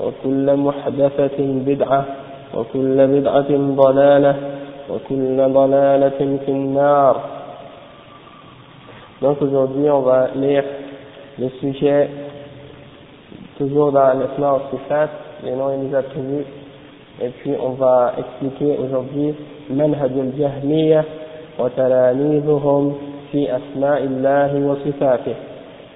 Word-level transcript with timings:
وكل 0.00 0.56
محدثة 0.56 1.38
بدعة 1.38 2.04
وكل 2.54 3.06
بدعة 3.06 3.50
ضلالة 3.76 4.34
وكل 4.90 5.36
ضلالة 5.52 6.38
في 6.46 6.48
النار 6.48 7.16
Donc 9.22 9.40
aujourd'hui 9.40 9.88
on 9.88 10.00
va 10.00 10.28
lire 10.34 10.64
le 11.38 11.48
sujet 11.60 12.10
toujours 13.56 13.92
dans 13.92 14.18
l'Islam 14.18 14.60
Sifat, 14.70 15.10
les 15.44 15.52
noms 15.52 15.70
et 15.70 15.86
les 15.86 15.94
attributs, 15.94 16.44
et 17.22 17.28
puis 17.28 17.52
on 17.62 17.70
va 17.70 18.14
expliquer 18.18 18.78
aujourd'hui 18.78 19.34
منهج 19.70 20.10
الجهمية 20.16 21.04
وتلاميذهم 21.58 22.94
في 23.32 23.56
أسماء 23.56 24.04
الله 24.04 24.54
وصفاته. 24.66 25.34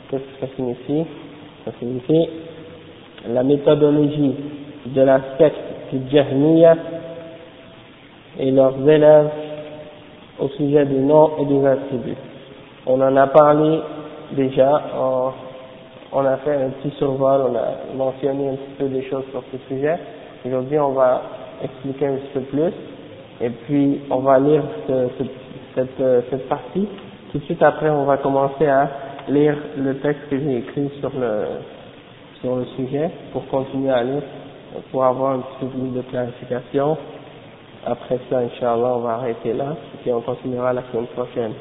Qu'est-ce 0.09 0.23
que 0.23 0.47
ça 0.47 0.47
signifie 0.57 1.05
Ça 1.65 1.73
signifie 1.81 2.29
la 3.29 3.43
méthodologie 3.43 4.35
de 4.87 5.03
la 5.03 5.21
secte 5.39 5.57
du 5.93 6.11
Jahmiya 6.11 6.77
et 8.39 8.51
leurs 8.51 8.89
élèves 8.89 9.31
au 10.39 10.49
sujet 10.49 10.85
des 10.85 10.99
noms 10.99 11.31
et 11.41 11.45
des 11.47 11.67
attributs. 11.67 12.17
On 12.87 13.01
en 13.01 13.17
a 13.17 13.27
parlé 13.29 13.81
déjà, 14.33 14.83
on, 14.99 15.31
on 16.13 16.25
a 16.25 16.37
fait 16.39 16.55
un 16.55 16.71
petit 16.71 16.95
survol, 16.99 17.41
on 17.51 17.57
a 17.57 17.97
mentionné 17.97 18.51
un 18.51 18.55
petit 18.55 18.75
peu 18.79 18.85
des 18.87 19.03
choses 19.05 19.25
sur 19.31 19.43
ce 19.53 19.75
sujet. 19.75 19.99
Aujourd'hui, 20.45 20.79
on 20.79 20.93
va 20.93 21.23
expliquer 21.63 22.07
un 22.07 22.15
petit 22.17 22.33
peu 22.35 22.41
plus 22.41 22.73
et 23.41 23.51
puis 23.51 24.01
on 24.11 24.19
va 24.19 24.39
lire 24.39 24.63
ce, 24.87 25.09
ce, 25.19 25.25
cette, 25.75 26.31
cette 26.31 26.49
partie. 26.49 26.87
Tout 27.33 27.39
de 27.39 27.45
suite 27.45 27.63
après, 27.63 27.91
on 27.91 28.05
va 28.05 28.19
commencer 28.19 28.67
à 28.67 28.89
lire 29.29 29.57
le 29.77 29.97
texte 29.99 30.29
que 30.31 30.39
j'ai 30.39 30.59
écrit 30.59 30.91
sur 31.01 31.11
le, 31.19 31.45
sur 32.42 32.56
le 32.56 32.66
sujet 32.78 33.10
pour 33.32 33.46
continuer 33.48 33.92
à 33.92 34.04
lire, 34.04 34.24
pour 34.92 35.04
avoir 35.04 35.34
un 35.34 35.40
petit 35.40 35.58
peu 35.62 35.68
plus 35.68 35.90
de 35.90 36.02
clarification. 36.02 36.98
Après 37.86 38.20
ça, 38.30 38.40
Inch'Allah, 38.40 38.94
on 38.96 39.00
va 39.00 39.14
arrêter 39.14 39.54
là, 39.54 39.76
et 39.94 39.98
puis 40.02 40.12
on 40.14 40.22
continuera 40.22 40.74
la 40.74 40.84
semaine 40.92 41.08
prochaine. 41.08 41.54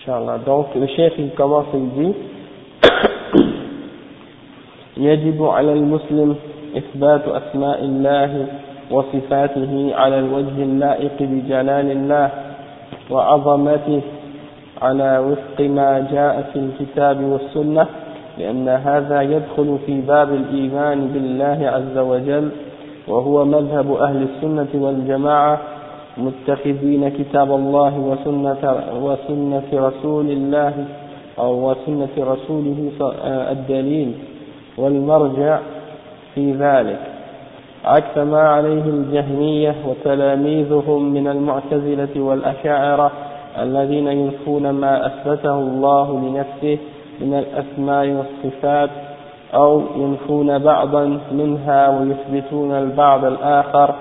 Inch'Allah. 0.00 0.38
Donc, 0.38 0.74
le 0.74 0.86
chef, 0.88 1.12
il 1.18 1.30
commence 1.32 1.66
et 1.74 1.78
il 1.78 1.90
dit, 1.90 2.14
يجب 4.98 5.44
على 5.44 5.72
المسلم 5.72 6.36
إثبات 6.76 7.28
أسماء 7.28 7.84
الله 7.84 8.46
وصفاته 8.90 9.90
على 9.94 10.18
الوجه 10.18 10.62
اللائق 10.62 11.16
بجلال 11.20 11.90
الله 11.90 12.30
وعظمته 13.10 14.00
على 14.82 15.18
وفق 15.18 15.60
ما 15.60 16.06
جاء 16.12 16.50
في 16.52 16.58
الكتاب 16.58 17.20
والسنة 17.24 17.86
لأن 18.37 18.69
هذا 18.69 19.21
يدخل 19.21 19.77
في 19.85 20.01
باب 20.01 20.33
الإيمان 20.33 21.07
بالله 21.07 21.69
عز 21.69 21.97
وجل 21.97 22.49
وهو 23.07 23.45
مذهب 23.45 23.93
أهل 23.93 24.23
السنة 24.23 24.67
والجماعة 24.73 25.59
متخذين 26.17 27.09
كتاب 27.09 27.51
الله 27.51 27.99
وسنة, 27.99 28.83
وسنة 29.01 29.63
رسول 29.73 30.31
الله 30.31 30.73
أو 31.39 31.71
وسنة 31.71 32.09
رسوله 32.17 32.91
الدليل 33.51 34.13
والمرجع 34.77 35.59
في 36.35 36.51
ذلك. 36.51 36.99
عكس 37.85 38.17
ما 38.17 38.41
عليه 38.41 38.83
الجهمية 38.83 39.75
وتلاميذهم 39.87 41.13
من 41.13 41.27
المعتزلة 41.27 42.21
والأشاعرة 42.21 43.11
الذين 43.61 44.07
ينفون 44.07 44.69
ما 44.69 45.05
أثبته 45.05 45.59
الله 45.59 46.19
لنفسه 46.19 46.77
من 47.21 47.33
الأسماء 47.33 48.07
والصفات 48.07 48.89
أو 49.53 49.81
ينفون 49.95 50.57
بعضا 50.57 51.19
منها 51.31 51.89
ويثبتون 51.89 52.71
البعض 52.71 53.25
الآخر 53.25 53.93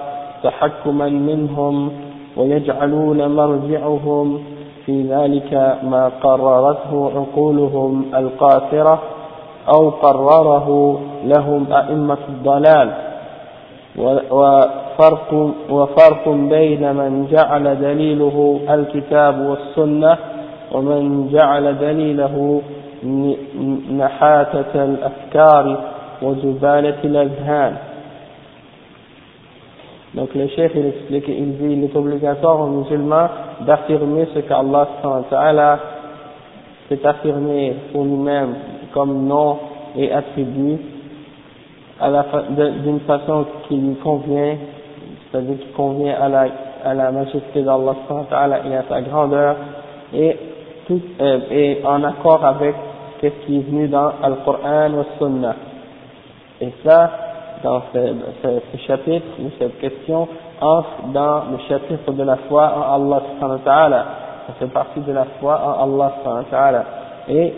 تحكما 0.43 1.09
منهم 1.09 1.93
ويجعلون 2.37 3.37
مرجعهم 3.37 4.45
في 4.87 5.03
ذلك 5.03 5.78
ما 5.83 6.11
قررته 6.22 7.11
عقولهم 7.17 8.05
القاصرة 8.15 9.03
أو 9.75 9.91
قرره 9.91 10.99
لهم 11.25 11.72
أئمة 11.72 12.19
الضلال. 12.28 12.93
وفرق, 14.31 15.51
وفرق 15.71 16.28
بين 16.28 16.95
من 16.95 17.27
جعل 17.33 17.81
دليله 17.81 18.61
الكتاب 18.71 19.41
والسنة 19.41 20.19
ومن 20.72 21.28
جعل 21.33 21.78
دليله 21.78 22.62
نحاتة 23.91 24.84
الأفكار 24.84 25.78
وزبالة 26.22 26.97
الأذهان 27.03 27.74
Donc 30.16 30.34
le 30.34 30.47
chef 30.47 30.72
il 30.74 30.85
explique, 30.88 31.28
il 31.28 31.58
dit 31.58 31.74
il 31.74 31.84
est 31.84 31.96
obligatoire 31.96 32.62
aux 32.62 32.68
musulmans 32.68 33.28
d'affirmer 33.62 34.28
ce 34.34 34.40
qu'Allah 34.40 35.80
s'est 36.90 37.06
affirmé 37.06 37.75
pour 37.91 38.03
lui-même 38.03 38.56
comme 38.94 39.28
nom 39.28 39.59
et 39.96 40.12
attribut 40.12 40.79
d'une 42.84 42.99
façon 43.02 43.46
qui 43.67 43.76
lui 43.76 43.96
convient, 43.96 44.55
c'est-à-dire 45.32 45.59
qui 45.59 45.72
convient 45.73 46.16
à 46.20 46.29
la, 46.29 46.47
à 46.85 46.94
la 46.94 47.11
majesté 47.11 47.61
d'Allah 47.61 47.96
et 48.66 48.76
à 48.76 48.84
sa 48.90 49.02
grandeur 49.02 49.55
et, 50.14 50.38
tout, 50.88 51.02
euh, 51.20 51.40
et 51.52 51.82
en 51.84 52.03
accord 52.03 52.46
avec 52.46 52.76
ce 53.30 53.47
qui 53.47 53.59
est 53.59 53.63
venu 53.63 53.89
dans 53.89 54.13
Al-Qur'an 54.22 54.92
ou 54.95 55.04
Sunnah. 55.19 55.54
Et 56.60 56.72
ça, 56.84 57.10
dans 57.63 57.83
ce, 57.92 58.78
chapitre, 58.86 59.27
ou 59.41 59.51
cette 59.59 59.78
question, 59.80 60.28
entre 60.60 61.13
dans 61.13 61.42
le 61.51 61.59
chapitre 61.69 62.13
de 62.13 62.22
la 62.22 62.36
foi 62.48 62.72
en 62.77 62.95
Allah 62.95 63.22
subhanahu 63.33 63.59
wa 63.59 63.65
ta'ala. 63.65 64.04
Ça 64.47 64.53
fait 64.59 64.72
partie 64.72 65.01
de 65.01 65.13
la 65.13 65.27
foi 65.41 65.60
en 65.65 65.84
Allah 65.84 66.13
subhanahu 66.19 66.45
wa 66.45 66.51
ta'ala. 66.51 66.84
Et 67.28 67.53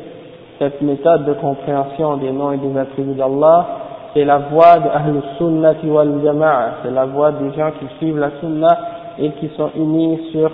cette 0.58 0.80
méthode 0.82 1.24
de 1.24 1.32
compréhension 1.34 2.16
des 2.18 2.30
noms 2.30 2.52
et 2.52 2.58
des 2.58 2.78
attributs 2.78 3.14
d'Allah, 3.14 3.66
c'est 4.12 4.24
la 4.24 4.38
voie 4.38 4.78
de 4.78 4.88
Ahl 4.88 5.22
Sunnati 5.38 5.86
wal 5.86 6.20
Jama'a, 6.22 6.70
c'est 6.82 6.90
la 6.90 7.06
voie 7.06 7.32
des 7.32 7.52
gens 7.56 7.70
qui 7.78 7.86
suivent 7.98 8.18
la 8.18 8.30
Sunna 8.40 8.78
et 9.18 9.30
qui 9.32 9.50
sont 9.56 9.70
unis 9.76 10.30
sur 10.32 10.50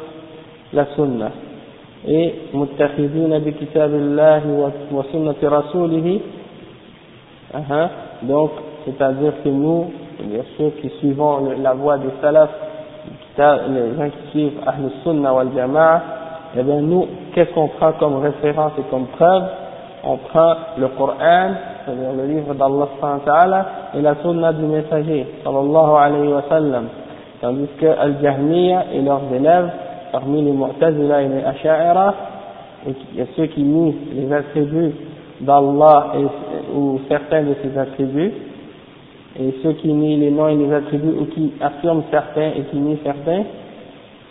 la 0.72 0.86
Sunna. 0.94 1.30
Et 2.08 2.34
muttakhidina 2.54 3.40
bi 3.40 3.52
kitabillahi 3.52 4.48
wa 4.90 5.04
sunnati 5.10 5.46
rasulihi, 5.46 6.22
donc 8.22 8.50
c'est-à-dire 8.86 9.32
que 9.44 9.48
nous, 9.50 9.90
bien 10.24 10.42
sûr, 10.56 10.70
qui 10.80 10.88
suivons 10.98 11.40
la 11.62 11.74
voie 11.74 11.98
des 11.98 12.08
salafs, 12.22 12.50
les 13.36 13.96
gens 13.96 14.08
qui 14.10 14.30
suivent 14.30 14.60
Ahl 14.66 14.90
Sunnah 15.04 15.34
wal 15.34 15.48
Jama'a, 15.54 16.02
eh 16.58 16.62
bien 16.62 16.80
nous, 16.80 17.06
qu'est-ce 17.34 17.52
qu'on 17.52 17.68
prend 17.68 17.92
comme 17.92 18.16
référence 18.22 18.72
et 18.78 18.82
comme 18.90 19.06
preuve? 19.06 19.44
On 20.02 20.16
prend 20.16 20.54
le 20.78 20.88
Coran, 20.88 21.50
c'est-à-dire 21.84 22.12
le 22.16 22.24
livre 22.26 22.54
d'Allah 22.54 23.66
et 23.94 24.00
la 24.00 24.14
Sunna 24.22 24.52
du 24.54 24.64
messager, 24.64 25.26
sallallahu 25.44 25.96
alayhi 25.98 26.32
wa 26.32 26.42
sallam. 26.48 26.86
Tandis 27.42 27.68
que 27.78 27.86
Al-Jahmiya 27.86 28.84
et 28.94 29.02
leurs 29.02 29.22
élèves, 29.34 29.70
parmi 30.12 30.42
les 30.42 30.52
Mu'tazila 30.52 31.22
et 31.22 31.28
les 31.28 31.44
Asha'ira, 31.44 32.14
et 32.86 33.26
ceux 33.36 33.46
qui 33.46 33.62
nient 33.62 33.94
les 34.14 34.32
attributs 34.32 34.94
d'Allah 35.40 36.12
ou 36.74 37.00
certains 37.08 37.42
de 37.42 37.54
ses 37.62 37.78
attributs, 37.78 38.32
et 39.38 39.54
ceux 39.62 39.72
qui 39.74 39.92
nient 39.92 40.16
les 40.16 40.30
noms 40.30 40.48
et 40.48 40.56
les 40.56 40.72
attributs 40.72 41.14
ou 41.18 41.26
qui 41.26 41.52
affirment 41.60 42.02
certains 42.10 42.50
et 42.56 42.62
qui 42.70 42.76
nient 42.78 42.98
certains, 43.04 43.44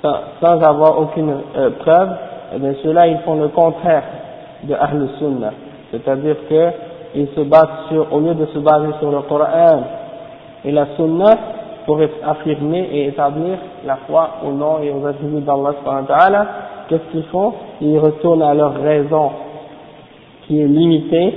sans, 0.02 0.62
avoir 0.62 1.00
aucune 1.00 1.34
euh, 1.58 1.72
preuve, 1.80 2.10
eh 2.56 2.60
bien 2.60 2.74
ceux-là 2.84 3.08
ils 3.08 3.20
font 3.20 3.36
le 3.36 3.50
contraire 3.50 4.04
de 4.64 4.74
Ahl 4.74 5.10
Sunnah. 5.20 5.54
C'est-à-dire 5.92 6.36
qu'ils 6.48 7.28
se 7.36 7.42
basent 7.42 7.88
sur, 7.90 8.12
au 8.14 8.20
lieu 8.20 8.34
de 8.34 8.46
se 8.48 8.60
baser 8.60 8.94
sur 9.00 9.12
le 9.12 9.22
Coran 9.22 9.84
et 10.64 10.72
la 10.72 10.88
Sunnah, 10.96 11.38
pour 11.90 12.00
affirmer 12.24 12.88
et 12.94 13.08
établir 13.08 13.58
la 13.84 13.96
foi 14.06 14.30
au 14.46 14.52
nom 14.52 14.78
et 14.78 14.92
aux 14.92 15.04
attributs 15.08 15.42
d'Allah, 15.42 16.46
qu'est-ce 16.88 17.12
qu'ils 17.12 17.24
font? 17.32 17.52
Ils 17.82 17.98
retournent 17.98 18.44
à 18.44 18.54
leur 18.54 18.80
raison 18.80 19.32
qui 20.46 20.62
est 20.62 20.68
limitée 20.68 21.34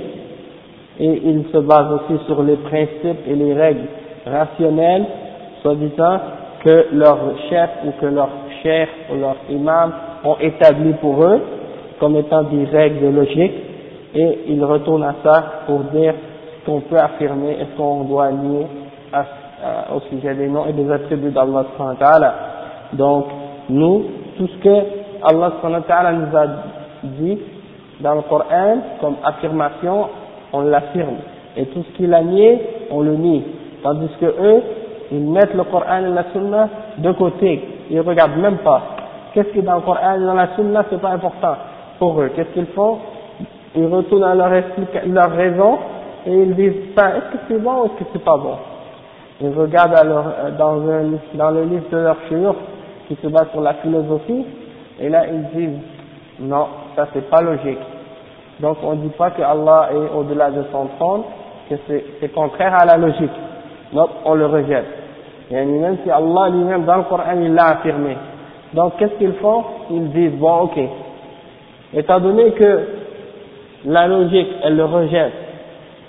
et 0.99 1.21
ils 1.25 1.45
se 1.51 1.57
basent 1.57 1.93
aussi 1.93 2.23
sur 2.27 2.43
les 2.43 2.57
principes 2.57 3.27
et 3.27 3.33
les 3.33 3.51
règles 3.51 3.87
rationnelles, 4.27 5.05
soi-disant 5.63 6.19
que 6.63 6.85
leur 6.91 7.17
chef 7.49 7.71
ou 7.87 7.91
que 7.99 8.05
leur 8.05 8.29
chef 8.61 8.89
ou 9.11 9.15
leur 9.15 9.37
imam 9.49 9.91
ont 10.23 10.37
établi 10.39 10.93
pour 11.01 11.23
eux 11.23 11.41
comme 11.99 12.15
étant 12.15 12.43
des 12.43 12.65
règles 12.65 13.09
logiques 13.09 13.57
et 14.13 14.37
ils 14.49 14.63
retournent 14.63 15.03
à 15.03 15.15
ça 15.23 15.45
pour 15.65 15.79
dire 15.85 16.13
ce 16.59 16.65
qu'on 16.69 16.81
peut 16.81 16.99
affirmer 16.99 17.53
et 17.53 17.65
ce 17.71 17.75
qu'on 17.75 18.03
doit 18.03 18.31
nier 18.31 18.67
au 19.95 19.99
sujet 20.09 20.33
des 20.35 20.47
noms 20.47 20.65
et 20.65 20.73
des 20.73 20.91
attributs 20.91 21.31
d'Allah 21.31 22.33
Donc, 22.93 23.25
nous, 23.69 24.05
tout 24.37 24.47
ce 24.47 24.57
que 24.57 25.03
Allah 25.23 25.53
nous 26.11 26.37
a 26.37 26.45
dit 27.03 27.39
dans 28.01 28.15
le 28.15 28.21
Coran 28.21 28.77
comme 28.99 29.15
affirmation, 29.23 30.07
on 30.51 30.61
l'affirme. 30.61 31.17
Et 31.55 31.65
tout 31.67 31.83
ce 31.83 31.97
qu'il 31.97 32.13
a 32.13 32.21
nié, 32.21 32.61
on 32.91 33.01
le 33.01 33.15
nie. 33.15 33.43
Tandis 33.83 34.09
que 34.19 34.25
eux, 34.25 34.61
ils 35.11 35.21
mettent 35.21 35.53
le 35.53 35.63
Coran 35.63 35.99
et 35.99 36.09
la 36.09 36.25
Sunna 36.33 36.69
de 36.97 37.11
côté. 37.13 37.61
Ils 37.89 38.01
regardent 38.01 38.37
même 38.37 38.57
pas. 38.57 38.81
Qu'est-ce 39.33 39.49
qui 39.49 39.59
est 39.59 39.63
dans 39.63 39.75
le 39.75 39.81
Coran 39.81 40.15
et 40.15 40.25
dans 40.25 40.33
la 40.33 40.55
Sunna, 40.55 40.85
c'est 40.89 41.01
pas 41.01 41.11
important 41.11 41.55
pour 41.99 42.21
eux? 42.21 42.31
Qu'est-ce 42.35 42.49
qu'ils 42.49 42.67
font? 42.67 42.97
Ils 43.75 43.85
retournent 43.87 44.23
à 44.23 44.35
leur, 44.35 44.49
leur 44.49 45.31
raison 45.31 45.77
et 46.25 46.33
ils 46.33 46.55
disent, 46.55 46.73
est-ce 46.97 47.33
que 47.33 47.37
c'est 47.47 47.59
bon 47.59 47.81
ou 47.81 47.85
est-ce 47.85 48.03
que 48.03 48.09
c'est 48.13 48.23
pas 48.23 48.37
bon? 48.37 48.55
Ils 49.43 49.49
regardent 49.49 49.93
euh, 49.93 50.51
dans, 50.57 50.77
dans 51.33 51.51
le 51.51 51.63
livre 51.63 51.89
de 51.91 51.97
leur 51.97 52.15
chiour 52.29 52.55
qui 53.09 53.17
se 53.21 53.27
base 53.27 53.49
sur 53.51 53.59
la 53.59 53.73
philosophie 53.73 54.45
et 55.01 55.09
là 55.09 55.25
ils 55.27 55.43
disent, 55.49 55.79
non, 56.39 56.67
ça 56.95 57.07
c'est 57.13 57.29
pas 57.29 57.41
logique. 57.41 57.79
Donc 58.61 58.77
on 58.83 58.91
ne 58.91 59.01
dit 59.01 59.09
pas 59.17 59.31
que 59.31 59.41
Allah 59.41 59.89
est 59.91 60.15
au-delà 60.17 60.49
de 60.49 60.63
son 60.71 60.87
trône, 60.97 61.23
que 61.69 61.75
c'est 62.21 62.33
contraire 62.33 62.73
à 62.79 62.85
la 62.85 62.95
logique. 62.95 63.31
Donc 63.91 64.09
on 64.23 64.35
le 64.35 64.45
rejette. 64.45 64.85
Et 65.51 65.65
même 65.65 65.97
si 66.05 66.09
Allah 66.09 66.49
lui-même 66.49 66.85
dans 66.85 66.97
le 66.97 67.03
Coran 67.03 67.35
il 67.35 67.53
l'a 67.53 67.71
affirmé. 67.71 68.15
Donc 68.73 68.95
qu'est-ce 68.97 69.15
qu'ils 69.15 69.33
font? 69.33 69.63
Ils 69.91 70.09
disent 70.11 70.39
bon 70.39 70.61
ok. 70.61 70.79
Étant 71.93 72.21
donné 72.21 72.51
que 72.51 72.79
la 73.85 74.07
logique 74.07 74.53
elle 74.63 74.77
le 74.77 74.85
rejette 74.85 75.33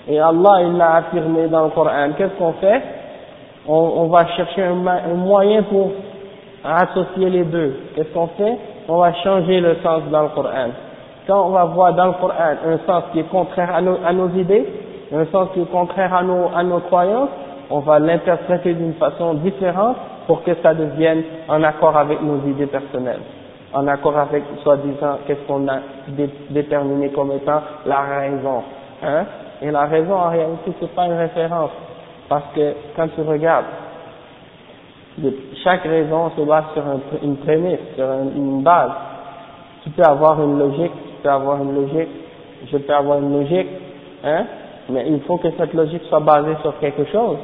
et 0.07 0.19
Allah 0.21 0.61
il 0.61 0.77
l'a 0.77 0.95
affirmé 0.95 1.47
dans 1.47 1.65
le 1.65 1.71
Coran, 1.71 2.11
qu'est-ce 2.17 2.37
qu'on 2.37 2.53
fait? 2.53 2.81
On, 3.67 3.73
on, 3.73 4.07
va 4.07 4.27
chercher 4.27 4.63
un, 4.63 4.85
un 4.87 5.13
moyen 5.15 5.63
pour 5.63 5.91
associer 6.63 7.29
les 7.29 7.43
deux. 7.43 7.75
Qu'est-ce 7.95 8.13
qu'on 8.13 8.27
fait? 8.27 8.57
On 8.87 8.97
va 8.97 9.13
changer 9.23 9.59
le 9.59 9.75
sens 9.83 10.03
dans 10.11 10.23
le 10.23 10.29
Coran 10.29 10.69
quand 11.27 11.47
on 11.47 11.49
va 11.49 11.65
voir 11.65 11.93
dans 11.93 12.07
le 12.07 12.13
Coran 12.13 12.33
un 12.65 12.77
sens 12.85 13.05
qui 13.11 13.19
est 13.19 13.29
contraire 13.29 13.73
à 13.73 13.81
nos, 13.81 13.97
à 14.05 14.13
nos 14.13 14.29
idées, 14.29 14.65
un 15.13 15.25
sens 15.25 15.49
qui 15.53 15.61
est 15.61 15.71
contraire 15.71 16.13
à 16.13 16.23
nos, 16.23 16.49
à 16.55 16.63
nos 16.63 16.79
croyances, 16.79 17.29
on 17.69 17.79
va 17.79 17.99
l'interpréter 17.99 18.73
d'une 18.73 18.93
façon 18.93 19.35
différente 19.35 19.97
pour 20.27 20.43
que 20.43 20.51
ça 20.61 20.73
devienne 20.73 21.23
en 21.47 21.63
accord 21.63 21.97
avec 21.97 22.21
nos 22.21 22.37
idées 22.47 22.67
personnelles, 22.67 23.21
en 23.73 23.87
accord 23.87 24.17
avec, 24.17 24.43
soi-disant, 24.63 25.17
qu'est-ce 25.25 25.47
qu'on 25.47 25.67
a 25.67 25.79
déterminé 26.49 27.09
comme 27.09 27.31
étant 27.31 27.61
la 27.85 28.01
raison. 28.01 28.63
Hein? 29.03 29.25
Et 29.61 29.71
la 29.71 29.85
raison, 29.85 30.13
en 30.13 30.29
réalité, 30.29 30.73
c'est 30.79 30.93
pas 30.93 31.05
une 31.05 31.17
référence, 31.17 31.71
parce 32.29 32.45
que 32.55 32.73
quand 32.95 33.07
tu 33.15 33.21
regardes, 33.21 33.65
chaque 35.63 35.83
raison 35.83 36.31
se 36.35 36.41
base 36.41 36.65
sur 36.73 36.83
une 37.23 37.37
prémisse, 37.37 37.79
sur 37.95 38.05
une 38.35 38.61
base. 38.61 38.91
Tu 39.83 39.89
peux 39.91 40.03
avoir 40.03 40.41
une 40.41 40.59
logique 40.59 40.91
avoir 41.27 41.61
une 41.61 41.75
logique, 41.75 42.09
je 42.71 42.77
peux 42.77 42.93
avoir 42.93 43.19
une 43.19 43.33
logique, 43.33 43.67
hein, 44.23 44.45
mais 44.89 45.05
il 45.07 45.21
faut 45.21 45.37
que 45.37 45.49
cette 45.57 45.73
logique 45.73 46.03
soit 46.09 46.19
basée 46.19 46.55
sur 46.61 46.77
quelque 46.79 47.05
chose, 47.05 47.37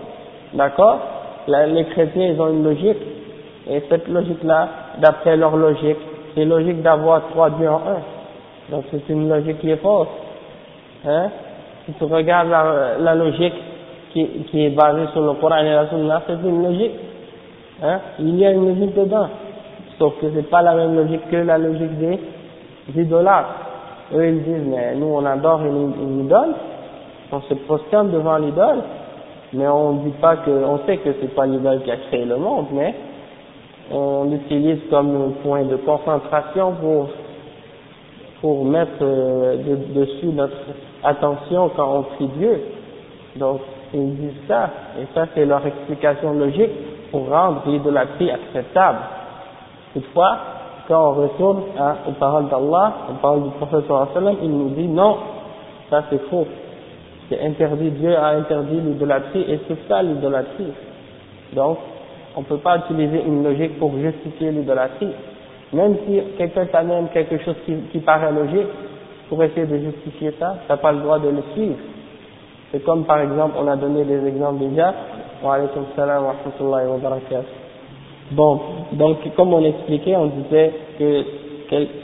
d'accord? 0.53 0.99
Les 1.47 1.85
chrétiens, 1.85 2.27
ils 2.27 2.41
ont 2.41 2.49
une 2.49 2.63
logique, 2.63 2.97
et 3.69 3.81
cette 3.89 4.07
logique-là, 4.07 4.69
d'après 4.99 5.37
leur 5.37 5.55
logique, 5.55 5.97
c'est 6.35 6.45
logique 6.45 6.81
d'avoir 6.81 7.27
trois 7.29 7.49
dieux 7.51 7.69
en 7.69 7.81
un. 7.87 8.71
Donc 8.71 8.85
c'est 8.91 9.09
une 9.09 9.27
logique 9.27 9.59
qui 9.59 9.71
est 9.71 9.77
fausse. 9.77 10.07
Hein? 11.05 11.29
Si 11.85 11.93
tu 11.93 12.03
regardes 12.03 12.49
la, 12.49 12.97
la 12.99 13.15
logique 13.15 13.53
qui, 14.13 14.27
qui, 14.49 14.65
est 14.65 14.69
basée 14.69 15.07
sur 15.13 15.21
le 15.21 15.33
Coran 15.33 15.57
et 15.57 15.69
la 15.69 15.87
Sunna, 15.89 16.21
c'est 16.27 16.33
une 16.33 16.63
logique. 16.63 16.91
Hein? 17.83 17.99
Il 18.19 18.37
y 18.37 18.45
a 18.45 18.51
une 18.51 18.67
logique 18.67 18.95
dedans. 18.95 19.27
Sauf 19.97 20.19
que 20.19 20.27
c'est 20.33 20.49
pas 20.49 20.61
la 20.61 20.75
même 20.75 20.95
logique 20.95 21.29
que 21.29 21.37
la 21.37 21.57
logique 21.57 21.97
des 21.97 22.19
idolâtres. 23.01 23.49
Eux, 24.13 24.27
ils 24.27 24.43
disent, 24.43 24.67
mais 24.67 24.95
nous, 24.95 25.07
on 25.07 25.25
adore 25.25 25.61
une, 25.61 25.93
une 26.01 26.25
idole, 26.25 26.53
on 27.31 27.41
se 27.41 27.53
prosterne 27.53 28.11
devant 28.11 28.37
l'idole, 28.37 28.79
mais 29.53 29.67
on 29.67 29.93
dit 29.93 30.13
pas 30.21 30.38
que, 30.38 30.51
on 30.51 30.79
sait 30.86 30.97
que 30.97 31.09
c'est 31.21 31.33
pas 31.33 31.45
l'idole 31.45 31.81
qui 31.83 31.91
a 31.91 31.97
créé 31.97 32.25
le 32.25 32.38
monde, 32.38 32.67
mais 32.74 32.93
on 33.93 34.25
l'utilise 34.25 34.79
comme 34.89 35.33
point 35.43 35.63
de 35.63 35.75
concentration 35.77 36.74
pour, 36.81 37.09
pour 38.41 38.65
mettre 38.65 38.91
euh, 39.01 39.57
dessus 39.93 40.27
notre 40.27 40.55
attention 41.03 41.69
quand 41.75 41.97
on 42.00 42.03
prie 42.15 42.27
Dieu. 42.38 42.62
Donc, 43.36 43.62
ils 43.93 44.15
disent 44.15 44.48
ça, 44.48 44.69
et 45.00 45.05
ça 45.13 45.25
c'est 45.33 45.45
leur 45.45 45.65
explication 45.65 46.33
logique 46.33 46.71
pour 47.12 47.29
rendre 47.29 47.63
l'idolâtrie 47.65 48.31
acceptable. 48.31 49.00
Toutefois, 49.93 50.38
quand 50.88 51.12
on 51.12 51.13
retourne 51.13 51.63
à, 51.77 51.98
aux 52.07 52.13
paroles 52.13 52.48
d'Allah, 52.50 52.93
aux 53.10 53.21
paroles 53.21 53.43
du 53.43 53.50
prophète 53.51 53.86
sallam, 54.13 54.36
il 54.41 54.50
nous 54.50 54.69
dit 54.69 54.88
non, 54.88 55.17
ça 55.89 56.03
c'est 56.10 56.21
faux. 56.29 56.48
C'est 57.29 57.41
interdit, 57.41 57.91
Dieu 57.91 58.15
a 58.15 58.29
interdit 58.29 58.79
l'idolâtrie 58.81 59.45
et 59.48 59.60
c'est 59.67 59.88
ça 59.88 60.01
l'idolâtrie. 60.01 60.71
Donc, 61.53 61.77
on 62.36 62.41
ne 62.41 62.45
peut 62.45 62.57
pas 62.57 62.77
utiliser 62.77 63.24
une 63.24 63.43
logique 63.43 63.77
pour 63.79 63.93
justifier 63.98 64.51
l'idolâtrie. 64.51 65.12
Même 65.74 65.95
si 66.05 66.21
quelqu'un 66.38 66.65
t'amène 66.65 67.07
quelque 67.10 67.38
chose 67.39 67.55
qui, 67.65 67.74
qui, 67.91 68.00
paraît 68.00 68.31
logique, 68.31 68.67
pour 69.29 69.41
essayer 69.43 69.65
de 69.65 69.77
justifier 69.77 70.33
ça, 70.38 70.57
tu 70.65 70.71
n'as 70.71 70.77
pas 70.77 70.91
le 70.91 71.00
droit 71.00 71.19
de 71.19 71.29
le 71.29 71.41
suivre. 71.53 71.77
C'est 72.71 72.83
comme 72.83 73.03
par 73.05 73.19
exemple, 73.21 73.55
on 73.59 73.67
a 73.67 73.75
donné 73.75 74.03
des 74.05 74.25
exemples 74.27 74.69
déjà. 74.69 74.93
Wa 75.43 75.57
salam 75.95 76.23
wa 76.23 76.33
rahmatullahi 76.33 76.87
wa 76.87 76.97
barakatuh. 76.97 77.47
Bon, 78.31 78.59
donc 78.93 79.17
comme 79.35 79.53
on 79.53 79.63
expliquait, 79.63 80.15
on 80.15 80.27
disait 80.27 80.71
que, 80.97 81.23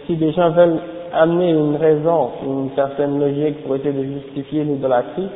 si 0.05 0.15
des 0.17 0.33
gens 0.33 0.49
veulent 0.51 0.79
amener 1.13 1.51
une 1.51 1.77
raison, 1.77 2.31
une 2.45 2.69
certaine 2.75 3.19
logique 3.19 3.63
pour 3.63 3.75
essayer 3.77 3.93
de 3.93 4.03
justifier 4.03 4.63
l'idolâtrie, 4.65 5.29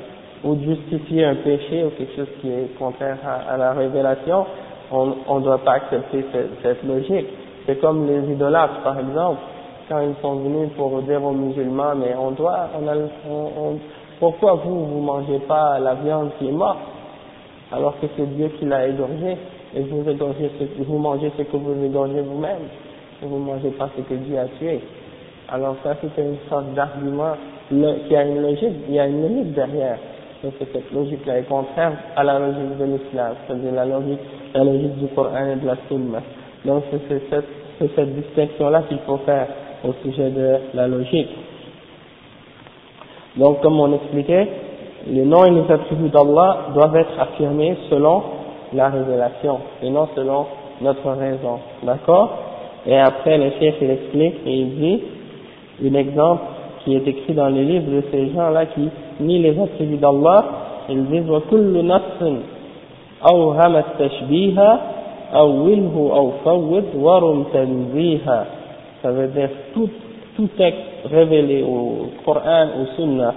ou 0.43 0.55
de 0.55 0.63
justifier 0.63 1.25
un 1.25 1.35
péché 1.35 1.83
ou 1.85 1.91
quelque 1.91 2.15
chose 2.15 2.27
qui 2.41 2.49
est 2.49 2.77
contraire 2.77 3.17
à, 3.49 3.57
la 3.57 3.73
révélation, 3.73 4.45
on 4.91 5.39
ne 5.39 5.43
doit 5.43 5.59
pas 5.59 5.73
accepter 5.73 6.25
cette, 6.61 6.83
logique. 6.83 7.27
C'est 7.65 7.79
comme 7.79 8.07
les 8.07 8.33
idolâtres, 8.33 8.81
par 8.83 8.99
exemple, 8.99 9.39
quand 9.87 9.99
ils 9.99 10.15
sont 10.21 10.35
venus 10.35 10.69
pour 10.75 11.01
dire 11.03 11.23
aux 11.23 11.31
musulmans, 11.31 11.93
mais 11.95 12.15
on 12.19 12.31
doit, 12.31 12.69
on 12.75 12.87
a, 12.87 12.95
pourquoi 14.21 14.53
vous, 14.53 14.85
vous 14.85 15.01
mangez 15.01 15.39
pas 15.47 15.79
la 15.79 15.95
viande 15.95 16.29
qui 16.37 16.47
est 16.47 16.51
morte, 16.51 16.77
alors 17.71 17.99
que 17.99 18.05
c'est 18.15 18.35
Dieu 18.35 18.51
qui 18.59 18.65
l'a 18.65 18.87
égorgée 18.87 19.35
et 19.75 19.81
vous, 19.81 20.07
égorgez 20.07 20.51
ce, 20.59 20.83
vous 20.83 20.97
mangez 20.99 21.31
ce 21.35 21.41
que 21.41 21.57
vous 21.57 21.83
égorgez 21.83 22.21
vous-même, 22.21 22.67
et 23.23 23.25
vous 23.25 23.39
mangez 23.39 23.71
pas 23.71 23.89
ce 23.97 24.01
que 24.03 24.13
Dieu 24.13 24.37
a 24.37 24.45
tué. 24.59 24.79
Alors 25.49 25.75
ça, 25.83 25.95
c'est 25.99 26.21
une 26.21 26.37
sorte 26.47 26.71
d'argument 26.75 27.33
qui 27.69 28.15
a 28.15 28.23
une 28.23 28.43
logique, 28.43 28.75
il 28.87 28.93
y 28.93 28.99
a 28.99 29.07
une 29.07 29.23
logique 29.23 29.53
derrière. 29.53 29.97
Donc 30.43 30.53
cette 30.59 30.91
logique-là 30.93 31.39
est 31.39 31.43
contraire 31.43 31.93
à 32.15 32.23
la 32.23 32.37
logique 32.37 32.77
de 32.77 32.85
l'islam, 32.85 33.33
c'est-à-dire 33.47 33.71
la 33.73 33.85
logique, 33.85 34.19
la 34.53 34.63
logique 34.63 34.97
du 34.99 35.07
Coran 35.15 35.53
et 35.53 35.55
de 35.55 35.65
la 35.65 35.77
Sunna. 35.87 36.21
Donc 36.63 36.83
c'est 36.91 37.21
cette, 37.27 37.93
cette 37.95 38.15
distinction-là 38.15 38.83
qu'il 38.87 38.99
faut 38.99 39.17
faire 39.17 39.47
au 39.83 39.93
sujet 40.03 40.29
de 40.29 40.57
la 40.75 40.87
logique. 40.87 41.29
Donc 43.36 43.60
comme 43.60 43.78
on 43.80 43.92
expliquait, 43.94 44.48
les 45.08 45.24
noms 45.24 45.44
et 45.44 45.50
les 45.50 45.70
attributs 45.72 46.08
d'Allah 46.08 46.68
doivent 46.74 46.96
être 46.96 47.20
affirmés 47.20 47.76
selon 47.90 48.22
la 48.72 48.88
révélation 48.88 49.58
et 49.82 49.90
non 49.90 50.08
selon 50.14 50.46
notre 50.80 51.10
raison. 51.10 51.58
D'accord 51.82 52.30
Et 52.86 52.96
après 52.96 53.38
le 53.38 53.50
chef 53.60 53.76
il 53.80 53.90
explique 53.90 54.34
et 54.46 54.52
il 54.52 54.78
dit 54.78 55.02
un 55.84 55.94
exemple 55.94 56.42
qui 56.84 56.94
est 56.94 57.06
écrit 57.06 57.34
dans 57.34 57.48
les 57.48 57.64
livres 57.64 57.90
de 57.90 58.02
ces 58.10 58.30
gens-là 58.32 58.66
qui 58.66 58.88
nient 59.20 59.42
les 59.42 59.60
attributs 59.60 59.96
d'Allah, 59.96 60.44
ils 60.88 61.04
disent 61.06 61.28
وَكُلُّ 61.28 61.82
نَفْسٍ 61.82 62.22
أَوْهَمَ 63.32 63.76
التَّشْبِيهَ 63.76 64.58
أَوِّلْهُ 65.34 65.94
أَوْ 66.14 66.30
فَوِّدْ 66.44 66.84
وَرُمْ 66.94 67.44
تَنْزِيهَ 67.52 68.26
Ça 69.02 69.10
veut 69.10 69.28
dire 69.28 69.50
tout, 69.74 69.90
tout 70.35 70.47
texte 70.57 70.79
révélé 71.05 71.63
au 71.63 72.09
Coran 72.25 72.67
ou 72.79 72.95
Sunnah 72.95 73.33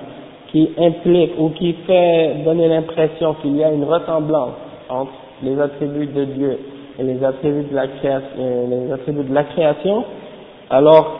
qui 0.50 0.70
implique 0.78 1.32
ou 1.38 1.50
qui 1.50 1.72
fait 1.86 2.36
donner 2.44 2.68
l'impression 2.68 3.34
qu'il 3.34 3.56
y 3.56 3.64
a 3.64 3.72
une 3.72 3.84
ressemblance 3.84 4.54
entre 4.88 5.12
les 5.42 5.58
attributs 5.60 6.06
de 6.06 6.24
Dieu 6.24 6.58
et 6.98 7.02
les 7.02 7.24
attributs 7.24 7.68
de 7.70 7.74
la 7.74 7.88
création, 7.88 8.28
euh, 8.38 8.86
les 8.86 8.92
attributs 8.92 9.24
de 9.24 9.34
la 9.34 9.44
création 9.44 10.04
alors 10.70 11.18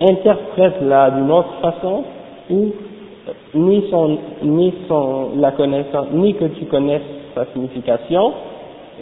interprète-la 0.00 1.10
d'une 1.10 1.30
autre 1.30 1.54
façon 1.62 2.04
ou 2.50 2.72
ni 3.54 3.84
son, 3.90 4.18
ni 4.42 4.72
son, 4.88 5.30
la 5.36 5.52
connaissance, 5.52 6.06
ni 6.12 6.34
que 6.34 6.44
tu 6.44 6.66
connaisses 6.66 7.02
sa 7.34 7.46
signification, 7.52 8.32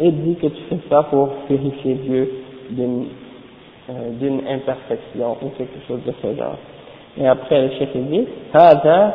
et 0.01 0.11
dit 0.11 0.37
que 0.37 0.47
tu 0.47 0.63
fais 0.69 0.79
ça 0.89 1.05
pour 1.05 1.29
vérifier 1.49 1.95
Dieu 1.95 2.31
d'une, 2.71 3.03
euh, 3.03 3.24
d'une 3.89 4.41
imperfection 4.49 5.37
ou 5.43 5.49
quelque 5.59 5.81
chose 5.87 6.01
de 6.07 6.13
ce 6.23 6.35
genre. 6.37 6.57
Et 7.17 7.27
après 7.27 7.61
le 7.63 7.69
chef 7.79 7.97
dit, 7.97 8.27
هذا 8.55 9.15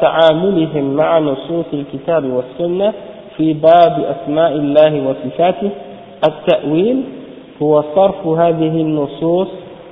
تعاملهم 0.00 0.96
مع 0.96 1.18
نصوص 1.18 1.66
الكتاب 1.72 2.24
والسنة 2.24 2.92
في 3.36 3.52
باب 3.52 4.04
أسماء 4.14 4.52
الله 4.52 5.08
وصفاته 5.08 5.70
التأويل 6.28 7.02
هو 7.62 7.84
صرف 7.94 8.26
هذه 8.26 8.80
النصوص 8.80 9.48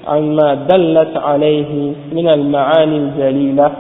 عما 0.06 0.54
دلت 0.54 1.16
عليه 1.16 1.92
من 2.12 2.28
المعاني 2.28 2.96
الجليلة 2.96 3.70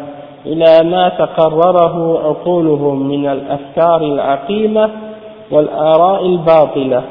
إلى 0.46 0.90
ما 0.90 1.08
تقرره 1.08 2.18
عقولهم 2.28 3.08
من 3.08 3.26
الأفكار 3.26 4.02
العقيمة 4.02 4.90
والآراء 5.50 6.26
الباطلة 6.26 7.02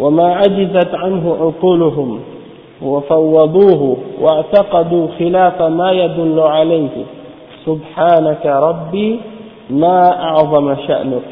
وما 0.00 0.34
عجزت 0.34 0.94
عنه 0.94 1.36
عقولهم. 1.40 2.20
وفوضوه 2.82 3.96
واعتقدوا 4.20 5.08
خلاف 5.18 5.62
ما 5.62 5.92
يدل 5.92 6.40
عليه. 6.40 7.04
سبحانك 7.66 8.46
ربي 8.46 9.20
ما 9.70 10.22
أعظم 10.22 10.76
شأنك. 10.86 11.22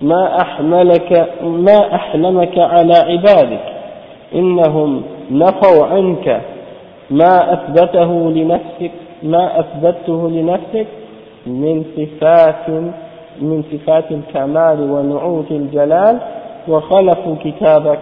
ما 0.00 0.40
أحملك 0.40 1.28
ما 1.42 1.94
أحلمك 1.94 2.58
على 2.58 2.94
عبادك. 3.08 3.64
إنهم 4.34 5.02
نفوا 5.30 5.86
عنك. 5.86 6.40
ما 7.10 7.52
أثبته 7.52 8.30
لنفسك 8.30 8.90
ما 9.22 9.60
أثبته 9.60 10.30
لنفسك 10.30 10.86
من 11.46 11.84
صفات 11.96 12.68
من 13.40 13.62
صفات 13.72 14.04
الكمال 14.10 14.90
ونعوت 14.90 15.50
الجلال. 15.50 16.18
وخلفوا 16.68 17.36
كتابك 17.44 17.98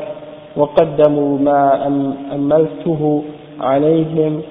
وقدموا 0.57 1.39
ما 1.39 1.87
أملته 2.35 3.23
عليهم 3.61 4.43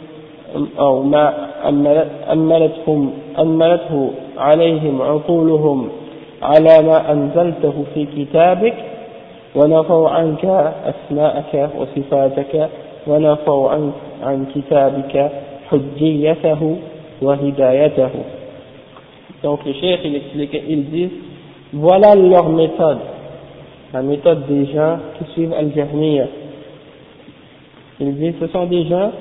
أو 0.79 1.03
ما 1.03 1.33
أملتهم 2.31 3.11
أملته 3.39 4.11
عليهم 4.37 5.01
عقولهم 5.01 5.89
على 6.41 6.81
ما 6.87 7.11
أنزلته 7.11 7.73
في 7.93 8.05
كتابك 8.05 8.73
ونفوا 9.55 10.09
عنك 10.09 10.45
أسماءك 10.85 11.69
وصفاتك 11.79 12.69
ونفوا 13.07 13.69
عن, 13.69 13.91
عن 14.23 14.45
كتابك 14.55 15.31
حجيته 15.69 16.75
وهدايته. 17.21 18.09
Donc 19.43 19.63
le 19.65 19.73
cheikh 19.73 20.01
il 20.03 20.15
explique, 20.15 20.61
il 20.67 20.89
dit, 20.89 21.09
voilà 21.73 22.13
leur 22.15 22.49
méthode, 22.49 22.97
la 23.93 24.01
méthode 24.01 24.45
des 24.47 24.65
gens 24.67 24.97
qui 25.17 25.31
suivent 25.33 25.53
Al-Jahmiya. 25.53 26.25
Il 27.99 28.15
dit, 28.15 28.35
ce 28.39 28.47
sont 28.47 28.65
des 28.65 28.85
gens, 28.87 29.11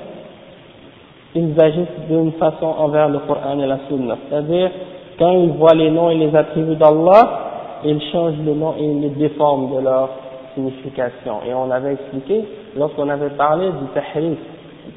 ils 1.35 1.59
agissent 1.59 2.07
d'une 2.09 2.31
façon 2.33 2.65
envers 2.65 3.09
le 3.09 3.19
Coran 3.19 3.59
et 3.59 3.65
la 3.65 3.79
Sunna. 3.87 4.17
C'est-à-dire, 4.29 4.71
quand 5.17 5.31
ils 5.31 5.51
voient 5.51 5.73
les 5.73 5.91
noms 5.91 6.09
et 6.09 6.15
les 6.15 6.35
attributs 6.35 6.75
d'Allah, 6.75 7.81
ils 7.83 8.01
changent 8.11 8.39
le 8.45 8.53
nom 8.53 8.75
et 8.77 8.83
ils 8.83 9.01
les 9.01 9.09
déforment 9.09 9.75
de 9.75 9.81
leur 9.83 10.09
signification. 10.53 11.39
Et 11.47 11.53
on 11.53 11.69
avait 11.71 11.93
expliqué, 11.93 12.45
lorsqu'on 12.77 13.09
avait 13.09 13.29
parlé 13.31 13.67
du 13.67 13.87
tahrif, 13.93 14.37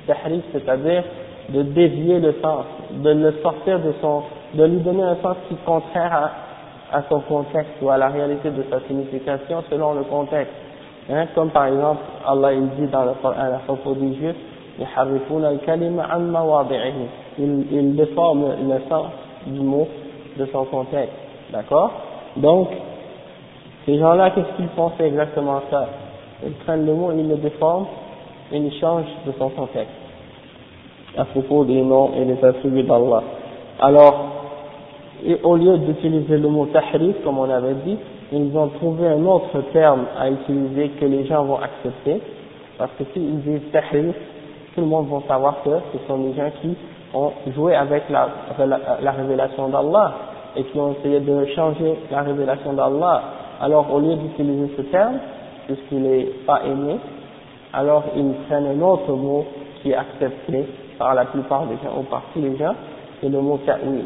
tahrif 0.06 0.42
c'est-à-dire 0.52 1.04
de 1.48 1.62
dévier 1.62 2.20
le 2.20 2.34
sens, 2.42 2.64
de 3.02 3.10
le 3.10 3.34
sortir 3.42 3.78
de 3.80 3.92
son, 4.00 4.22
de 4.54 4.64
lui 4.64 4.78
donner 4.78 5.02
un 5.02 5.16
sens 5.22 5.36
qui 5.48 5.54
est 5.54 5.64
contraire 5.64 6.12
à, 6.12 6.30
à 6.92 7.02
son 7.08 7.20
contexte 7.20 7.72
ou 7.80 7.90
à 7.90 7.96
la 7.96 8.08
réalité 8.08 8.50
de 8.50 8.64
sa 8.70 8.80
signification 8.86 9.62
selon 9.70 9.94
le 9.94 10.02
contexte. 10.04 10.52
Hein, 11.10 11.26
comme 11.34 11.50
par 11.50 11.66
exemple, 11.66 12.02
Allah 12.26 12.52
il 12.52 12.68
dit 12.70 12.86
dans 12.86 13.04
le 13.04 13.12
Coran 13.20 13.34
à 13.36 13.58
propos 13.66 13.94
des 13.94 14.14
Juifs, 14.14 14.36
il, 17.38 17.66
il 17.72 17.96
déforme 17.96 18.44
le 18.68 18.80
sens 18.88 19.06
du 19.46 19.60
mot 19.60 19.88
de 20.38 20.46
son 20.46 20.64
contexte. 20.64 21.12
D'accord? 21.52 21.90
Donc, 22.36 22.68
ces 23.84 23.98
gens-là, 23.98 24.30
qu'est-ce 24.30 24.56
qu'ils 24.56 24.68
font? 24.70 24.92
C'est 24.96 25.08
exactement 25.08 25.60
ça. 25.70 25.86
Ils 26.44 26.52
prennent 26.52 26.86
le 26.86 26.94
mot, 26.94 27.12
ils 27.12 27.28
le 27.28 27.36
déforment 27.36 27.86
et 28.52 28.58
ils 28.58 28.72
changent 28.80 29.04
de 29.26 29.32
son 29.38 29.48
contexte 29.50 29.92
à 31.16 31.24
propos 31.26 31.64
des 31.64 31.82
noms 31.82 32.12
et 32.16 32.24
des 32.24 32.42
attributs 32.44 32.84
d'Allah. 32.84 33.22
Alors, 33.80 34.41
et 35.24 35.38
au 35.42 35.56
lieu 35.56 35.78
d'utiliser 35.78 36.38
le 36.38 36.48
mot 36.48 36.66
tahrif, 36.66 37.16
comme 37.24 37.38
on 37.38 37.48
avait 37.48 37.74
dit, 37.84 37.96
ils 38.32 38.56
ont 38.56 38.68
trouvé 38.68 39.06
un 39.08 39.24
autre 39.24 39.60
terme 39.72 40.04
à 40.18 40.30
utiliser 40.30 40.88
que 41.00 41.04
les 41.04 41.26
gens 41.26 41.44
vont 41.44 41.58
accepter, 41.58 42.20
parce 42.78 42.90
que 42.98 43.04
s'ils 43.12 43.40
disent 43.42 43.70
tahrif, 43.72 44.16
tout 44.74 44.80
le 44.80 44.86
monde 44.86 45.08
va 45.08 45.20
savoir 45.28 45.62
que 45.62 45.70
ce 45.92 46.06
sont 46.08 46.18
des 46.18 46.34
gens 46.34 46.50
qui 46.60 46.74
ont 47.14 47.32
joué 47.54 47.74
avec 47.74 48.04
la, 48.08 48.28
la 49.02 49.10
révélation 49.12 49.68
d'Allah 49.68 50.14
et 50.56 50.64
qui 50.64 50.78
ont 50.78 50.92
essayé 50.92 51.20
de 51.20 51.44
changer 51.54 51.94
la 52.10 52.22
révélation 52.22 52.72
d'Allah. 52.72 53.22
Alors 53.60 53.92
au 53.92 54.00
lieu 54.00 54.16
d'utiliser 54.16 54.72
ce 54.76 54.82
terme, 54.82 55.18
puisqu'il 55.66 56.02
n'est 56.02 56.24
pas 56.46 56.62
aimé, 56.64 56.96
alors 57.72 58.04
ils 58.16 58.32
prennent 58.48 58.66
un 58.66 58.82
autre 58.82 59.12
mot 59.12 59.44
qui 59.82 59.90
est 59.90 59.94
accepté 59.94 60.66
par 60.98 61.14
la 61.14 61.26
plupart 61.26 61.66
des 61.66 61.76
gens, 61.76 61.98
ou 61.98 62.02
par 62.04 62.22
tous 62.32 62.40
les 62.40 62.56
gens, 62.56 62.74
c'est 63.20 63.28
le 63.28 63.40
mot 63.40 63.58
ta'wil. 63.64 64.04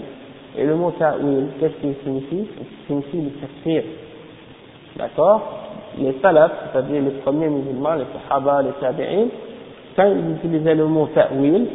Et 0.58 0.64
le 0.64 0.74
mot 0.74 0.90
ta'wil, 0.92 1.48
qu'est-ce 1.60 1.74
qu'il 1.80 1.94
signifie 2.02 2.46
Il 2.60 2.86
signifie 2.86 3.20
le 3.20 3.30
tafsir. 3.40 3.82
D'accord 4.96 5.42
Les 5.98 6.14
salafs, 6.22 6.52
c'est-à-dire 6.72 7.02
les 7.02 7.10
premiers 7.22 7.48
musulmans, 7.48 7.94
les 7.94 8.04
sahaba, 8.12 8.62
les 8.62 8.72
tabi'in, 8.80 9.26
quand 9.94 10.10
ils 10.10 10.36
utilisaient 10.36 10.74
le 10.74 10.86
mot 10.86 11.08
ta'wil, 11.14 11.66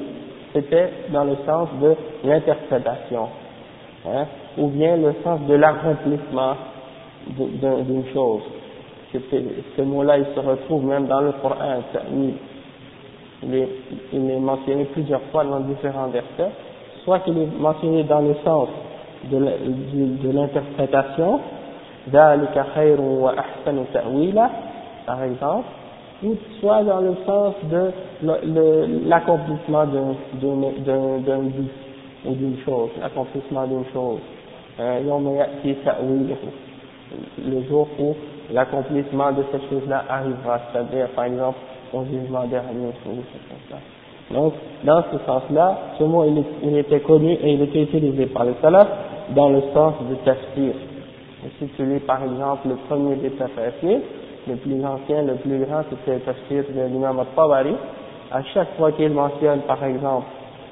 c'était 0.54 0.90
dans 1.10 1.24
le 1.24 1.36
sens 1.46 1.70
de 1.82 1.96
l'interprétation, 2.24 3.28
hein, 4.08 4.26
ou 4.58 4.68
bien 4.68 4.98
le 4.98 5.14
sens 5.24 5.42
de 5.48 5.54
l'accomplissement 5.54 6.56
d'une 7.38 8.06
chose. 8.14 8.42
Ce 9.14 9.82
mot-là, 9.82 10.18
il 10.18 10.26
se 10.34 10.40
retrouve 10.40 10.86
même 10.86 11.06
dans 11.06 11.22
le 11.22 11.34
Coran, 11.42 11.82
ta'wil 11.94 12.34
il 13.44 13.56
est, 13.56 13.70
il 14.14 14.30
est 14.30 14.40
mentionné 14.40 14.86
plusieurs 14.86 15.22
fois 15.32 15.44
dans 15.44 15.60
différents 15.62 16.08
versets, 16.08 16.52
soit 17.04 17.20
qu'il 17.20 17.38
est 17.38 17.60
mentionné 17.60 18.04
dans 18.04 18.22
le 18.22 18.36
sens 18.44 18.70
de 19.32 20.32
l'interprétation, 20.32 21.40
par 25.06 25.24
exemple, 25.24 25.68
ou 26.24 26.36
soit 26.60 26.84
dans 26.84 27.02
le 27.02 27.16
sens 27.26 27.56
de 27.64 27.92
l'accomplissement 29.08 29.86
d'un 29.86 31.40
but 31.40 31.72
ou 32.26 32.34
d'une 32.36 32.58
chose, 32.64 32.90
l'accomplissement 33.00 33.66
d'une 33.68 33.86
chose. 33.94 34.20
Euh, 34.80 35.00
le 37.46 37.64
jour 37.68 37.88
où 38.00 38.16
l'accomplissement 38.52 39.32
de 39.32 39.44
cette 39.52 39.70
chose-là 39.70 40.06
arrivera, 40.08 40.60
c'est-à-dire 40.72 41.08
par 41.10 41.26
exemple 41.26 41.58
au 41.94 42.06
jugement 42.06 42.46
dernier, 42.46 42.94
Donc, 44.34 44.54
dans 44.84 45.04
ce 45.12 45.18
sens-là, 45.26 45.78
ce 46.00 46.04
mot, 46.04 46.26
il, 46.64 46.78
était 46.78 47.00
connu 47.02 47.34
et 47.34 47.54
il 47.54 47.62
était 47.62 47.84
utilisé 47.84 48.28
par 48.28 48.46
les 48.46 48.54
salafs 48.62 48.88
dans 49.36 49.50
le 49.50 49.62
sens 49.74 49.96
de 50.10 50.16
tafsir. 50.26 50.74
si 51.60 51.68
tu 51.76 51.86
lis, 51.86 52.00
par 52.00 52.24
exemple, 52.24 52.68
le 52.68 52.76
premier 52.88 53.16
des 53.16 53.32
tafsirs, 53.32 54.00
le 54.48 54.56
plus 54.56 54.84
ancien, 54.84 55.24
le 55.24 55.36
plus 55.36 55.60
grand, 55.66 55.84
c'était 55.90 56.16
le 56.16 56.22
tafsir 56.22 56.64
de 56.76 56.94
l'imam 56.94 57.20
al-Tabari. 57.20 57.76
À 58.32 58.42
chaque 58.54 58.76
fois 58.78 58.92
qu'il 58.94 59.12
mentionne, 59.12 59.60
par 59.62 59.84
exemple, 59.84 60.28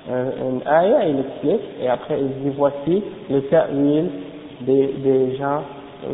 une 0.07 0.61
ayah, 0.65 1.07
il 1.07 1.19
explique, 1.19 1.61
et 1.81 1.87
après 1.87 2.19
il 2.19 2.43
dit 2.43 2.55
voici 2.57 3.03
le 3.29 3.41
ta'wil 3.43 4.09
des, 4.61 4.87
des 5.03 5.35
gens, 5.35 5.61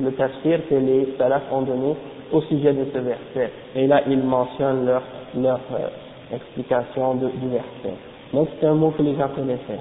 le 0.01 0.11
tafsir 0.11 0.59
que 0.69 0.75
les 0.75 1.13
salafs 1.17 1.43
ont 1.51 1.61
donné 1.61 1.95
au 2.31 2.41
sujet 2.41 2.73
de 2.73 2.85
ce 2.93 2.97
verset. 2.97 3.51
Et 3.75 3.87
là, 3.87 4.01
il 4.07 4.19
mentionne 4.19 4.85
leur, 4.85 5.03
leur 5.37 5.59
euh, 5.73 5.87
explication 6.34 7.15
de, 7.15 7.27
du 7.27 7.50
verset. 7.50 7.98
Donc 8.34 8.50
c'est 8.60 8.67
un 8.67 8.74
mot 8.74 8.91
que 8.91 9.01
les 9.01 9.15
gens 9.15 9.29
connaissaient. 9.29 9.79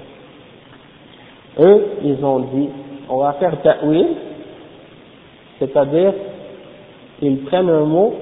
Eux, 1.59 1.85
ils 2.03 2.23
ont 2.23 2.39
dit, 2.39 2.69
on 3.09 3.17
va 3.17 3.33
faire 3.33 3.61
ta'wil, 3.61 4.07
c'est-à-dire, 5.59 6.13
ils 7.21 7.43
prennent 7.45 7.69
un 7.69 7.85
mot 7.85 8.13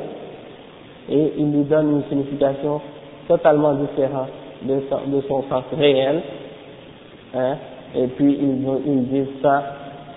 et 1.09 1.33
ils 1.37 1.51
lui 1.51 1.63
donnent 1.63 1.97
une 1.97 2.03
signification 2.09 2.79
totalement 3.27 3.73
différente 3.73 4.29
de 4.63 4.81
son, 5.27 5.43
sens 5.49 5.63
réel, 5.75 6.21
hein, 7.35 7.57
et 7.95 8.07
puis 8.07 8.37
ils, 8.39 8.65
ils 8.85 9.07
disent 9.09 9.41
ça, 9.41 9.63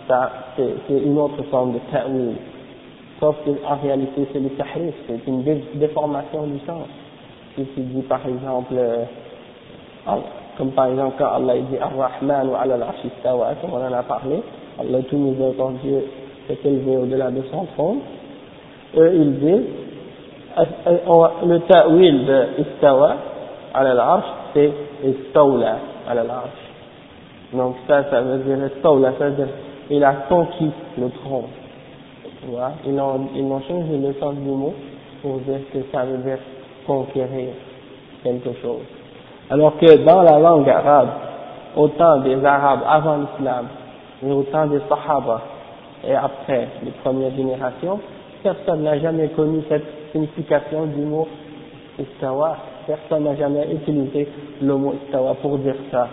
ça 0.06 0.32
c'est 0.56 0.98
une 1.02 1.18
autre 1.18 1.42
forme 1.50 1.74
de 1.74 1.78
ta'wil. 1.90 2.34
Sauf 3.18 3.36
qu'en 3.44 3.76
réalité 3.76 4.26
c'est 4.32 4.40
le 4.40 4.50
tahrif, 4.50 4.94
c'est 5.06 5.26
une 5.26 5.42
déformation 5.74 6.46
du 6.46 6.58
sens. 6.66 6.86
Si 7.56 7.64
tu 7.74 7.80
dis 7.80 8.02
par 8.02 8.20
exemple, 8.26 8.74
euh, 8.76 9.04
comme 10.58 10.72
par 10.72 10.88
exemple 10.88 11.14
quand 11.18 11.32
Allah 11.36 11.54
dit 11.70 11.78
Ar-Rahman 11.78 12.48
wa 12.48 12.60
ala 12.60 12.74
al 12.74 13.56
comme 13.60 13.72
on 13.72 13.76
en 13.76 13.92
a 13.92 14.02
parlé, 14.02 14.42
Allah 14.78 14.98
tout 15.08 15.34
Dieu 15.82 16.04
s'est 16.46 16.58
élevé 16.64 16.98
au-delà 16.98 17.30
de 17.30 17.42
son 17.50 17.64
trône, 17.74 18.00
eux 18.96 19.10
ils 19.14 19.38
disent, 19.38 19.62
le 20.58 21.58
ta'wil 21.60 22.26
de 22.26 22.62
istawa 22.62 23.16
ala 23.72 23.94
l'arche, 23.94 24.28
c'est 24.52 24.70
istawla 25.02 25.78
ala 26.08 26.24
l'arche. 26.24 26.50
Donc 27.54 27.76
ça, 27.88 28.04
ça 28.10 28.20
veut 28.20 28.38
dire 28.38 28.66
istawla, 28.66 29.12
ça 29.18 29.30
veut 29.30 29.36
dire 29.36 29.48
il 29.88 30.04
a 30.04 30.12
conquis 30.28 30.70
le 30.98 31.08
trône. 31.10 31.48
Voilà. 32.48 32.72
Ils 32.86 33.00
ont, 33.00 33.28
ils 33.34 33.44
ont 33.44 33.60
changé 33.60 33.96
le 33.96 34.12
sens 34.20 34.34
du 34.34 34.48
mot 34.48 34.74
pour 35.22 35.38
dire 35.38 35.60
que 35.72 35.78
ça 35.92 36.04
veut 36.04 36.18
dire 36.18 36.38
conquérir 36.86 37.48
quelque 38.22 38.52
chose. 38.62 38.82
Alors 39.50 39.76
que 39.78 39.96
dans 40.04 40.22
la 40.22 40.38
langue 40.38 40.68
arabe, 40.68 41.08
autant 41.76 42.18
des 42.20 42.44
Arabes 42.44 42.80
avant 42.88 43.18
l'islam, 43.18 43.66
et 44.26 44.32
autant 44.32 44.66
des 44.66 44.80
Sahaba, 44.88 45.42
et 46.06 46.14
après 46.14 46.68
les 46.82 46.90
premières 47.02 47.34
générations, 47.36 48.00
personne 48.42 48.82
n'a 48.82 48.98
jamais 48.98 49.28
connu 49.28 49.62
cette 49.68 49.84
signification 50.12 50.86
du 50.86 51.02
mot 51.02 51.28
istawa. 51.98 52.56
Personne 52.86 53.24
n'a 53.24 53.36
jamais 53.36 53.66
utilisé 53.72 54.28
le 54.62 54.74
mot 54.76 54.94
istawa 55.04 55.34
pour 55.34 55.58
dire 55.58 55.74
ça. 55.90 56.08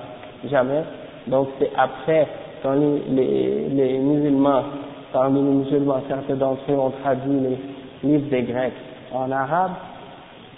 Jamais. 0.49 0.83
Donc 1.27 1.49
c'est 1.59 1.71
après, 1.77 2.27
quand 2.61 2.73
les, 2.73 3.01
les, 3.09 3.69
les 3.69 3.97
musulmans, 3.99 4.63
parmi 5.11 5.41
les 5.41 5.55
musulmans, 5.55 6.01
certains 6.07 6.35
d'entre 6.35 6.61
eux 6.69 6.75
ont 6.75 6.91
traduit 7.03 7.39
les 7.39 8.09
livres 8.09 8.29
des 8.29 8.41
Grecs 8.43 8.73
en 9.13 9.31
arabe, 9.31 9.71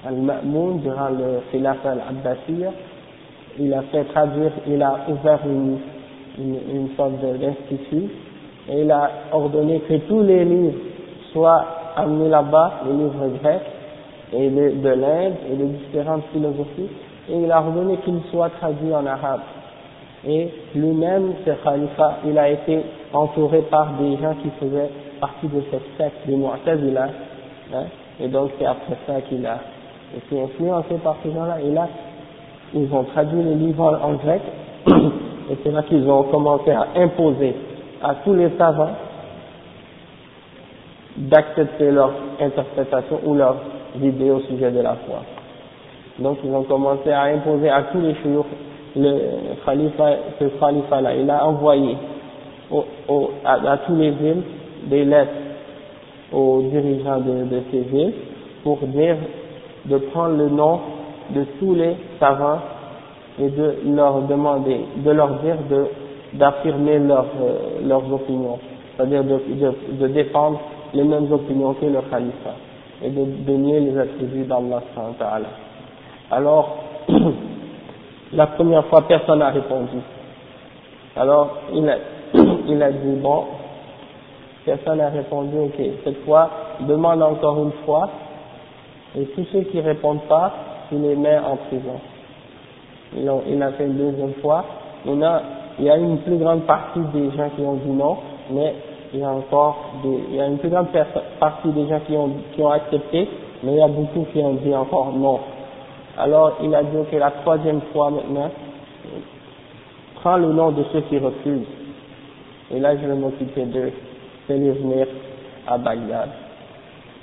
Al-Ma'moun, 0.06 0.80
durant 0.80 1.10
le 1.10 1.42
Khilaf 1.52 1.86
al-Abbasiyya, 1.86 2.72
il 3.60 3.74
a 3.74 3.82
fait 3.84 4.04
traduire, 4.06 4.52
il 4.68 4.82
a 4.82 5.06
ouvert 5.10 5.40
une, 5.46 5.78
une, 6.38 6.58
une 6.74 6.90
sorte 6.96 7.14
d'institut 7.22 8.10
et 8.70 8.82
il 8.82 8.92
a 8.92 9.10
ordonné 9.32 9.80
que 9.82 9.94
tous 10.08 10.22
les 10.22 10.44
livres 10.44 10.77
soient 11.31 11.66
amenés 11.96 12.29
là-bas, 12.29 12.81
les 12.86 12.94
livres 12.94 13.27
grecs 13.42 13.62
et 14.34 14.50
de, 14.50 14.81
de 14.81 14.90
l'Inde 14.90 15.34
et 15.51 15.55
de 15.55 15.66
différentes 15.66 16.24
philosophies, 16.34 16.90
et 17.29 17.38
il 17.38 17.51
a 17.51 17.60
ordonné 17.60 17.98
qu'ils 17.98 18.22
soient 18.31 18.50
traduits 18.50 18.94
en 18.94 19.05
arabe. 19.05 19.42
Et 20.27 20.50
lui-même, 20.75 21.34
ce 21.46 21.51
khalifa, 21.64 22.18
il 22.25 22.38
a 22.38 22.50
été 22.50 22.81
entouré 23.14 23.62
par 23.70 23.94
des 24.00 24.18
gens 24.18 24.34
qui 24.42 24.50
faisaient 24.60 24.90
partie 25.22 25.48
de 25.48 25.62
cette 25.72 25.86
secte 25.98 26.27
des 26.27 26.36
Mu'tazila, 26.36 27.08
hein, 27.74 27.84
et 28.20 28.27
donc 28.27 28.51
c'est 28.58 28.66
après 28.66 28.98
ça 29.05 29.22
qu'il 29.22 29.46
a 29.46 29.60
été 30.18 30.42
influencé 30.42 30.96
par 31.04 31.18
ces 31.24 31.32
gens-là, 31.32 31.58
et 31.62 31.72
là, 31.72 31.88
ils 32.74 32.92
ont 32.94 33.04
traduit 33.04 33.42
les 33.44 33.56
livres 33.56 34.00
en 34.04 34.14
grec, 34.14 34.42
et 34.88 35.58
c'est 35.64 35.72
là 35.72 35.84
qu'ils 35.84 36.08
ont 36.10 36.24
commencé 36.24 36.72
à 36.72 36.88
imposer 36.96 37.56
à 38.01 38.16
tous 38.24 38.34
les 38.34 38.50
savants 38.58 38.92
d'accepter 41.18 41.92
leur 41.92 42.12
interprétation 42.42 43.20
ou 43.25 43.36
leurs 43.36 43.58
idées 44.01 44.32
au 44.32 44.42
sujet 44.42 44.72
de 44.72 44.82
la 44.82 44.96
foi. 45.06 45.22
Donc 46.20 46.38
ils 46.44 46.51
ont 46.51 46.64
commencé 46.64 47.12
à 47.12 47.24
imposer 47.24 47.70
à 47.70 47.84
tous 47.84 48.01
les 48.01 48.16
chouyours 48.16 48.46
le 48.98 49.20
khalifa, 49.66 50.10
ce 50.40 50.46
khalifa-là. 50.60 51.16
Il 51.16 51.30
a 51.30 51.46
envoyé 51.46 51.98
à, 53.46 53.78
tous 53.86 53.96
les 53.96 54.12
villes 54.12 54.42
des 54.86 55.06
lettres 55.06 55.32
aux 56.32 56.62
dirigeants 56.64 57.20
de 57.20 57.62
ces 57.72 57.80
villes 57.82 58.14
pour 58.64 58.78
dire 58.80 59.16
de 59.85 59.98
prendre 59.98 60.35
le 60.37 60.50
nom 60.50 60.79
de 61.31 61.43
tous 61.59 61.75
les 61.75 61.95
savants 62.19 62.59
et 63.39 63.50
de 63.50 63.75
leur 63.85 64.21
demander, 64.21 64.81
de 64.98 65.11
leur 65.11 65.29
dire 65.39 65.57
de 65.69 65.87
d'affirmer 66.37 67.00
leur, 67.00 67.25
euh, 67.41 67.79
leurs 67.83 68.11
opinions, 68.11 68.59
c'est-à-dire 68.95 69.24
de, 69.24 69.39
de, 69.53 69.98
de, 70.01 70.07
défendre 70.07 70.59
les 70.93 71.03
mêmes 71.03 71.31
opinions 71.31 71.74
que 71.74 71.85
le 71.85 72.01
khalifa 72.09 72.55
et 73.03 73.09
de, 73.09 73.51
nier 73.53 73.79
les 73.79 73.98
attributs 73.98 74.43
d'Allah. 74.43 74.81
Alors, 76.31 76.77
la 78.33 78.48
première 78.48 78.85
fois, 78.85 79.03
personne 79.07 79.39
n'a 79.39 79.50
répondu. 79.50 79.98
Alors, 81.15 81.57
il 81.74 81.87
a, 81.89 81.98
il 82.67 82.81
a 82.81 82.91
dit, 82.91 83.15
bon, 83.21 83.45
personne 84.65 84.98
n'a 84.98 85.09
répondu, 85.09 85.57
ok, 85.57 85.85
cette 86.03 86.24
fois, 86.25 86.50
demande 86.81 87.21
encore 87.21 87.63
une 87.63 87.71
fois, 87.85 88.09
et 89.18 89.25
tous 89.28 89.46
ceux 89.51 89.62
qui 89.62 89.80
répondent 89.80 90.28
pas, 90.28 90.54
il 90.92 91.01
les 91.01 91.16
met 91.16 91.38
en 91.38 91.56
prison. 91.56 92.00
Il 93.18 93.28
a, 93.30 93.36
il 93.48 93.64
a 93.64 93.72
fait 93.72 93.86
une 93.86 93.98
deuxième 93.98 94.34
fois, 94.42 94.66
il 95.06 95.86
y 95.86 95.90
a 95.90 95.98
une 95.98 96.18
plus 96.20 96.38
grande 96.38 96.64
partie 96.64 97.00
des 97.14 97.32
gens 97.32 97.50
qui 97.56 97.62
ont 97.62 97.75
dit 97.75 97.90
non, 97.90 98.18
mais 98.51 98.74
il 99.14 99.20
y 99.20 99.24
a 99.24 99.30
encore 99.30 99.78
des, 100.04 100.20
il 100.30 100.36
y 100.36 100.42
a 100.42 100.48
une 100.48 100.58
plus 100.58 100.70
grande 100.70 100.88
partie 101.40 101.70
des 101.70 101.88
gens 101.88 102.00
qui 102.06 102.16
ont, 102.18 102.32
qui 102.54 102.62
ont 102.62 102.72
accepté, 102.72 103.30
mais 103.64 103.74
il 103.74 103.78
y 103.78 103.82
a 103.82 103.88
beaucoup 103.88 104.25
qui 104.34 104.40
ont 104.40 104.56
dit 104.56 104.75
encore 104.75 105.14
non. 105.14 105.40
Alors 106.18 106.58
il 106.62 106.74
a 106.75 106.84
dit 106.84 106.98
que 107.12 107.18
la 107.18 107.32
troisième 107.32 107.82
fois 107.94 108.10
maintenant, 108.10 108.51
prends 110.16 110.38
le 110.38 110.51
nom 110.51 110.72
de 110.72 110.84
ceux 110.92 111.01
qui 111.01 111.18
refusent. 111.18 111.68
Et 112.72 112.80
là 112.80 112.98
je 112.98 113.06
vais 113.06 113.16
m'occuper 113.16 113.64
d'eux, 113.66 113.92
c'est 114.48 114.58
les 114.58 114.72
venir 114.72 115.08
à 115.68 115.78
Bagdad. 115.78 116.45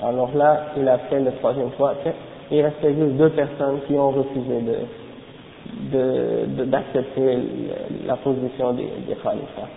Alors 0.04 0.30
là, 0.34 0.62
il 0.76 0.88
a 0.88 0.98
fait 0.98 1.20
la 1.20 1.30
troisième 1.32 1.70
fois, 1.72 1.94
il 2.50 2.60
restait 2.60 2.92
juste 2.94 3.12
deux 3.12 3.30
personnes 3.30 3.78
qui 3.86 3.94
ont 3.94 4.10
refusé 4.10 4.60
de, 5.92 6.64
d'accepter 6.64 7.38
la 8.06 8.16
position 8.16 8.72
des, 8.72 8.88
des 9.06 9.14
khalifas. 9.14 9.68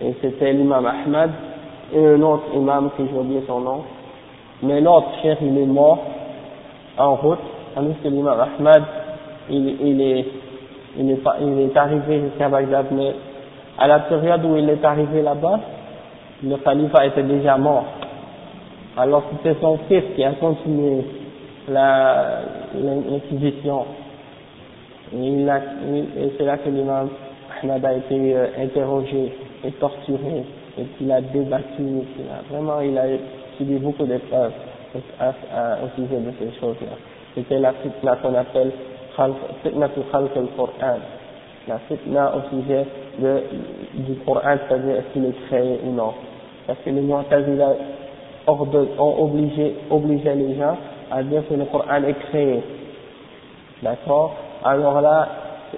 Et 0.00 0.14
c'était 0.22 0.52
l'imam 0.52 0.86
Ahmad 0.86 1.30
et 1.92 2.06
un 2.06 2.22
autre 2.22 2.44
imam 2.54 2.90
qui 2.96 3.02
j'ai 3.10 3.18
oublié 3.18 3.42
son 3.46 3.60
nom. 3.60 3.82
Mais 4.62 4.80
l'autre 4.80 5.08
cher 5.22 5.36
il 5.42 5.58
est 5.58 5.66
mort 5.66 5.98
en 6.96 7.14
route, 7.16 7.38
tandis 7.74 7.94
que 8.02 8.08
l'imam 8.08 8.38
Ahmad, 8.40 8.82
il, 9.50 9.76
il, 9.80 10.00
est, 10.00 10.26
il, 10.98 11.10
est, 11.10 11.20
il 11.42 11.60
est 11.60 11.76
arrivé 11.76 12.20
jusqu'à 12.22 12.48
Bagdad, 12.48 12.86
mais 12.92 13.14
à 13.78 13.86
la 13.86 13.98
période 14.00 14.44
où 14.44 14.56
il 14.56 14.68
est 14.70 14.84
arrivé 14.84 15.20
là-bas, 15.20 15.60
le 16.42 16.56
khalifa 16.56 17.04
était 17.06 17.22
déjà 17.22 17.58
mort. 17.58 17.84
Alors 18.98 19.22
c'était 19.30 19.54
son 19.60 19.78
fils 19.88 20.02
qui 20.16 20.24
a 20.24 20.32
continué 20.32 21.04
l'inquisition 21.68 23.84
et 25.14 25.46
c'est 26.36 26.44
là 26.44 26.58
que 26.58 26.68
l'imam 26.68 27.08
Ahmad 27.62 27.84
a 27.84 27.94
été 27.94 28.34
euh, 28.34 28.46
interrogé 28.58 29.32
et 29.64 29.72
torturé, 29.72 30.44
et 30.78 30.84
qu'il 30.96 31.10
a 31.10 31.20
débattu, 31.20 32.04
vraiment 32.50 32.80
il 32.80 32.96
a 32.96 33.04
subi 33.56 33.78
beaucoup 33.78 34.04
d'épreuves 34.04 34.52
au 34.94 35.88
sujet 35.96 36.20
de 36.20 36.30
ces 36.38 36.60
choses-là. 36.60 36.96
C'était 37.34 37.58
la 37.58 37.72
fitna 37.72 38.16
qu'on 38.16 38.34
appelle 38.34 38.70
fitna 39.62 39.88
khalq 39.88 40.36
al-Qur'an, 40.36 40.98
la 41.66 41.78
fitna 41.88 42.34
au 42.36 42.42
sujet 42.50 42.86
de, 43.18 43.42
du 43.94 44.14
Coran, 44.24 44.56
c'est-à-dire 44.68 44.96
est-ce 44.96 45.12
qu'il 45.12 45.24
est 45.24 45.46
créé 45.48 45.80
ou 45.84 45.92
non. 45.92 46.12
Parce 46.66 46.78
que 46.84 46.90
les 46.90 47.00
Mu'tazila 47.00 47.74
ont 48.48 49.22
obligé, 49.24 49.74
les 50.34 50.54
gens 50.56 50.76
à 51.10 51.22
dire 51.22 51.42
que 51.48 51.54
le 51.54 51.64
Coran 51.66 52.02
est 52.04 52.18
créé. 52.30 52.62
D'accord? 53.82 54.34
Alors 54.64 55.00
là, 55.00 55.28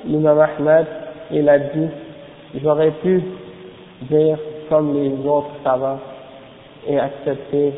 l'imam 0.06 0.38
Ahmed, 0.38 0.87
il 1.33 1.48
a 1.48 1.59
dit, 1.59 1.88
j'aurais 2.62 2.90
pu 3.02 3.22
dire 4.11 4.38
comme 4.68 4.94
les 4.94 5.11
autres 5.26 5.50
savants 5.64 5.98
et 6.88 6.98
accepter 6.98 7.72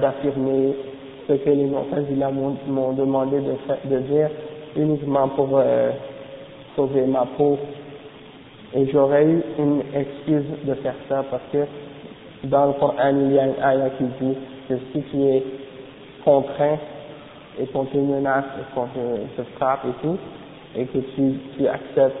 d'affirmer 0.00 0.74
ce 1.28 1.34
que 1.34 1.50
les 1.50 1.64
Mu'tazila 1.64 2.30
m'ont 2.30 2.92
demandé 2.92 3.38
de, 3.40 3.90
de 3.90 3.98
dire 4.00 4.30
uniquement 4.76 5.28
pour 5.28 5.48
euh, 5.54 5.90
sauver 6.74 7.02
ma 7.02 7.26
peau. 7.36 7.58
Et 8.74 8.86
j'aurais 8.92 9.24
eu 9.24 9.42
une 9.58 9.82
excuse 9.94 10.46
de 10.64 10.74
faire 10.74 10.94
ça 11.08 11.24
parce 11.30 11.42
que 11.52 11.58
dans 12.44 12.66
le 12.66 12.72
Coran, 12.74 13.10
il 13.12 13.32
y 13.32 13.38
a 13.38 13.46
une 13.46 13.62
ayah 13.62 13.90
qui 13.98 14.04
dit 14.04 14.36
que 14.68 14.74
si 14.92 15.02
tu 15.10 15.22
es 15.22 15.44
contraint 16.24 16.78
et 17.60 17.66
qu'on 17.66 17.84
te 17.84 17.96
menace 17.96 18.44
et 18.58 18.74
qu'on 18.74 18.86
te, 18.86 19.42
frappe 19.56 19.84
et 19.84 20.02
tout, 20.02 20.18
et 20.76 20.86
que 20.86 20.98
tu, 20.98 21.34
tu 21.56 21.66
acceptes 21.66 22.16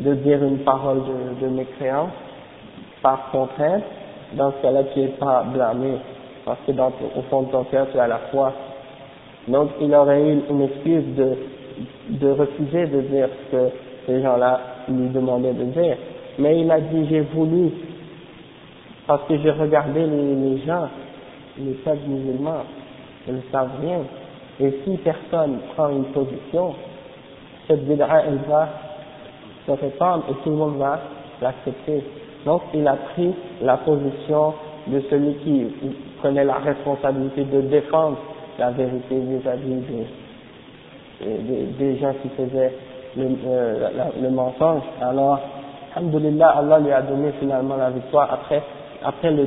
de 0.00 0.14
dire 0.14 0.42
une 0.44 0.58
parole 0.58 1.00
de, 1.04 1.46
de 1.46 1.50
mécréance 1.50 2.10
par 3.02 3.30
contrainte, 3.30 3.84
dans 4.34 4.52
ce 4.52 4.62
cas-là, 4.62 4.84
tu 4.92 5.00
n'es 5.00 5.08
pas 5.08 5.44
blâmé, 5.52 5.94
parce 6.44 6.58
que 6.66 6.72
dans, 6.72 6.92
au 7.16 7.22
fond 7.30 7.42
de 7.42 7.50
ton 7.50 7.64
cœur, 7.64 7.86
tu 7.92 7.98
as 7.98 8.06
la 8.06 8.18
foi. 8.30 8.52
Donc, 9.48 9.70
il 9.80 9.94
aurait 9.94 10.22
eu 10.22 10.42
une 10.50 10.62
excuse 10.62 11.04
de, 11.16 11.36
de 12.10 12.30
refuser 12.30 12.86
de 12.86 13.00
dire 13.02 13.28
ce 13.50 13.56
que 13.56 13.70
ces 14.06 14.22
gens-là 14.22 14.60
lui 14.88 15.08
demandaient 15.08 15.52
de 15.52 15.64
dire. 15.64 15.96
Mais 16.38 16.60
il 16.60 16.70
a 16.70 16.80
dit, 16.80 17.06
j'ai 17.08 17.20
voulu, 17.20 17.70
parce 19.08 19.22
que 19.26 19.38
j'ai 19.38 19.50
regardé 19.50 20.06
les, 20.06 20.58
gens, 20.66 20.86
les 21.58 21.72
peuples 21.72 22.06
musulmans, 22.06 22.62
ils 23.26 23.36
ne 23.36 23.40
savent 23.50 23.70
rien. 23.80 24.00
Et 24.60 24.70
si 24.84 24.98
personne 24.98 25.60
prend 25.74 25.88
une 25.88 26.04
position, 26.12 26.74
cette 27.66 27.88
bid'a, 27.88 28.06
elle 28.26 28.38
va 28.48 28.68
se 29.66 29.72
répandre 29.72 30.24
et 30.30 30.34
tout 30.44 30.50
le 30.50 30.56
monde 30.56 30.76
va 30.76 31.00
l'accepter. 31.40 32.04
Donc, 32.44 32.62
il 32.74 32.86
a 32.86 32.96
pris 32.96 33.34
la 33.62 33.78
position 33.78 34.52
de 34.86 35.00
celui 35.08 35.34
qui 35.36 35.66
prenait 36.18 36.44
la 36.44 36.58
responsabilité 36.58 37.44
de 37.44 37.62
défendre 37.62 38.18
la 38.58 38.72
vérité 38.72 39.20
vis-à-vis 39.20 39.82
des, 41.20 41.64
des, 41.78 41.96
gens 41.96 42.12
qui 42.22 42.28
faisaient 42.30 42.74
le, 43.16 43.26
euh, 43.46 43.88
le 44.20 44.30
mensonge. 44.30 44.82
Alors, 45.00 45.40
Alhamdulillah, 45.96 46.48
Allah 46.58 46.78
lui 46.80 46.92
a 46.92 47.02
donné 47.02 47.32
finalement 47.40 47.76
la 47.76 47.90
victoire 47.90 48.32
après, 48.32 48.62
après 49.04 49.30
le, 49.30 49.46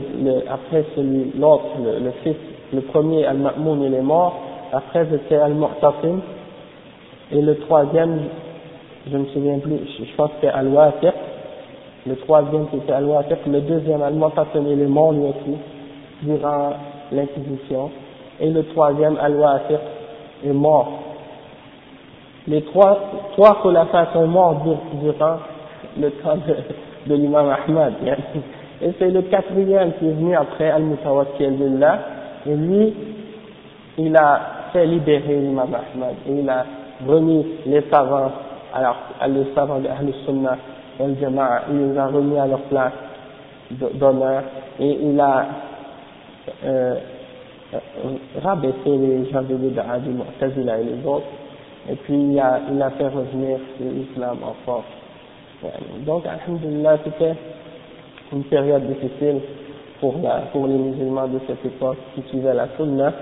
après 0.49 0.85
celui, 0.95 1.31
l'autre, 1.37 1.65
le, 1.83 1.99
le, 1.99 2.11
fils, 2.23 2.35
le 2.73 2.81
premier, 2.81 3.25
Al-Ma'moun, 3.25 3.83
il 3.83 3.93
est 3.93 4.01
mort, 4.01 4.39
après 4.71 5.05
c'était 5.11 5.35
Al-Mu'tasim, 5.35 6.19
et 7.31 7.41
le 7.41 7.57
troisième, 7.59 8.19
je 9.09 9.17
ne 9.17 9.23
me 9.23 9.25
souviens 9.27 9.59
plus, 9.59 9.79
je 9.99 10.15
pense 10.15 10.29
que 10.29 10.35
c'était 10.41 10.53
Al-Wasiq, 10.53 11.13
le 12.07 12.15
troisième 12.17 12.67
c'était 12.71 12.93
Al-Wasiq, 12.93 13.45
le 13.47 13.61
deuxième 13.61 14.01
Al-Mu'tasim, 14.01 14.65
il 14.67 14.81
est 14.81 14.85
mort 14.87 15.11
lui 15.11 15.25
aussi, 15.25 15.57
durant 16.23 16.73
l'Inquisition, 17.11 17.91
et 18.39 18.49
le 18.49 18.63
troisième 18.67 19.17
Al-Wasiq 19.21 19.79
est 20.45 20.53
mort. 20.53 20.91
Les 22.47 22.63
trois, 22.63 22.97
trois 23.33 23.61
sont 24.13 24.27
morts 24.27 24.63
durant 24.99 25.37
le 25.99 26.09
temps 26.11 26.37
de, 26.37 27.09
de 27.11 27.15
l'imam 27.15 27.47
Ahmad. 27.49 27.93
Et 28.83 28.91
c'est 28.97 29.09
le 29.11 29.21
quatrième 29.23 29.93
qui 29.99 30.07
est 30.07 30.13
venu 30.13 30.35
après 30.35 30.69
Al-Mutawakkil 30.71 31.51
Billah, 31.51 31.99
et 32.47 32.55
lui, 32.55 32.93
il 33.97 34.15
a 34.15 34.41
fait 34.73 34.85
libérer 34.85 35.39
l'imam 35.39 35.69
Ahmad, 35.73 36.15
et 36.27 36.31
il 36.31 36.49
a 36.49 36.65
remis 37.07 37.45
les 37.67 37.81
savants, 37.91 38.31
alors, 38.73 38.95
les 39.27 39.53
savants 39.53 39.79
de 39.79 39.87
Ahl 39.87 40.11
Sunnah, 40.25 40.57
al 40.99 41.15
Jama'a, 41.19 41.63
il 41.71 41.91
les 41.91 41.97
a 41.97 42.07
remis 42.07 42.39
à 42.39 42.47
leur 42.47 42.61
place 42.61 42.93
d'honneur, 43.69 44.43
et 44.79 44.97
il 45.01 45.19
a 45.19 45.45
euh, 46.65 46.95
rabaisser 48.41 48.73
les 48.85 49.29
gens 49.31 49.43
de 49.43 49.55
l'Ida 49.55 49.83
du 49.99 50.09
Mu'tazila 50.09 50.79
et 50.79 50.83
les 50.83 51.05
autres, 51.05 51.27
et 51.89 51.95
puis 51.95 52.15
il 52.15 52.39
a, 52.39 52.59
il 52.71 52.81
a 52.81 52.89
fait 52.91 53.07
revenir 53.07 53.59
l'islam 53.79 54.37
en 54.43 54.55
force. 54.65 54.85
Donc, 56.05 56.23
alhamdulillah, 56.25 56.97
c'était 57.03 57.35
une 58.33 58.43
période 58.43 58.87
difficile 58.87 59.41
pour, 59.99 60.15
la, 60.23 60.41
pour 60.51 60.67
les 60.67 60.77
musulmans 60.77 61.27
de 61.27 61.39
cette 61.47 61.65
époque 61.65 61.97
qui 62.15 62.21
suivaient 62.29 62.53
la 62.53 62.67
sunna, 62.77 63.13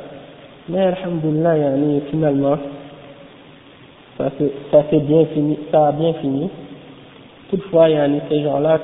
mais 0.69 0.81
alhamdulillah, 0.81 1.57
yani, 1.57 2.01
finalement, 2.11 2.57
ça, 4.17 4.29
ça, 4.71 4.83
bien 4.91 5.25
fini, 5.25 5.57
ça 5.71 5.87
a 5.87 5.91
bien 5.91 6.13
fini. 6.13 6.49
Toutefois, 7.49 7.89
yani, 7.89 8.21
ces 8.29 8.43
gens-là 8.43 8.79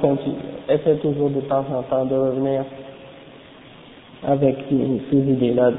essaient 0.68 0.96
toujours 0.96 1.30
de 1.30 1.42
temps 1.42 1.66
en 1.72 1.84
temps 1.84 2.06
de 2.06 2.16
revenir 2.16 2.64
avec 4.28 4.56
ces 4.70 5.18
idées-là. 5.18 5.72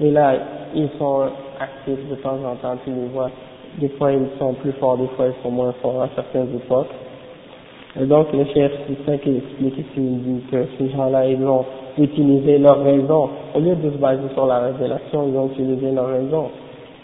Et 0.00 0.10
là, 0.10 0.34
ils 0.74 0.88
sont 0.98 1.28
actifs 1.60 2.08
de 2.10 2.16
temps 2.16 2.38
en 2.44 2.56
temps, 2.56 2.76
tu 2.84 2.90
les 2.90 3.06
vois. 3.06 3.30
Des 3.78 3.88
fois, 3.90 4.12
ils 4.12 4.26
sont 4.38 4.54
plus 4.54 4.72
forts, 4.72 4.98
des 4.98 5.06
fois, 5.08 5.26
ils 5.28 5.42
sont 5.42 5.50
moins 5.50 5.72
forts 5.80 6.02
à 6.02 6.08
certaines 6.14 6.54
époques. 6.56 6.90
Et 7.99 8.05
donc, 8.05 8.27
le 8.33 8.45
chef, 8.53 8.71
c'est 8.87 9.11
ça 9.11 9.17
qu'il 9.17 9.37
explique 9.37 9.77
ici, 9.77 9.85
il 9.97 10.19
dit 10.21 10.41
que 10.49 10.65
ces 10.77 10.89
gens-là, 10.91 11.27
ils 11.27 11.43
ont 11.45 11.65
utilisé 11.97 12.57
leur 12.57 12.83
raison. 12.83 13.29
Au 13.53 13.59
lieu 13.59 13.75
de 13.75 13.91
se 13.91 13.97
baser 13.97 14.29
sur 14.33 14.45
la 14.45 14.59
révélation, 14.59 15.27
ils 15.27 15.37
ont 15.37 15.47
utilisé 15.47 15.91
leur 15.91 16.07
raison. 16.07 16.49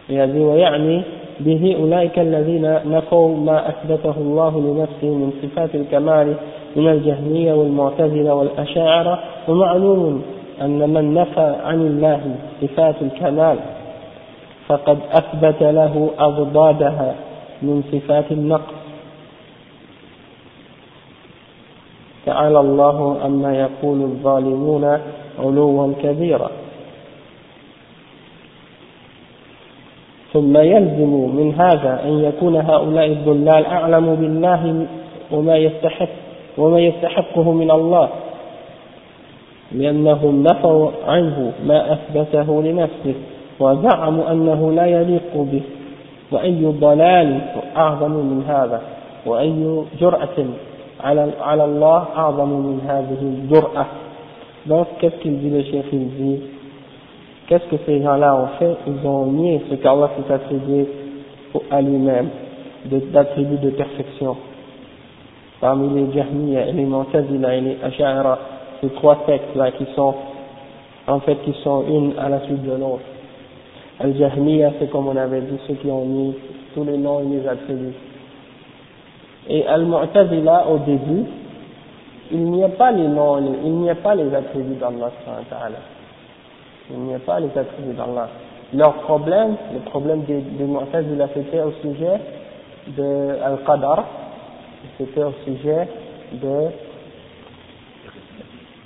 Et 0.09 0.13
il 0.13 0.19
a 0.19 0.27
dit, 0.27 0.39
ويعني 0.39 1.03
به 1.39 1.75
أولئك 1.79 2.19
الذين 2.19 2.79
نفوا 2.85 3.37
ما 3.37 3.69
أثبته 3.69 4.13
الله 4.17 4.59
لنفسه 4.59 5.07
من 5.07 5.31
صفات 5.41 5.75
الكمال 5.75 6.33
من 6.75 6.87
الجهمية 6.87 7.53
والمعتزلة 7.53 8.33
والأشاعرة 8.33 9.19
ومعلوم 9.47 10.21
أن 10.61 10.89
من 10.89 11.13
نفى 11.13 11.55
عن 11.65 11.81
الله 11.81 12.21
صفات 12.61 12.95
الكمال 13.01 13.57
فقد 14.67 14.97
أثبت 15.11 15.61
له 15.61 16.09
أضدادها 16.19 17.15
من 17.61 17.83
صفات 17.91 18.31
النقص 18.31 18.80
تعالى 22.26 22.60
الله 22.60 23.26
أما 23.26 23.56
يقول 23.56 24.02
الظالمون 24.02 24.98
علوا 25.38 25.92
كبيرا. 26.02 26.50
ثم 30.32 30.56
يلزم 30.56 31.36
من 31.36 31.54
هذا 31.54 32.00
أن 32.04 32.24
يكون 32.24 32.56
هؤلاء 32.56 33.06
الضلال 33.06 33.66
أعلم 33.66 34.14
بالله 34.14 34.86
وما 35.32 35.56
يستحق 35.56 36.08
وما 36.58 36.80
يستحقه 36.80 37.52
من 37.52 37.70
الله 37.70 38.08
لأنهم 39.72 40.42
نفوا 40.42 40.90
عنه 41.06 41.52
ما 41.66 41.92
أثبته 41.92 42.62
لنفسه 42.62 43.14
وزعموا 43.60 44.30
أنه 44.32 44.72
لا 44.72 44.86
يليق 44.86 45.36
به. 45.36 45.62
وأي 46.32 46.64
ضلال 46.64 47.40
أعظم 47.76 48.10
من 48.10 48.44
هذا؟ 48.48 48.80
وأي 49.26 49.84
جرأة 50.00 50.46
على 51.03 51.31
على 51.41 51.65
الله 51.65 52.05
أعظم 52.15 52.49
من 52.49 52.79
هذه 52.87 53.21
الجرأة 53.21 53.85
donc 54.67 54.87
qu'est-ce 54.99 55.21
qu'il 55.21 55.39
dit 55.39 55.49
le 55.49 55.63
chef 55.63 55.85
il 55.93 56.07
dit 56.09 56.39
qu'est-ce 57.47 57.65
que 57.69 57.77
ces 57.85 58.01
gens-là 58.01 58.35
ont 58.35 58.47
fait 58.59 58.75
ils 58.87 59.07
ont 59.07 59.25
nié 59.27 59.61
ce 59.69 59.75
qu'Allah 59.75 60.09
s'est 60.17 60.33
attribué 60.33 60.87
à 61.71 61.81
lui-même 61.81 62.29
d'attributs 62.85 63.57
de 63.57 63.69
perfection 63.71 64.35
parmi 65.59 65.89
les 65.89 66.13
Jahmiya 66.13 66.67
et 66.67 66.71
les 66.73 66.85
Mu'tazila 66.85 67.55
et 67.55 67.61
les 67.61 67.77
Ash'ara 67.83 68.39
ces 68.81 68.89
trois 68.89 69.23
sectes 69.25 69.55
là 69.55 69.71
qui 69.71 69.85
sont 69.95 70.13
en 71.07 71.19
fait 71.21 71.37
qui 71.43 71.53
sont 71.63 71.85
une 71.87 72.13
à 72.19 72.29
la 72.29 72.41
suite 72.41 72.63
de 72.63 72.71
l'autre. 72.71 73.03
Al-Jahmiya 73.99 74.73
c'est 74.79 74.89
comme 74.91 75.07
on 75.07 75.15
avait 75.15 75.41
dit 75.41 75.57
ceux 75.67 75.75
qui 75.75 75.89
ont 75.89 76.05
mis 76.05 76.35
tous 76.75 76.83
les 76.83 76.97
noms 76.97 77.21
et 77.21 77.37
les 77.37 77.47
attributs. 77.47 77.93
Et 79.48 79.66
Al-Mu'tazila 79.66 80.68
au 80.68 80.78
début, 80.78 81.24
il 82.30 82.44
n'y 82.44 82.64
a 82.64 82.68
pas 82.68 82.92
les 82.92 83.08
noms, 83.08 83.38
il 83.64 83.72
n'y 83.72 83.90
a 83.90 83.94
pas 83.94 84.14
les 84.14 84.34
attributs 84.34 84.76
d'Allah 84.76 85.10
Il 86.90 86.98
n'y 86.98 87.14
a 87.14 87.18
pas 87.18 87.40
les 87.40 87.50
attributs 87.56 87.94
d'Allah. 87.94 88.28
Leur 88.74 88.94
problème, 89.02 89.56
le 89.72 89.80
problème 89.80 90.22
des, 90.22 90.40
des 90.40 90.64
Mu'tazila 90.64 91.28
c'était 91.34 91.60
au 91.60 91.72
sujet 91.82 92.20
de 92.96 93.36
Al-Qadar, 93.44 94.04
c'était 94.98 95.24
au 95.24 95.32
sujet 95.44 95.88
de 96.32 96.70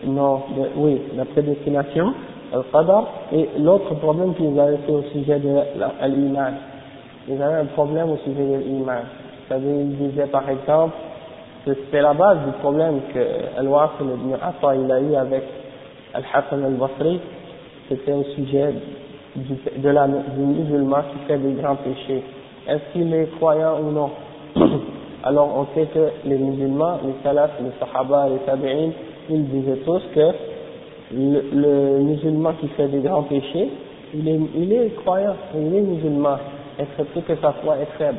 non, 0.04 0.42
oui, 0.76 1.00
la 1.16 1.24
prédestination, 1.24 2.12
le 2.52 2.62
qadar, 2.70 3.06
et 3.32 3.48
l'autre 3.58 3.94
problème 3.94 4.34
qu'ils 4.34 4.58
avaient 4.58 4.76
fait 4.78 4.92
au 4.92 5.02
sujet 5.12 5.38
de 5.38 5.48
l'iman. 6.06 6.54
Ils 7.28 7.40
avaient 7.42 7.60
un 7.60 7.66
problème 7.66 8.10
au 8.10 8.16
sujet 8.18 8.44
de 8.44 8.56
l'iman. 8.56 9.02
C'est-à-dire, 9.48 9.74
ils 9.74 10.10
disaient 10.10 10.26
par 10.26 10.48
exemple, 10.48 10.94
que 11.64 11.74
c'était 11.74 12.00
la 12.00 12.14
base 12.14 12.38
du 12.46 12.52
problème 12.60 13.00
que 13.12 13.58
Al-Wasil 13.58 14.06
ibn 14.06 14.34
Atta 14.34 14.76
il 14.76 14.90
a 14.90 15.00
eu 15.00 15.14
avec 15.16 15.42
Al-Hassan 16.14 16.64
al-Basri, 16.64 17.20
c'était 17.88 18.12
au 18.12 18.22
sujet 18.34 18.72
du, 19.34 19.80
de 19.80 19.88
la, 19.88 20.06
du 20.06 20.40
musulman 20.40 21.02
qui 21.12 21.26
fait 21.26 21.38
des 21.38 21.52
grands 21.60 21.76
péchés. 21.76 22.22
Est-ce 22.68 22.92
qu'il 22.92 23.12
est 23.12 23.28
croyant 23.36 23.80
ou 23.80 23.90
non? 23.90 24.10
Alors 25.24 25.50
on 25.56 25.66
sait 25.74 25.86
que 25.86 26.08
les 26.24 26.38
musulmans, 26.38 26.98
les 27.04 27.14
salafs, 27.22 27.58
les 27.60 27.72
sahaba, 27.80 28.28
les 28.28 28.38
tabi'in, 28.46 28.90
ils 29.28 29.44
disaient 29.48 29.80
tous 29.84 30.02
que 30.14 30.30
le, 31.12 31.42
le 31.52 31.98
musulman 31.98 32.52
qui 32.60 32.68
fait 32.68 32.88
des 32.88 33.00
grands 33.00 33.24
péchés, 33.24 33.70
il 34.14 34.28
est, 34.28 34.40
il 34.54 34.72
est 34.72 34.94
croyant, 35.02 35.34
il 35.54 35.74
est 35.74 35.80
musulman, 35.80 36.36
excepté 36.78 37.22
que 37.22 37.36
sa 37.40 37.52
foi 37.52 37.76
est 37.78 37.98
faible, 37.98 38.18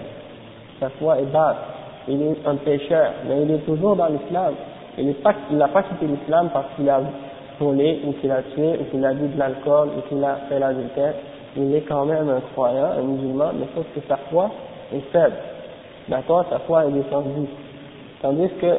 sa 0.80 0.90
foi 0.90 1.20
est 1.20 1.32
basse, 1.32 1.58
il 2.08 2.22
est 2.22 2.38
un 2.46 2.56
pécheur, 2.56 3.12
mais 3.28 3.44
il 3.44 3.52
est 3.52 3.66
toujours 3.66 3.96
dans 3.96 4.08
l'islam. 4.08 4.54
Il 4.98 5.14
n'a 5.58 5.68
pas 5.68 5.84
quitté 5.84 6.08
l'islam 6.08 6.50
parce 6.54 6.68
qu'il 6.76 6.90
a 6.90 7.02
volé, 7.60 8.02
ou 8.06 8.14
qu'il 8.14 8.32
a 8.32 8.42
tué, 8.44 8.78
ou 8.80 8.84
qu'il 8.86 9.06
a 9.06 9.14
bu 9.14 9.28
de 9.28 9.38
l'alcool, 9.38 9.90
ou 9.98 10.02
qu'il 10.08 10.24
a 10.24 10.36
fait 10.50 10.60
l'adultère. 10.60 11.14
Il 11.56 11.74
est 11.76 11.82
quand 11.82 12.06
même 12.06 12.30
un 12.30 12.42
croyant, 12.54 12.92
un 12.98 13.02
musulman, 13.02 13.52
mais 13.60 13.68
sauf 13.76 13.86
que 13.94 14.00
sa 14.08 14.18
foi 14.30 14.50
est 14.94 15.02
faible. 15.12 15.36
D'accord? 16.08 16.46
Sa 16.50 16.60
foi 16.60 16.86
est 16.86 16.92
descendue. 16.92 17.48
Tandis 18.22 18.50
que 18.62 18.78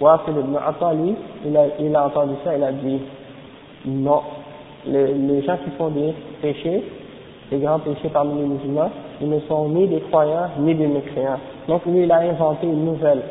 Wafil 0.00 0.34
ibn 0.38 0.56
Atali, 0.56 1.14
il 1.46 1.56
a, 1.56 1.64
il 1.78 1.94
a 1.94 2.06
entendu 2.06 2.34
ça, 2.44 2.56
il 2.56 2.62
a 2.62 2.72
dit 2.72 3.00
non, 3.86 4.22
les, 4.86 5.12
les 5.12 5.42
gens 5.42 5.56
qui 5.58 5.70
font 5.76 5.88
des 5.88 6.14
péchés, 6.40 6.84
des 7.50 7.58
grands 7.58 7.80
péchés 7.80 8.08
parmi 8.12 8.40
les 8.40 8.46
musulmans, 8.46 8.90
ils 9.20 9.28
ne 9.28 9.40
sont 9.40 9.68
ni 9.68 9.86
des 9.86 10.00
croyants 10.00 10.50
ni 10.58 10.74
des 10.74 10.86
mécréants. 10.86 11.40
Donc 11.68 11.84
lui, 11.86 12.04
il 12.04 12.12
a 12.12 12.20
inventé 12.20 12.66
une 12.66 12.84
nouvelle 12.84 13.22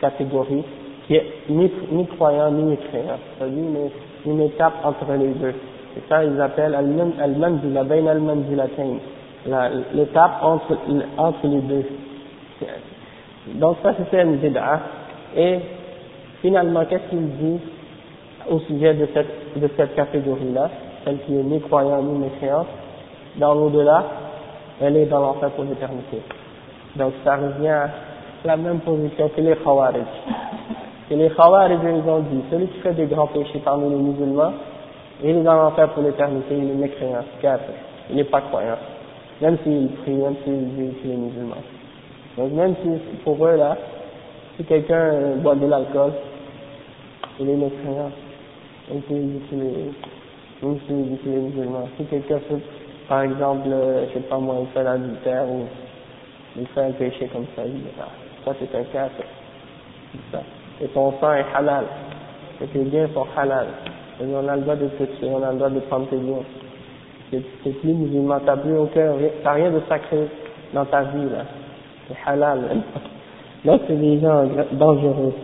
catégorie 0.00 0.64
qui 1.06 1.16
est 1.16 1.26
ni, 1.48 1.70
ni 1.90 2.06
croyant 2.06 2.50
ni 2.52 2.62
mécréant. 2.62 3.18
C'est-à-dire 3.38 3.58
une, 3.58 4.32
une 4.32 4.40
étape 4.42 4.74
entre 4.84 5.12
les 5.18 5.28
deux. 5.28 5.54
C'est 5.94 6.08
ça 6.08 6.24
ils 6.24 6.40
appellent 6.40 6.74
al-manzila, 6.74 7.84
bain 7.84 8.06
al-manzilatayn. 8.06 8.98
L'étape 9.94 10.42
entre, 10.42 10.76
les 11.44 11.60
deux. 11.60 11.84
Donc 13.54 13.78
ça 13.82 13.94
c'était 13.98 14.22
une 14.22 14.36
bid'a. 14.36 14.80
Et 15.36 15.58
finalement, 16.42 16.84
qu'est-ce 16.84 17.08
qu'il 17.10 17.28
dit 17.36 17.60
au 18.50 18.58
sujet 18.60 18.94
de 18.94 19.08
cette, 19.14 19.60
de 19.60 19.68
cette 19.76 19.94
catégorie-là, 19.94 20.70
celle 21.04 21.18
qui 21.20 21.34
est 21.34 21.42
ni 21.42 21.60
croyant 21.60 22.02
ni 22.02 22.18
mécréante, 22.18 22.66
dans 23.36 23.54
l'au-delà, 23.54 24.04
elle 24.80 24.96
est 24.96 25.06
dans 25.06 25.20
l'enfer 25.20 25.50
pour 25.50 25.64
l'éternité. 25.64 26.20
Donc 26.96 27.12
ça 27.24 27.36
revient 27.36 27.68
à 27.68 27.90
la 28.44 28.56
même 28.56 28.80
position 28.80 29.28
que 29.28 29.40
les 29.40 29.56
Khawarij. 29.56 30.06
Et 31.10 31.16
les 31.16 31.30
Khawarij, 31.30 31.78
ils 31.82 32.08
ont 32.08 32.20
dit, 32.20 32.42
celui 32.50 32.66
qui 32.68 32.78
fait 32.80 32.94
des 32.94 33.06
grands 33.06 33.26
péchés 33.26 33.60
parmi 33.64 33.88
les 33.90 33.96
musulmans, 33.96 34.52
il 35.22 35.30
est 35.30 35.42
dans 35.42 35.54
l'enfer 35.54 35.88
pour 35.90 36.02
l'éternité, 36.02 36.56
il 36.56 36.70
est 36.70 36.74
mécréant, 36.74 37.24
il 38.10 38.16
n'est 38.16 38.24
pas 38.24 38.40
croyant. 38.42 38.78
Même 39.40 39.58
s'il 39.62 39.88
prie, 40.02 40.12
même 40.12 40.36
s'il 40.44 40.74
dit 40.74 40.94
qu'il 41.00 41.10
est 41.12 41.16
musulman. 41.16 41.56
Donc 42.36 42.52
même 42.52 42.74
si 42.82 42.88
pour 43.24 43.44
eux 43.46 43.56
là, 43.56 43.76
si 44.56 44.64
quelqu'un 44.64 45.36
boit 45.36 45.54
de 45.54 45.66
l'alcool, 45.66 46.12
il 47.40 47.48
est 47.48 47.54
mécréant. 47.54 48.10
Même 48.90 49.02
s'il 49.06 49.32
dit 49.32 49.40
qu'il 49.48 49.60
est, 49.60 50.62
même 50.62 50.78
s'il 50.86 51.10
dit 51.10 51.18
qu'il 51.18 51.32
est 51.32 51.36
musulman. 51.36 51.88
Si 51.96 52.04
quelqu'un 52.04 52.38
fait 52.48 52.62
par 53.08 53.22
exemple, 53.22 53.68
euh, 53.68 54.06
je 54.08 54.14
sais 54.14 54.20
pas 54.20 54.38
moi, 54.38 54.56
il 54.60 54.66
fait 54.68 54.84
l'adultère 54.84 55.48
ou 55.48 55.64
il 56.56 56.66
fait 56.68 56.82
un 56.82 56.92
péché 56.92 57.28
comme 57.32 57.46
ça, 57.56 57.62
il 57.64 57.72
dit, 57.72 57.84
ah, 58.00 58.08
ça 58.44 58.52
c'est 58.60 58.78
un 58.78 58.84
cas, 58.84 59.08
ça. 60.30 60.42
Et 60.80 60.86
ton 60.88 61.12
sang 61.20 61.32
est 61.32 61.46
halal. 61.54 61.84
Et 62.60 62.66
tes 62.66 62.80
biens 62.80 63.08
sont 63.14 63.26
halal. 63.36 63.66
Et 64.20 64.24
on 64.26 64.46
a 64.46 64.56
le 64.56 64.62
droit 64.62 64.76
de 64.76 64.88
te 64.88 65.24
on 65.24 65.42
a 65.42 65.52
le 65.52 65.58
droit 65.58 65.70
de 65.70 65.80
prendre 65.80 66.08
tes 66.08 66.16
biens. 66.16 66.42
C'est 67.30 67.80
plus 67.80 67.92
musulman, 67.92 68.40
t'as 68.44 68.56
plus 68.56 68.76
aucun, 68.76 69.12
t'as 69.42 69.52
rien 69.52 69.70
de 69.70 69.80
sacré 69.88 70.28
dans 70.72 70.84
ta 70.84 71.02
vie, 71.02 71.28
là. 71.30 71.44
C'est 72.08 72.16
halal. 72.30 72.60
Donc 73.64 73.82
c'est 73.86 73.96
des 73.96 74.20
gens 74.20 74.44
dangereux. 74.72 75.34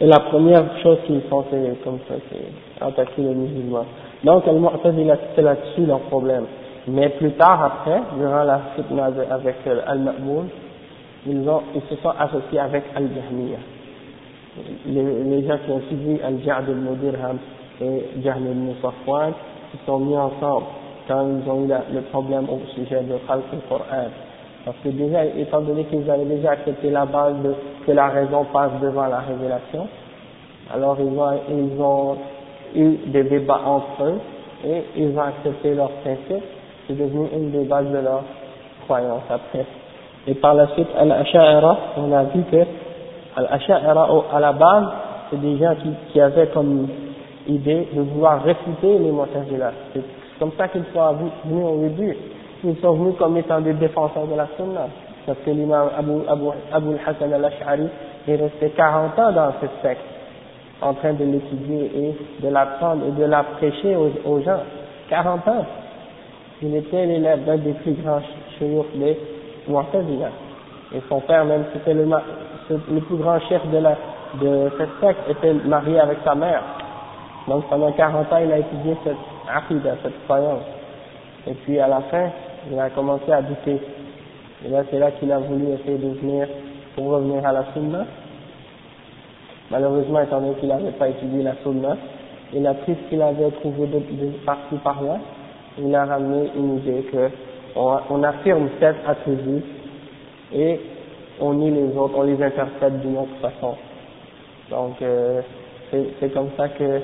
Et 0.00 0.06
la 0.06 0.20
première 0.20 0.64
chose 0.82 0.98
qu'ils 1.06 1.22
font, 1.22 1.44
c'est 1.50 1.82
comme 1.82 1.98
ça, 2.08 2.14
c'est 2.30 2.84
attaquer 2.84 3.22
les 3.22 3.34
musulmans. 3.34 3.86
Donc, 4.26 4.48
Al-Mu'tazila, 4.48 5.16
c'est 5.36 5.42
là-dessus 5.42 5.86
leur 5.86 6.00
problème. 6.00 6.46
Mais 6.88 7.10
plus 7.10 7.30
tard, 7.34 7.62
après, 7.62 8.02
durant 8.18 8.42
la 8.42 8.60
fitna 8.74 9.04
avec 9.30 9.54
euh, 9.68 9.80
Al-Ma'moun, 9.86 10.48
ils, 11.28 11.44
se 11.88 11.94
sont 12.02 12.12
associés 12.18 12.58
avec 12.58 12.82
Al-Jahmiya. 12.96 13.58
Les, 14.86 15.24
les, 15.24 15.46
gens 15.46 15.58
qui 15.64 15.70
ont 15.70 15.80
suivi 15.86 16.18
Al-Ja'd 16.24 16.64
ibn 16.68 16.96
Dirham 16.96 17.38
et 17.80 18.20
Jahl 18.24 18.40
ibn 18.40 18.72
Safwan, 18.82 19.32
ils 19.74 19.86
sont 19.86 20.00
mis 20.00 20.16
ensemble 20.16 20.66
quand 21.06 21.24
ils 21.24 21.48
ont 21.48 21.64
eu 21.64 21.94
le 21.94 22.00
problème 22.10 22.46
au 22.50 22.58
sujet 22.74 23.02
de 23.02 23.18
Khalq 23.28 23.44
al-Qur'an. 23.52 24.08
Parce 24.64 24.76
que 24.82 24.88
déjà, 24.88 25.24
étant 25.24 25.60
donné 25.60 25.84
qu'ils 25.84 26.10
avaient 26.10 26.24
déjà 26.24 26.50
accepté 26.52 26.90
la 26.90 27.06
base 27.06 27.34
de, 27.44 27.54
que 27.86 27.92
la 27.92 28.08
raison 28.08 28.44
passe 28.52 28.72
devant 28.82 29.06
la 29.06 29.20
révélation, 29.20 29.86
alors 30.74 30.96
ils 30.98 31.16
ont, 31.16 31.30
ils 31.48 31.80
ont 31.80 32.16
eu 32.74 32.96
des 33.06 33.24
débats 33.24 33.60
entre 33.64 34.02
eux 34.04 34.20
et 34.64 34.84
ils 34.96 35.16
ont 35.16 35.22
accepté 35.22 35.74
leur 35.74 35.90
principe, 35.90 36.42
c'est 36.86 36.96
devenu 36.98 37.28
une 37.32 37.50
des 37.50 37.64
bases 37.64 37.90
de 37.90 37.98
leur 37.98 38.22
croyance 38.84 39.22
après. 39.28 39.64
Et 40.26 40.34
par 40.34 40.54
la 40.54 40.68
suite, 40.68 40.88
Al-Asha'ira, 40.98 41.78
on 41.98 42.12
a 42.12 42.24
vu 42.24 42.42
que 42.50 42.64
Al-Asha'ira, 43.36 44.08
à 44.32 44.40
la 44.40 44.52
base, 44.52 44.86
c'est 45.30 45.40
des 45.40 45.56
gens 45.58 45.74
qui, 46.12 46.20
avaient 46.20 46.48
comme 46.48 46.88
idée 47.46 47.88
de 47.92 48.00
vouloir 48.00 48.42
réfuter 48.42 48.98
les 48.98 49.10
Mu'tazila. 49.10 49.72
C'est 49.92 50.02
comme 50.38 50.52
ça 50.56 50.68
qu'ils 50.68 50.84
sont 50.92 51.14
venus 51.44 51.64
au 51.64 51.78
début. 51.82 52.16
Ils 52.64 52.76
sont 52.78 52.94
venus 52.94 53.14
comme 53.18 53.36
étant 53.36 53.60
des 53.60 53.74
défenseurs 53.74 54.26
de 54.26 54.34
la 54.36 54.48
Sunna. 54.56 54.88
Parce 55.26 55.38
que 55.44 55.50
l'imam 55.50 55.90
Abu, 55.96 56.48
al-Hassan 56.72 57.32
al-Ash'ari 57.32 57.88
est 58.26 58.36
resté 58.36 58.70
40 58.70 59.18
ans 59.18 59.32
dans 59.32 59.52
cette 59.60 59.82
secte 59.82 60.15
en 60.82 60.94
train 60.94 61.12
de 61.14 61.24
l'étudier 61.24 61.90
et 61.94 62.42
de 62.42 62.48
l'apprendre 62.48 63.02
et 63.06 63.10
de 63.12 63.24
la 63.24 63.42
prêcher 63.42 63.96
aux, 63.96 64.40
gens. 64.40 64.60
40 65.08 65.48
ans. 65.48 65.66
Il 66.62 66.74
était 66.74 67.06
l'élève 67.06 67.44
d'un 67.44 67.58
des 67.58 67.72
plus 67.72 67.92
grands 67.92 68.20
chouyours 68.58 68.86
des 68.94 69.18
Mu'tazila. 69.68 70.28
Et 70.94 71.00
son 71.08 71.20
père 71.20 71.44
même, 71.44 71.64
c'était 71.72 71.94
le, 71.94 72.04
le 72.04 73.00
plus 73.00 73.16
grand 73.16 73.38
chef 73.48 73.64
de, 73.70 73.78
la, 73.78 73.96
de 74.40 74.70
cette 74.78 74.88
secte, 75.00 75.30
était 75.30 75.52
marié 75.52 76.00
avec 76.00 76.18
sa 76.24 76.34
mère. 76.34 76.62
Donc 77.48 77.68
pendant 77.68 77.92
40 77.92 78.32
ans, 78.32 78.38
il 78.44 78.52
a 78.52 78.58
étudié 78.58 78.96
cette 79.04 79.16
aqidah, 79.52 79.96
cette 80.02 80.24
croyance. 80.24 80.64
Et 81.46 81.54
puis 81.54 81.78
à 81.78 81.88
la 81.88 82.00
fin, 82.02 82.28
il 82.70 82.78
a 82.78 82.90
commencé 82.90 83.30
à 83.30 83.42
douter. 83.42 83.80
Et 84.64 84.68
là, 84.68 84.82
c'est 84.90 84.98
là 84.98 85.10
qu'il 85.12 85.30
a 85.30 85.38
voulu 85.38 85.68
essayer 85.72 85.98
de 85.98 86.08
venir 86.18 86.48
pour 86.94 87.06
revenir 87.06 87.46
à 87.46 87.52
la 87.52 87.64
sunna. 87.72 88.04
Malheureusement, 89.70 90.20
étant 90.20 90.40
donné 90.40 90.54
qu'il 90.54 90.68
n'avait 90.68 90.92
pas 90.92 91.08
étudié 91.08 91.42
la 91.42 91.54
sunna, 91.62 91.96
il 92.52 92.66
a 92.66 92.74
pris 92.74 92.94
ce 92.94 93.10
qu'il 93.10 93.22
avait 93.22 93.50
trouvé 93.50 93.86
de, 93.86 93.98
de 93.98 94.78
par 94.82 95.02
là, 95.02 95.18
il 95.78 95.94
a 95.94 96.04
ramené 96.04 96.50
une 96.56 96.78
idée 96.78 97.02
que 97.12 97.28
on, 97.74 98.22
affirme 98.22 98.68
sept 98.80 98.96
attributs 99.06 99.62
et 100.54 100.80
on 101.40 101.54
nie 101.54 101.70
les 101.70 101.96
autres, 101.96 102.14
on 102.16 102.22
les 102.22 102.42
interprète 102.42 103.00
d'une 103.00 103.18
autre 103.18 103.36
façon. 103.42 103.74
Donc, 104.70 105.02
euh, 105.02 105.42
c'est 105.90 106.32
comme 106.32 106.48
ça 106.56 106.68
que 106.68 107.00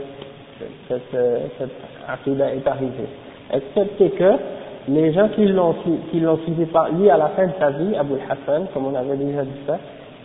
cette, 0.88 1.02
cette 1.58 2.28
est 2.28 2.66
arrivée. 2.66 3.08
Excepté 3.52 4.10
que 4.10 4.32
les 4.88 5.12
gens 5.12 5.28
qui 5.28 5.46
l'ont 5.46 5.74
qui 6.10 6.20
l'ont 6.20 6.38
suivi 6.38 6.64
par 6.66 6.90
lui 6.90 7.10
à 7.10 7.16
la 7.16 7.28
fin 7.30 7.46
de 7.46 7.52
sa 7.58 7.70
vie, 7.70 7.94
Abu 7.96 8.14
Hassan, 8.28 8.66
comme 8.72 8.86
on 8.86 8.94
avait 8.94 9.16
déjà 9.16 9.42
dit 9.42 9.60
ça, 9.66 9.78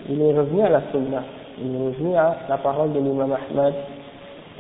il 0.10 0.21
est 0.21 0.34
revenu 0.34 0.62
à 0.62 0.69
la 0.69 0.82
sunna 0.91 1.23
il 1.60 1.76
est 1.76 1.86
revenu 1.88 2.15
à 2.15 2.38
la 2.50 2.58
parole 2.58 2.93
de 2.93 3.00
l'imam 3.00 3.32
Ahmed, 3.32 3.74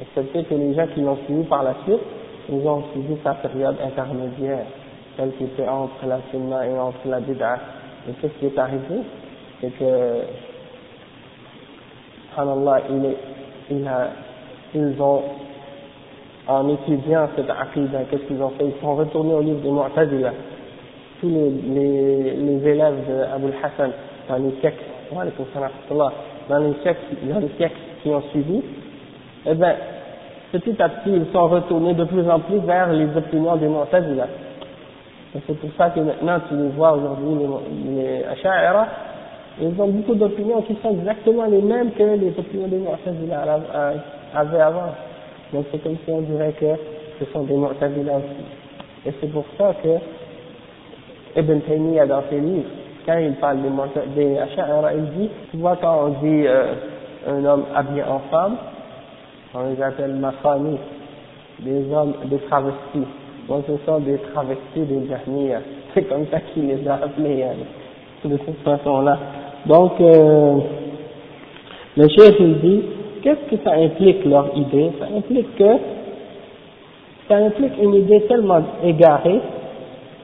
excepté 0.01 0.43
que 0.43 0.55
les 0.55 0.73
gens 0.73 0.87
qui 0.93 1.01
l'ont 1.01 1.17
suivi 1.25 1.43
par 1.43 1.63
la 1.63 1.75
suite, 1.85 2.01
ils 2.49 2.67
ont 2.67 2.83
suivi 2.91 3.17
sa 3.23 3.33
période 3.35 3.75
intermédiaire, 3.83 4.65
celle 5.15 5.31
qui 5.33 5.43
était 5.43 5.67
entre 5.67 6.05
la 6.07 6.19
sunna 6.31 6.65
et 6.65 6.77
entre 6.77 7.07
la 7.07 7.19
bid'a. 7.19 7.59
Et 8.09 8.13
ce 8.21 8.27
qui 8.27 8.45
est 8.45 8.57
arrivé, 8.57 9.01
c'est 9.59 9.71
que, 9.77 10.21
subhanallah, 12.35 12.81
il 12.89 13.15
ils 14.73 15.01
ont, 15.01 15.21
en 16.47 16.69
étudiant 16.69 17.27
cette 17.35 17.49
aqidah, 17.49 18.05
qu'est-ce 18.09 18.23
qu'ils 18.23 18.41
ont 18.41 18.51
fait? 18.51 18.65
Ils 18.65 18.81
sont 18.81 18.95
retournés 18.95 19.33
au 19.33 19.41
livre 19.41 19.59
des 19.61 19.71
Mu'tazila. 19.71 20.31
Tous 21.19 21.29
les, 21.29 21.49
les, 21.49 22.33
les 22.35 22.67
élèves 22.67 22.95
d'Abu 23.07 23.51
Hassan, 23.61 23.91
dans 24.29 24.37
les 24.37 24.51
textes, 24.61 24.85
dans 26.49 26.59
les 26.59 26.73
siècles, 26.81 26.99
dans 27.23 27.39
les 27.39 27.49
siècles 27.57 27.75
qui 28.01 28.09
ont 28.09 28.21
suivi, 28.31 28.61
eh 29.45 29.53
bien, 29.53 29.75
petit 30.51 30.81
à 30.81 30.89
petit, 30.89 31.11
ils 31.11 31.31
sont 31.33 31.47
retournés 31.47 31.93
de 31.93 32.03
plus 32.05 32.29
en 32.29 32.39
plus 32.39 32.59
vers 32.59 32.91
les 32.91 33.07
opinions 33.15 33.55
des 33.57 33.67
Mu'tazila. 33.67 34.27
Et 35.35 35.39
c'est 35.45 35.59
pour 35.59 35.69
ça 35.77 35.89
que 35.89 35.99
maintenant, 35.99 36.39
tu 36.47 36.55
vois 36.75 36.93
aujourd'hui, 36.93 37.45
les, 37.85 37.95
les 37.95 38.23
ils 39.59 39.81
ont 39.81 39.87
beaucoup 39.87 40.13
d'opinions 40.13 40.61
qui 40.61 40.77
sont 40.83 40.91
exactement 40.91 41.45
les 41.45 41.61
mêmes 41.61 41.91
que 41.91 42.03
les 42.03 42.33
opinions 42.37 42.67
des 42.67 42.77
Mu'tazila 42.77 43.59
avaient 44.35 44.61
avant. 44.61 44.93
Donc 45.51 45.65
c'est 45.71 45.81
comme 45.81 45.97
si 46.05 46.11
on 46.11 46.21
dirait 46.21 46.53
que 46.53 46.75
ce 47.19 47.31
sont 47.31 47.43
des 47.43 47.55
Mu'tazila 47.55 48.17
aussi. 48.17 49.07
Et 49.07 49.13
c'est 49.19 49.31
pour 49.31 49.45
ça 49.57 49.73
que 49.81 51.39
Ibn 51.39 51.59
Taymiyyah 51.61 52.05
dans 52.05 52.23
ses 52.29 52.39
livres, 52.39 52.69
quand 53.07 53.17
il 53.19 53.33
parle 53.35 53.59
des, 53.61 53.69
des 54.21 54.37
il 54.97 55.05
dit, 55.17 55.29
tu 55.49 55.57
vois 55.57 55.77
quand 55.77 56.07
on 56.07 56.09
dit 56.09 56.45
euh, 56.45 56.73
un 57.25 57.45
homme 57.45 57.63
habillé 57.73 58.03
en 58.03 58.19
femme, 58.29 58.57
On 59.55 59.69
les 59.69 59.81
appelle 59.81 60.11
Mafani, 60.15 60.77
des 61.59 61.89
hommes, 61.93 62.15
des 62.25 62.37
travestis. 62.39 63.07
Donc 63.47 63.63
ce 63.65 63.77
sont 63.85 63.99
des 63.99 64.17
travestis 64.33 64.81
des 64.81 65.07
Jahmiya. 65.07 65.59
C'est 65.93 66.03
comme 66.03 66.25
ça 66.29 66.41
qu'il 66.41 66.67
les 66.67 66.85
a 66.85 66.95
appelés, 66.95 67.43
hein, 67.43 68.27
de 68.27 68.37
cette 68.45 68.61
façon-là. 68.63 69.17
Donc, 69.65 69.93
euh, 70.01 70.57
le 71.95 72.07
chef 72.09 72.35
il 72.41 72.59
dit, 72.59 72.81
qu'est-ce 73.23 73.55
que 73.55 73.63
ça 73.63 73.71
implique 73.75 74.25
leur 74.25 74.49
idée? 74.53 74.91
Ça 74.99 75.05
implique 75.15 75.55
que, 75.55 75.77
ça 77.29 77.37
implique 77.37 77.73
une 77.81 77.93
idée 77.95 78.21
tellement 78.27 78.61
égarée, 78.83 79.39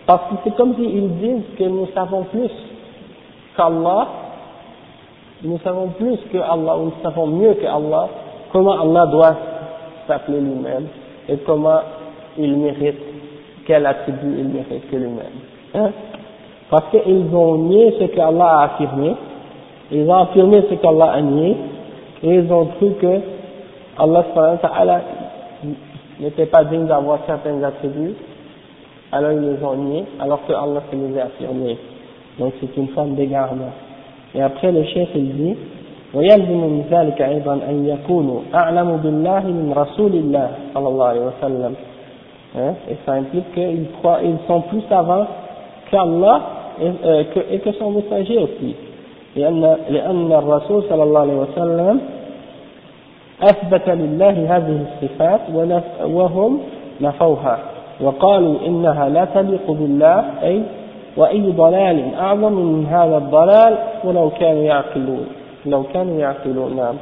parce 0.06 0.30
que 0.30 0.36
c'est 0.43 0.56
comme 0.56 0.76
s'ils 0.76 1.17
disent 1.17 1.56
que 1.58 1.63
nous 1.63 1.88
savons 1.96 2.24
plus 2.24 2.52
qu'Allah, 3.55 4.07
nous 5.43 5.59
savons 5.59 5.89
plus 5.89 6.17
que 6.31 6.37
Allah, 6.37 6.77
ou 6.77 6.85
nous 6.85 6.93
savons 7.03 7.27
mieux 7.27 7.53
que 7.55 7.65
Allah, 7.65 8.07
comment 8.51 8.79
Allah 8.81 9.05
doit 9.07 9.35
s'appeler 10.07 10.39
lui-même, 10.39 10.87
et 11.27 11.37
comment 11.37 11.79
il 12.37 12.55
mérite, 12.57 12.99
quel 13.65 13.85
attribut 13.85 14.35
il 14.39 14.47
mérite 14.47 14.89
que 14.89 14.95
lui-même. 14.95 15.37
Hein? 15.75 15.91
Parce 16.69 16.85
qu'ils 16.91 17.35
ont 17.35 17.55
nié 17.57 17.95
ce 17.99 18.05
qu'Allah 18.05 18.59
a 18.59 18.63
affirmé, 18.65 19.15
ils 19.91 20.09
ont 20.09 20.15
affirmé 20.15 20.63
ce 20.69 20.75
qu'Allah 20.75 21.11
a 21.11 21.21
nié, 21.21 21.55
et 22.23 22.35
ils 22.35 22.51
ont 22.51 22.65
cru 22.77 22.93
que 23.01 23.19
Allah 23.97 25.01
n'était 26.19 26.45
pas 26.45 26.63
digne 26.63 26.85
d'avoir 26.85 27.19
certains 27.27 27.61
attributs, 27.63 28.15
alors 29.11 29.31
ils 29.33 29.41
les 29.41 29.63
ont 29.63 29.75
niés, 29.75 30.05
alors 30.19 30.39
que 30.47 30.53
Allah 30.53 30.81
se 30.89 30.95
les 30.95 31.19
a 31.19 31.25
affirmés. 31.25 31.77
Donc 32.39 32.54
c'est 32.60 32.76
une 32.78 32.88
forme 32.89 33.15
d'égarement. 33.15 33.72
Et 34.36 34.41
après 34.41 34.72
le 34.72 34.84
chef 34.86 35.10
il 35.15 35.36
dit, 35.36 35.56
ويلزم 36.13 36.58
من 36.58 36.84
ذلك 36.91 37.22
أيضا 37.22 37.54
أن 37.54 37.88
يكونوا 37.89 38.39
أعلم 38.54 38.98
بالله 39.04 39.39
من 39.39 39.74
رسول 39.78 40.13
الله 40.13 40.50
صلى 40.74 40.88
الله 40.88 41.06
عليه 41.06 41.22
وسلم. 41.22 41.74
et 42.56 42.96
ça 43.06 43.13
implique 43.13 43.52
qu'ils 43.54 43.88
croient, 43.98 44.19
ils 44.24 44.38
sont 44.48 44.62
plus 44.62 44.82
savants 44.89 45.26
qu'Allah 45.89 46.41
et, 46.80 46.91
euh, 47.06 47.24
que, 47.34 47.39
et 47.52 47.60
que 47.60 47.72
son 47.72 47.91
messager 47.91 48.38
aussi. 48.38 48.76
لأن, 49.36 49.78
لأن 49.89 50.32
الرسول 50.32 50.84
صلى 50.89 51.04
الله 51.04 51.19
عليه 51.19 51.34
وسلم 51.34 52.00
أثبت 53.41 53.89
لله 53.89 54.58
هذه 54.58 54.86
الصفات 54.86 55.41
وهم 56.06 56.60
نفوها. 57.02 57.58
وقالوا 58.02 58.56
إنها 58.67 59.10
لا 59.10 59.26
تليق 59.26 59.72
بالله 59.72 60.26
أي 60.43 60.62
وأي 61.17 61.52
ضلال 61.52 62.15
أعظم 62.15 62.54
من 62.54 62.86
هذا 62.86 63.17
الضلال 63.17 63.78
ولو 64.04 64.30
كانوا 64.30 64.63
يعقلون 64.63 65.26
لو 65.65 65.84
كانوا 65.93 66.19
يعقلون 66.19 66.76
نعم. 66.76 66.95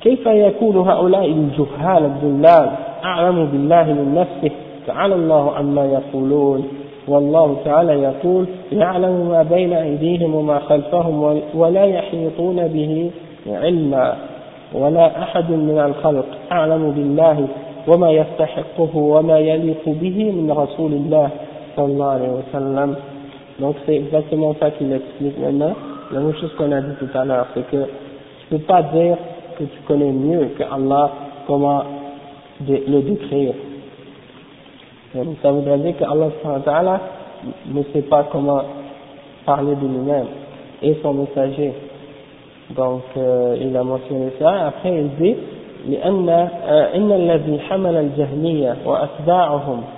كيف 0.00 0.26
يكون 0.26 0.76
هؤلاء 0.76 1.26
الجهال 1.26 2.04
الضلال 2.04 2.70
أعلم 3.04 3.46
بالله 3.46 3.84
من 3.84 4.14
نفسه؟ 4.14 4.54
تعالى 4.86 5.14
الله 5.14 5.52
عما 5.56 5.84
يقولون. 5.84 6.68
والله 7.08 7.56
تعالى 7.64 7.92
يقول 7.92 8.46
يعلم 8.72 9.28
ما 9.28 9.42
بين 9.42 9.72
أيديهم 9.72 10.34
وما 10.34 10.58
خلفهم 10.58 11.40
ولا 11.54 11.84
يحيطون 11.84 12.68
به 12.68 13.10
علما. 13.46 14.14
ولا 14.74 15.22
أحد 15.22 15.50
من 15.50 15.78
الخلق 15.78 16.26
أعلم 16.52 16.90
بالله 16.90 17.46
وما 17.88 18.10
يستحقه 18.10 18.96
وما 18.96 19.38
يليق 19.38 19.82
به 19.86 20.32
من 20.32 20.50
رسول 20.50 20.92
الله. 20.92 21.30
صلى 21.77 21.85
الله 21.85 22.05
عليه 22.05 22.29
وسلم 22.29 22.95
donc 23.59 23.75
c'est 23.85 23.95
exactement 23.95 24.55
ça 24.59 24.71
qu'il 24.71 24.91
explique 24.91 25.37
maintenant 25.39 25.73
la 26.11 26.19
même 26.19 26.35
chose 26.35 26.53
qu'on 26.57 26.71
a 26.71 26.81
dit 26.81 26.95
tout 26.99 27.17
à 27.17 27.25
l'heure 27.25 27.47
c'est 27.53 27.65
que 27.69 27.83
tu 28.39 28.45
peux 28.49 28.59
pas 28.59 28.81
dire 28.83 29.17
que 29.57 29.63
tu 29.63 29.79
connais 29.87 30.11
mieux 30.11 30.49
que 30.57 30.63
Allah 30.63 31.11
comment 31.47 31.83
le 32.67 33.01
décrire 33.01 33.53
ça 35.41 35.51
voudrait 35.51 35.77
dire 35.77 35.97
que 35.97 36.03
Allah 36.03 36.99
ne 37.67 37.83
sait 37.93 38.01
pas 38.01 38.27
comment 38.31 38.63
parler 39.45 39.75
de 39.75 39.87
lui-même 39.87 40.25
et 40.81 40.97
son 41.03 41.13
messager 41.13 41.73
donc 42.75 43.03
euh, 43.17 43.57
il 43.59 43.75
a 43.77 43.83
mentionné 43.83 44.31
ça 44.39 44.67
après 44.67 44.91
il 44.95 45.09
dit 45.21 45.35
لأن 45.87 46.29
إن 46.95 47.11
الذي 47.11 47.59
حمل 47.59 47.95
الجهمية 47.95 48.75
وأتباعهم 48.85 49.81
حمل 49.81 49.96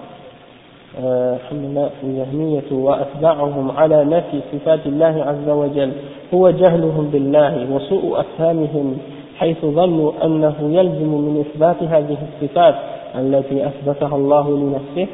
الجهمية 2.05 2.73
وأتباعهم 2.73 3.71
على 3.71 4.05
نفي 4.05 4.41
صفات 4.53 4.87
الله 4.87 5.25
عز 5.27 5.49
وجل. 5.49 5.93
هو 6.35 6.51
جهلهم 6.51 7.11
بالله 7.13 7.75
وسوء 7.75 8.21
أفهامهم 8.21 8.97
حيث 9.39 9.65
ظنوا 9.65 10.13
أنه 10.25 10.55
يلزم 10.61 11.09
من 11.09 11.45
إثبات 11.47 11.83
هذه 11.83 12.17
الصفات 12.29 12.75
التي 13.19 13.67
أثبتها 13.67 14.17
الله 14.17 14.57
لنفسه 14.57 15.07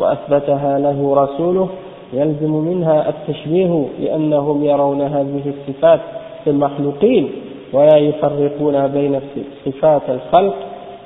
وأثبتها 0.00 0.78
له 0.78 1.14
رسوله. 1.24 1.68
يلزم 2.12 2.50
منها 2.50 3.08
التشبيه 3.08 3.84
لأنهم 4.00 4.64
يرون 4.64 5.00
هذه 5.00 5.42
الصفات 5.46 6.00
في 6.44 6.50
المخلوقين 6.50 7.30
ولا 7.72 7.96
يفرقون 7.96 8.86
بين 8.86 9.20
صفات 9.64 10.02
الخلق 10.08 10.54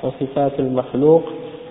وصفات 0.03 0.51
المخلوق 0.59 1.21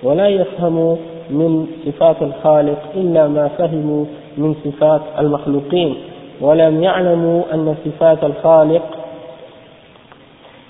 ولا 0.02 0.28
يفهم 0.28 0.96
من 1.30 1.66
صفات 1.86 2.22
الخالق 2.22 2.78
إلا 2.94 3.28
ما 3.28 3.48
فهموا 3.48 4.04
من 4.38 4.54
صفات 4.64 5.00
المخلوقين 5.18 5.94
ولم 6.40 6.82
يعلموا 6.82 7.42
أن 7.54 7.74
صفات 7.84 8.24
الخالق 8.24 8.82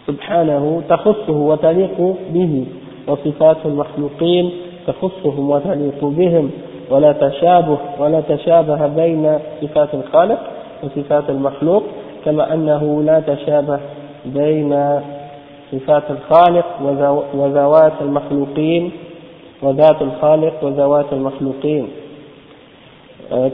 سبحانه 0.07 0.83
تخصه 0.89 1.33
وتليق 1.33 2.17
به 2.31 2.65
وصفات 3.09 3.57
المخلوقين 3.65 4.51
تخصهم 4.87 5.51
وتليق 5.51 6.05
بهم 6.05 6.51
ولا 6.91 7.13
تشابه 7.13 7.79
ولا 7.99 8.21
تشابه 8.21 8.87
بين 8.87 9.39
صفات 9.63 9.95
الخالق 9.95 10.39
وصفات 10.83 11.31
المخلوق 11.31 11.83
كما 12.25 12.55
أنه 12.55 13.03
لا 13.03 13.21
تشابه 13.21 13.81
بين 14.27 15.01
صفات 15.73 16.03
الخالق 16.11 16.67
وذوات 17.35 17.93
المخلوقين 18.01 18.93
وذات 19.63 20.03
الخالق 20.03 20.65
وذوات 20.65 21.13
المخلوقين. 21.13 21.89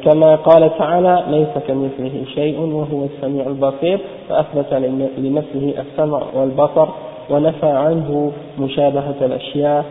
كما 0.05 0.35
قال 0.35 0.79
تعالى 0.79 1.25
ليس 1.29 1.65
كمثله 1.69 2.25
شيء 2.35 2.61
وهو 2.61 3.05
السميع 3.05 3.47
البصير. 3.47 3.99
فأثبت 4.29 4.75
لنفسه 5.19 5.75
السمع 5.79 6.23
والبصر 6.35 6.89
ونفى 7.31 7.67
عنه 7.67 8.33
مشابهة 8.59 9.19
الأشياء. 9.23 9.85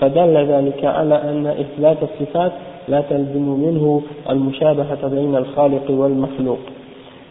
فدل 0.00 0.36
ذلك 0.36 0.84
على 0.84 1.14
أن 1.14 1.46
إثبات 1.46 1.96
الصفات 2.02 2.52
لا 2.88 3.00
تلزم 3.00 3.48
منه 3.66 4.02
المشابهة 4.30 5.08
بين 5.08 5.36
الخالق 5.36 5.90
والمخلوق. 5.90 6.58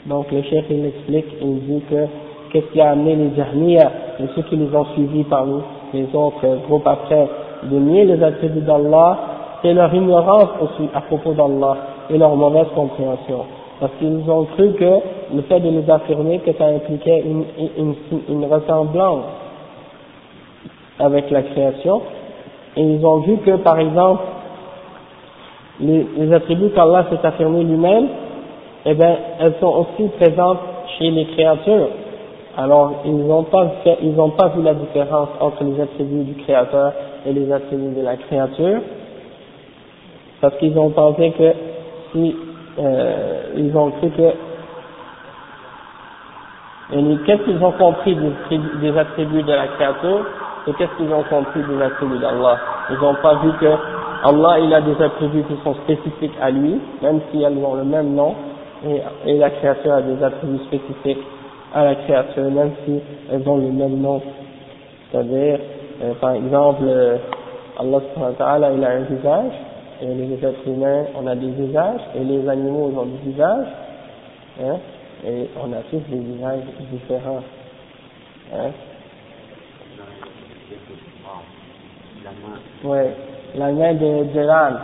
Donc 0.06 0.32
le 0.32 0.42
chef 0.44 0.66
il 0.70 0.86
explique, 0.86 1.26
il 1.42 1.60
dit 1.68 1.82
que 1.90 2.06
qu'est-ce 2.52 2.72
qui 2.74 2.82
a 2.82 2.92
amené 2.92 3.16
les 3.16 3.76
et 4.20 4.28
ceux 4.36 4.42
qui 4.44 4.56
ont 4.56 4.86
suivis 4.94 5.24
parmi 5.24 5.62
les 5.94 6.08
autres 6.14 6.46
groupes 6.68 6.88
après 6.88 7.28
de 7.66 7.78
nier 7.78 8.06
les 8.06 8.24
attributs 8.24 8.62
d'Allah, 8.62 9.18
c'est 9.62 9.74
leur 9.74 9.94
ignorance 9.94 10.50
aussi 10.62 10.90
à 10.94 11.02
propos 11.02 11.34
d'Allah 11.34 11.78
et 12.10 12.18
leur 12.18 12.36
mauvaise 12.36 12.68
compréhension. 12.76 13.46
Parce 13.80 13.92
qu'ils 14.00 14.30
ont 14.30 14.46
cru 14.46 14.74
que 14.74 15.00
le 15.34 15.42
fait 15.44 15.60
de 15.60 15.70
les 15.70 15.90
affirmer 15.90 16.40
que 16.40 16.54
ça 16.54 16.66
impliquait 16.66 17.24
une, 17.78 18.46
ressemblance 18.46 19.24
avec 21.00 21.30
la 21.30 21.42
création, 21.42 22.02
et 22.78 22.84
ils 22.84 23.06
ont 23.06 23.18
vu 23.18 23.38
que 23.38 23.58
par 23.58 23.80
exemple 23.80 24.24
les, 25.82 26.34
attributs 26.34 26.70
qu'Allah 26.70 27.06
s'est 27.10 27.26
affirmé 27.26 27.64
lui-même, 27.64 28.08
eh 28.86 28.94
bien, 28.94 29.18
elles 29.40 29.56
sont 29.60 29.68
aussi 29.84 30.10
présentes 30.20 30.60
chez 30.98 31.10
les 31.10 31.26
créatures. 31.26 31.90
Alors, 32.58 33.02
ils 33.04 33.18
n'ont 33.18 33.44
pas 33.44 34.48
vu 34.56 34.64
la 34.64 34.74
différence 34.74 35.30
entre 35.42 35.64
les 35.66 35.82
attributs 35.82 36.24
du 36.24 36.36
Créateur 36.44 36.94
et 37.26 37.34
les 37.34 37.52
attributs 37.52 37.96
de 37.96 38.02
la 38.02 38.18
créature, 38.18 38.82
parce 40.42 40.56
qu'ils 40.58 40.78
ont 40.78 40.92
pensé 40.92 41.32
que 41.38 41.54
si 42.12 42.36
euh, 42.80 43.44
ils 43.56 43.76
ont 43.76 43.92
cru 43.92 44.10
que 44.10 44.32
qu'est-ce 47.26 47.44
qu'ils 47.44 47.64
ont 47.64 47.72
compris 47.72 48.16
des, 48.16 48.98
attributs 48.98 49.44
de 49.44 49.52
la 49.52 49.68
créature 49.68 50.26
et 50.68 50.74
qu'est-ce 50.74 50.96
qu'ils 50.98 51.14
ont 51.14 51.24
compris 51.24 51.62
des 51.62 51.82
attributs 51.82 52.20
d'Allah? 52.20 52.60
Ils 52.92 52.98
n'ont 52.98 53.16
pas 53.16 53.36
vu 53.36 53.52
que 53.60 53.72
Allah 54.24 54.60
il 54.60 54.74
a 54.74 54.82
des 54.82 55.02
attributs 55.02 55.44
qui 55.44 55.56
sont 55.64 55.76
spécifiques 55.84 56.36
à 56.42 56.52
lui, 56.52 56.80
même 57.02 57.22
si 57.32 57.42
elles 57.42 57.58
ont 57.58 57.76
le 57.76 57.84
même 57.84 58.14
nom, 58.14 58.36
et, 58.88 59.02
et 59.26 59.38
la 59.38 59.50
créature 59.50 59.94
a 59.94 60.02
des 60.02 60.24
attributs 60.24 60.64
spécifiques 60.66 61.24
à 61.74 61.84
la 61.86 61.96
créature, 61.96 62.44
même 62.52 62.72
si 62.86 63.00
elles 63.32 63.48
ont 63.48 63.58
le 63.58 63.72
même 63.72 64.00
nom. 64.02 64.22
C'est-à-dire, 65.12 65.60
euh, 66.02 66.14
par 66.16 66.32
exemple, 66.32 66.84
euh, 66.84 67.18
Allah 67.80 68.72
il 68.74 68.84
a 68.84 68.90
un 68.90 69.02
visage, 69.02 69.52
et 70.02 70.08
les 70.08 70.34
êtres 70.36 70.68
humains, 70.68 71.06
on 71.16 71.26
a 71.28 71.36
des 71.36 71.52
visages, 71.52 72.02
et 72.16 72.24
les 72.24 72.48
animaux, 72.50 72.90
ils 72.92 72.98
ont 72.98 73.06
des 73.06 73.32
visages, 73.32 73.68
hein, 74.62 74.78
et 75.26 75.50
on 75.64 75.72
a 75.72 75.82
tous 75.90 76.02
des 76.10 76.20
visages 76.20 76.64
différents. 76.92 77.44
Hein. 78.54 78.72
Oui, 82.84 82.98
la 83.56 83.72
main 83.72 83.94
de, 83.94 84.34
de 84.34 84.40
l'âne. 84.42 84.80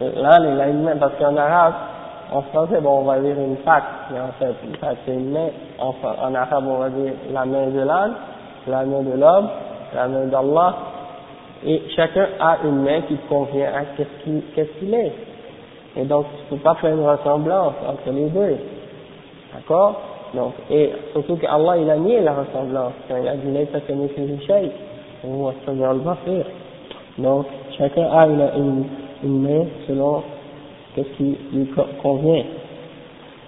L'âne 0.00 0.44
est 0.44 0.56
la 0.56 0.66
main, 0.72 0.96
parce 0.96 1.14
qu'en 1.18 1.36
arabe, 1.36 1.74
en 2.32 2.42
français, 2.42 2.80
bon, 2.80 3.00
on 3.00 3.04
va 3.04 3.20
dire 3.20 3.38
une 3.38 3.58
fac, 3.58 3.82
mais 4.10 4.20
en 4.20 4.32
fait, 4.38 4.54
une 4.64 4.76
c'est 5.04 5.14
une 5.14 5.32
main. 5.32 5.48
En, 5.78 6.34
arabe, 6.34 6.64
on 6.66 6.78
va 6.78 6.88
dire 6.88 7.12
la 7.30 7.44
main 7.44 7.66
de 7.66 7.80
l'âne, 7.80 8.14
la 8.66 8.84
main 8.84 9.02
de 9.02 9.18
l'homme, 9.18 9.48
la 9.94 10.08
main 10.08 10.26
d'Allah, 10.26 10.76
et 11.64 11.82
chacun 11.94 12.26
a 12.40 12.58
une 12.64 12.82
main 12.82 13.02
qui 13.02 13.16
convient 13.28 13.68
à 13.68 13.84
qu'est-ce 13.96 14.78
qu'il 14.78 14.94
est. 14.94 15.12
Et 15.96 16.04
donc, 16.04 16.26
tu 16.48 16.54
ne 16.54 16.58
peux 16.58 16.62
pas 16.64 16.74
faire 16.76 16.94
une 16.94 17.06
ressemblance 17.06 17.74
entre 17.86 18.10
les 18.12 18.28
deux. 18.30 18.56
D'accord? 19.54 20.00
Donc, 20.34 20.54
et 20.70 20.92
surtout 21.12 21.36
qu'Allah, 21.36 21.76
il 21.76 21.90
a 21.90 21.96
nié 21.96 22.20
la 22.20 22.32
ressemblance. 22.32 22.92
Quand 23.08 23.16
il 23.20 23.28
a 23.28 23.36
dit, 23.36 23.50
laisse 23.50 23.68
que 23.86 23.92
nous 23.92 24.08
se 24.08 24.46
faire. 26.24 26.44
Donc, 27.18 27.46
chacun 27.76 28.08
a 28.10 28.26
une, 28.26 28.48
une, 28.56 28.84
une 29.22 29.42
main 29.42 29.66
selon 29.86 30.22
ce 30.96 31.02
qui 31.02 31.36
lui 31.52 31.68
convient. 32.02 32.44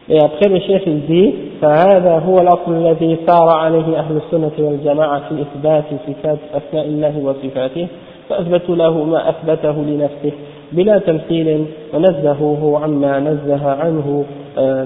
Et 0.08 0.18
après 0.20 0.48
le 0.48 0.60
chef 0.60 0.82
il 0.86 1.00
dit 1.06 1.34
فهذا 1.60 2.18
هو 2.18 2.40
الأصل 2.40 2.72
الذي 2.72 3.18
سار 3.26 3.48
عليه 3.48 3.98
أهل 3.98 4.16
السنة 4.16 4.52
والجماعة 4.58 5.28
في 5.28 5.42
إثبات 5.42 5.84
صفات 6.06 6.38
أسماء 6.54 6.86
الله 6.86 7.18
وصفاته 7.18 7.86
فأثبتوا 8.28 8.76
له 8.76 9.04
ما 9.04 9.30
أثبته 9.30 9.72
لنفسه 9.72 10.32
بلا 10.72 10.98
تمثيل 10.98 11.64
ونزهوه 11.94 12.80
عما 12.82 13.20
نزه 13.20 13.70
عنه 13.70 14.24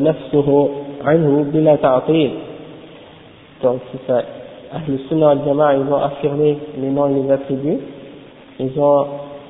نفسه 0.09 0.69
عنه 1.05 1.47
بلا 1.53 1.77
تعطيل. 1.77 2.31
Donc 3.63 3.81
c'est 3.91 4.13
ça. 4.13 4.23
Sunnah 5.09 5.31
al 5.31 5.41
Jama'a 5.45 5.75
ils 5.75 5.93
ont 5.93 5.97
affirmé 5.97 6.59
les 6.81 6.91
noms 6.91 7.09
et 7.09 7.23
les 7.23 7.31
attributs. 7.31 7.81
Ils 8.61 8.79
ont 8.79 9.07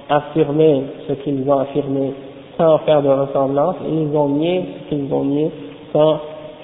affirmé 0.09 0.83
ce 1.07 1.13
qu'ils 1.15 1.49
ont 1.51 1.59
affirmé. 1.59 2.13
Sans 2.59 2.79
faire 2.79 3.03
de 3.03 3.09
ressemblance 3.09 3.77
et 3.87 3.93
ils 3.93 4.17
ont 4.17 4.29
nié 4.29 4.65
ce 4.85 4.89
qu'ils 4.95 5.13
ont 5.15 5.25
nié 5.25 5.51
sans 5.93 6.19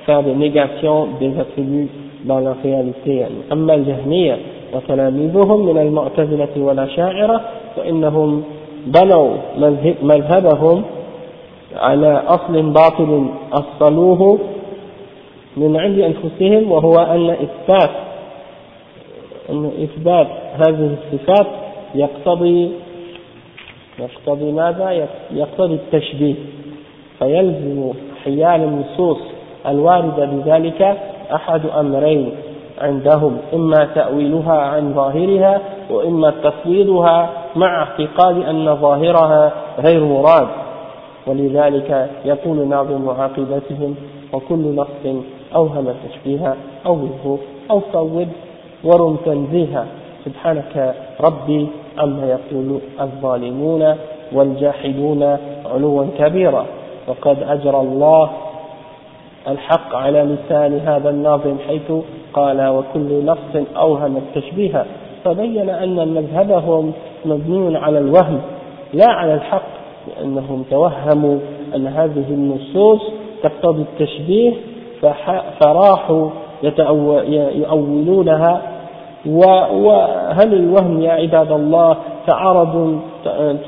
faire 0.05 0.22
de 0.22 0.30
négation 0.30 1.09
des 1.20 1.38
attributs 1.38 1.88
dans 2.24 2.40
leur 2.40 2.57
réalité. 2.62 3.24
أما 3.53 3.74
الجهمية 3.74 4.38
وتلاميذهم 4.74 5.66
من 5.66 5.78
المعتزلة 5.78 6.49
والأشاعرة 6.57 7.40
فإنهم 7.76 8.42
بنوا 8.86 9.30
مذهبهم 10.03 10.82
على 11.76 12.22
أصل 12.26 12.62
باطل 12.62 13.26
أصلوه 13.53 14.38
من 15.57 15.76
عند 15.76 15.99
أنفسهم 15.99 16.72
وهو 16.72 16.95
أن 16.99 17.30
إثبات 17.30 17.90
أن 19.51 19.70
إثبات 19.82 20.26
هذه 20.55 20.97
الصفات 20.97 21.47
يقتضي 21.95 22.70
يقتضي 23.99 24.53
ماذا؟ 24.53 25.09
يقتضي 25.30 25.74
التشبيه. 25.74 26.34
فيلزم 27.18 27.92
حيال 28.24 28.61
النصوص 28.62 29.18
الواردة 29.66 30.24
بذلك 30.24 30.97
أحد 31.34 31.61
أمرين 31.66 32.32
عندهم 32.80 33.38
إما 33.55 33.88
تأويلها 33.95 34.59
عن 34.59 34.92
ظاهرها 34.95 35.61
وإما 35.90 36.32
تفويضها 36.42 37.30
مع 37.57 37.82
اعتقاد 37.82 38.42
أن 38.42 38.76
ظاهرها 38.76 39.53
غير 39.78 40.05
مراد. 40.05 40.49
ولذلك 41.26 42.11
يقول 42.24 42.68
ناظم 42.68 43.11
عقيدتهم 43.11 43.95
وكل 44.32 44.74
نص 44.76 44.86
أوهم 45.55 45.95
تشبيها 46.09 46.57
أوله 46.86 47.38
أو 47.70 47.80
صوب 47.92 48.28
ورم 48.84 49.16
تنزيها. 49.24 49.86
سبحانك 50.24 50.95
ربي 51.20 51.68
عما 51.99 52.26
يقول 52.26 52.80
الظالمون 53.01 53.95
والجاحدون 54.32 55.36
علوا 55.74 56.07
كبيرا. 56.18 56.66
وقد 57.09 57.42
أجرى 57.42 57.80
الله 57.80 58.30
الحق 59.49 59.95
على 59.95 60.22
لسان 60.22 60.80
هذا 60.86 61.11
الناظم 61.11 61.57
حيث 61.68 61.92
قال 62.32 62.68
وكل 62.68 63.24
نص 63.26 63.66
أوهم 63.76 64.16
التشبيه 64.16 64.84
فبين 65.24 65.70
أن 65.70 66.14
مذهبهم 66.14 66.92
مبني 67.24 67.76
على 67.76 67.99
الوهم 67.99 68.40
لا 68.92 69.11
على 69.11 69.34
الحق 69.34 69.66
لأنهم 70.09 70.64
توهموا 70.70 71.38
أن 71.76 71.86
هذه 71.86 72.24
النصوص 72.30 73.01
تقتضي 73.42 73.82
التشبيه 73.82 74.53
فراحوا 75.61 76.30
يؤولونها 77.55 78.62
وهل 79.27 80.55
الوهم 80.55 81.03
يا 81.03 81.12
عباد 81.12 81.53
الله 81.53 81.97
تعارض 82.27 83.01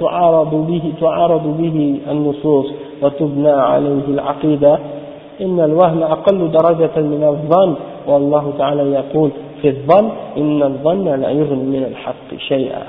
تعارض 0.01 0.67
به 0.67 0.93
تعارض 1.01 1.57
به 1.59 1.99
النصوص 2.11 2.67
وتبنى 3.03 3.51
عليه 3.51 4.07
العقيدة؟ 4.09 4.79
إن 5.41 5.61
الوهم 5.61 6.03
أقل 6.03 6.51
درجة 6.51 7.01
من 7.01 7.25
الظن 7.25 7.75
والله 8.07 8.53
تعالى 8.59 8.83
يقول 8.83 9.31
في 9.63 9.69
الظن 9.69 10.11
إن 10.37 10.63
الظن 10.63 11.21
لا 11.21 11.31
يغني 11.31 11.63
من 11.65 11.85
الحق 11.85 12.39
شيئا. 12.39 12.83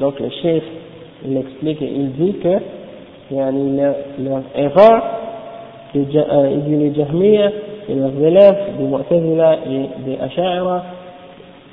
Donc 0.00 0.18
le 0.18 0.30
chef 0.30 0.62
il 1.26 1.36
explique 1.36 1.80
il 1.80 2.12
dit 2.12 2.34
que 2.42 2.56
yani, 3.30 3.76
leur, 3.76 4.42
erreur 4.54 5.02
il 5.94 6.06
dit 6.06 6.76
les 6.76 6.94
Jahmiya 6.94 7.50
et 7.88 7.94
leurs 7.94 8.18
élèves 8.22 8.56
des 8.78 8.84
Mu'tazila 8.84 9.56
et 9.66 9.88
des 10.06 10.18
Asha'ira 10.18 10.82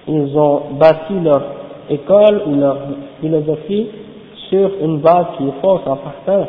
ils 0.08 0.38
ont 0.38 0.62
bâti 0.80 1.14
leur 1.22 1.42
école 1.90 2.44
ou 2.48 2.56
leur 2.56 2.78
philosophie 3.22 3.88
sur 4.50 4.72
une 4.82 5.00
base 5.00 5.26
qui 5.38 5.48
est 5.48 5.62
fausse 5.62 5.82
en 5.86 5.98
partant 5.98 6.48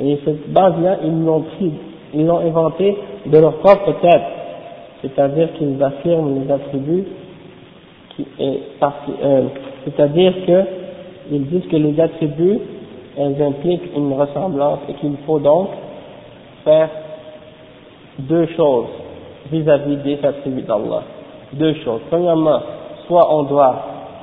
Et 0.00 0.18
cette 0.24 0.52
base-là, 0.52 0.98
ils 1.04 1.24
l'ont 1.24 1.42
pris, 1.42 1.72
ils 2.14 2.26
l'ont 2.26 2.38
inventée 2.38 2.96
de 3.26 3.38
leur 3.38 3.54
propre 3.54 3.92
tête. 4.00 4.22
C'est-à-dire 5.02 5.52
qu'ils 5.58 5.82
affirment 5.82 6.42
les 6.42 6.50
attributs 6.50 7.04
qui 8.16 8.26
est 8.38 8.60
euh, 9.22 9.42
c'est-à-dire 9.84 10.32
qu'ils 10.46 11.46
disent 11.46 11.66
que 11.70 11.76
les 11.76 12.00
attributs, 12.00 12.58
elles 13.18 13.42
impliquent 13.42 13.94
une 13.96 14.12
ressemblance 14.12 14.80
et 14.88 14.94
qu'il 14.94 15.16
faut 15.26 15.38
donc 15.38 15.68
faire 16.64 16.88
deux 18.18 18.46
choses 18.56 18.86
vis-à-vis 19.50 19.96
des 19.96 20.24
attributs 20.24 20.62
d'Allah. 20.62 21.02
Deux 21.58 21.74
choses. 21.84 22.00
Premièrement, 22.10 22.60
soit 23.06 23.32
on 23.32 23.44
doit 23.44 23.76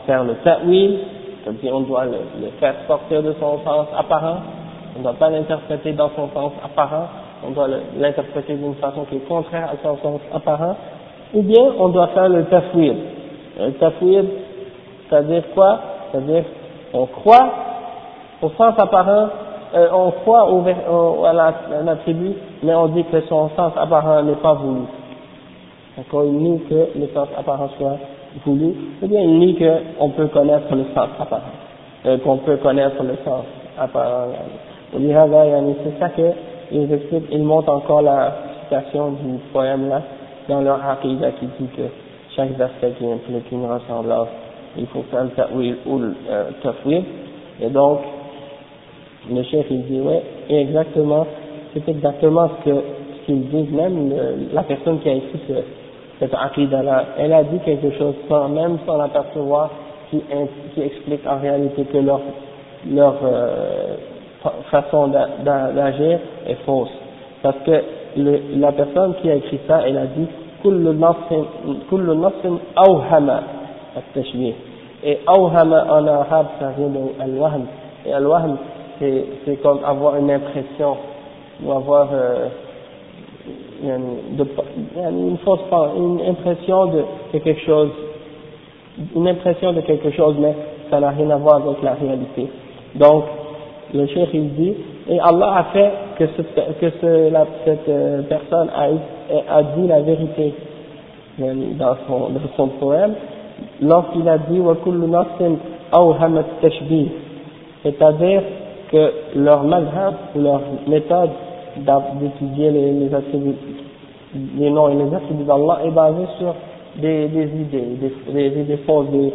faire 0.05 0.23
le 0.23 0.35
ta'wil, 0.43 0.99
c'est-à-dire 1.43 1.75
on 1.75 1.81
doit 1.81 2.05
le, 2.05 2.49
faire 2.59 2.75
sortir 2.87 3.23
de 3.23 3.33
son 3.39 3.59
sens 3.63 3.87
apparent, 3.97 4.37
on 4.95 4.99
ne 4.99 5.03
doit 5.03 5.13
pas 5.13 5.29
l'interpréter 5.29 5.93
dans 5.93 6.09
son 6.15 6.29
sens 6.33 6.51
apparent, 6.63 7.07
on 7.47 7.51
doit 7.51 7.67
l'interpréter 7.97 8.55
d'une 8.55 8.75
façon 8.75 9.05
qui 9.05 9.15
est 9.15 9.27
contraire 9.27 9.69
à 9.69 9.75
son 9.81 9.97
sens 9.97 10.21
apparent, 10.33 10.75
ou 11.33 11.41
bien 11.41 11.63
on 11.79 11.89
doit 11.89 12.07
faire 12.07 12.27
le 12.27 12.43
tafwid. 12.45 12.95
Le 13.59 13.71
tafwid, 13.73 14.25
c'est-à-dire 15.09 15.43
quoi? 15.53 15.79
C'est-à-dire, 16.11 16.43
on 16.93 17.05
croit 17.05 17.49
au 18.41 18.49
sens 18.49 18.73
apparent, 18.77 19.29
euh, 19.73 19.87
on 19.93 20.11
croit 20.11 20.51
au, 20.51 20.61
au, 20.61 21.25
à 21.25 21.31
l'attribut, 21.31 22.33
mais 22.61 22.73
on 22.75 22.87
dit 22.87 23.05
que 23.05 23.21
son 23.21 23.49
sens 23.55 23.71
apparent 23.77 24.21
n'est 24.23 24.35
pas 24.35 24.53
voulu. 24.53 24.81
Donc 25.97 26.05
on 26.13 26.23
nie 26.23 26.59
que 26.69 26.97
le 26.97 27.07
sens 27.13 27.27
apparent 27.37 27.69
soit 27.77 27.97
voulu, 28.45 28.73
ou 29.01 29.07
bien 29.07 29.21
il 29.21 29.39
nie 29.39 29.55
qu'on 29.55 30.09
peut 30.09 30.27
connaître 30.27 30.73
le 30.73 30.85
sens 30.95 31.09
apparent, 31.19 31.41
euh, 32.05 32.17
qu'on 32.19 32.37
peut 32.37 32.57
connaître 32.57 33.03
le 33.03 33.15
sens 33.25 33.43
apparent. 33.77 34.27
C'est 34.93 35.99
ça 35.99 36.09
qu'ils 36.09 36.93
expliquent, 36.93 37.27
ils 37.31 37.43
montrent 37.43 37.73
encore 37.73 38.01
la 38.01 38.33
citation 38.63 39.11
du 39.11 39.37
poème 39.51 39.89
là, 39.89 40.01
dans 40.47 40.61
leur 40.61 40.79
aqidah 40.85 41.31
qui 41.31 41.45
dit 41.59 41.69
que 41.75 41.83
chaque 42.35 42.51
verset 42.57 42.93
qui 42.97 43.05
implique 43.05 43.51
une 43.51 43.65
ressemblance, 43.65 44.29
il 44.77 44.87
faut 44.87 45.03
faire 45.11 45.25
le 45.25 45.29
ta'wil 45.31 45.75
ou 45.85 45.99
le 45.99 46.15
euh, 46.29 46.51
tafwid. 46.63 47.03
Et 47.61 47.69
donc, 47.69 47.99
le 49.29 49.43
chef 49.43 49.65
il 49.69 49.83
dit, 49.83 49.99
ouais, 49.99 50.23
exactement, 50.49 51.27
c'est 51.73 51.87
exactement 51.87 52.49
ce 52.49 52.69
que 52.69 52.75
ce 52.75 53.25
qu'ils 53.25 53.49
disent 53.49 53.71
même, 53.71 54.13
la 54.53 54.63
personne 54.63 54.99
qui 54.99 55.09
a 55.09 55.13
écrit 55.13 55.39
ce, 55.47 55.53
cette 56.20 56.34
aqidah 56.34 56.82
là, 56.82 57.04
elle 57.18 57.32
a 57.32 57.44
dit 57.44 57.58
quelque 57.64 57.90
chose 57.98 58.14
sans 58.28 58.48
même 58.48 58.78
sans 58.86 58.96
l'apercevoir 58.96 59.70
qui, 60.10 60.22
qui 60.74 60.82
explique 60.82 61.26
en 61.26 61.38
réalité 61.38 61.84
que 61.84 61.98
leur, 61.98 62.20
leur 62.90 63.14
euh, 63.22 63.96
façon 64.70 65.08
d'agir 65.08 66.18
est 66.46 66.58
fausse. 66.64 66.92
Parce 67.42 67.58
que 67.66 67.82
le, 68.16 68.40
la 68.56 68.72
personne 68.72 69.14
qui 69.20 69.30
a 69.30 69.34
écrit 69.34 69.60
ça, 69.68 69.82
elle 69.86 69.98
a 69.98 70.06
dit 70.06 70.26
كل 71.90 72.16
نص 72.16 72.60
أوهم 72.88 73.40
التشبيه 73.96 74.52
et 75.04 75.18
أوهم 75.28 75.72
en 75.72 76.06
arabe 76.06 76.46
ça 76.58 76.72
vient 76.76 76.88
de 76.88 77.22
al-wahm 77.22 77.66
et 78.06 78.12
al-wahm 78.12 78.56
c'est 78.98 79.56
comme 79.62 79.80
avoir 79.84 80.16
une 80.16 80.30
impression 80.30 80.96
ou 81.62 81.72
avoir 81.72 82.08
euh, 82.12 82.48
une, 82.48 82.69
une 83.83 85.37
fausse 85.43 85.59
impression 86.27 86.85
de, 86.87 87.03
quelque 87.31 87.61
chose, 87.65 87.89
une 89.15 89.27
impression 89.27 89.73
de 89.73 89.81
quelque 89.81 90.11
chose, 90.11 90.35
mais 90.39 90.55
ça 90.89 90.99
n'a 90.99 91.09
rien 91.09 91.29
à 91.29 91.37
voir 91.37 91.55
avec 91.57 91.81
la 91.81 91.93
réalité. 91.93 92.47
Donc, 92.95 93.23
le 93.93 94.07
chef 94.07 94.29
il 94.33 94.53
dit, 94.53 94.73
et 95.09 95.19
Allah 95.19 95.53
a 95.57 95.63
fait 95.73 95.91
que, 96.17 96.25
cette 96.37 97.03
euh, 97.89 98.21
personne 98.29 98.69
a, 98.75 99.63
dit 99.63 99.87
la 99.87 100.01
vérité 100.01 100.53
dans 101.39 101.95
son, 102.55 102.67
poème, 102.67 103.13
lorsqu'il 103.81 104.27
a 104.29 104.37
dit 104.37 104.59
c'est-à-dire 107.83 108.41
que 108.91 109.11
leur 109.35 109.63
malheur 109.63 110.13
leur 110.35 110.61
méthode 110.87 111.29
d'étudier 112.19 112.71
les, 112.71 112.91
les 112.91 113.15
attributs 113.15 113.55
les 114.57 114.69
noms 114.69 114.89
et 114.89 114.95
les 114.95 115.13
attributs 115.13 115.43
d'Allah 115.43 115.79
est 115.85 115.91
basée 115.91 116.27
sur 116.39 116.55
des, 116.97 117.27
des 117.27 117.43
idées, 117.43 118.11
des, 118.31 118.49
des 118.49 118.61
idées 118.61 118.77
fausses, 118.85 119.09
des, 119.09 119.33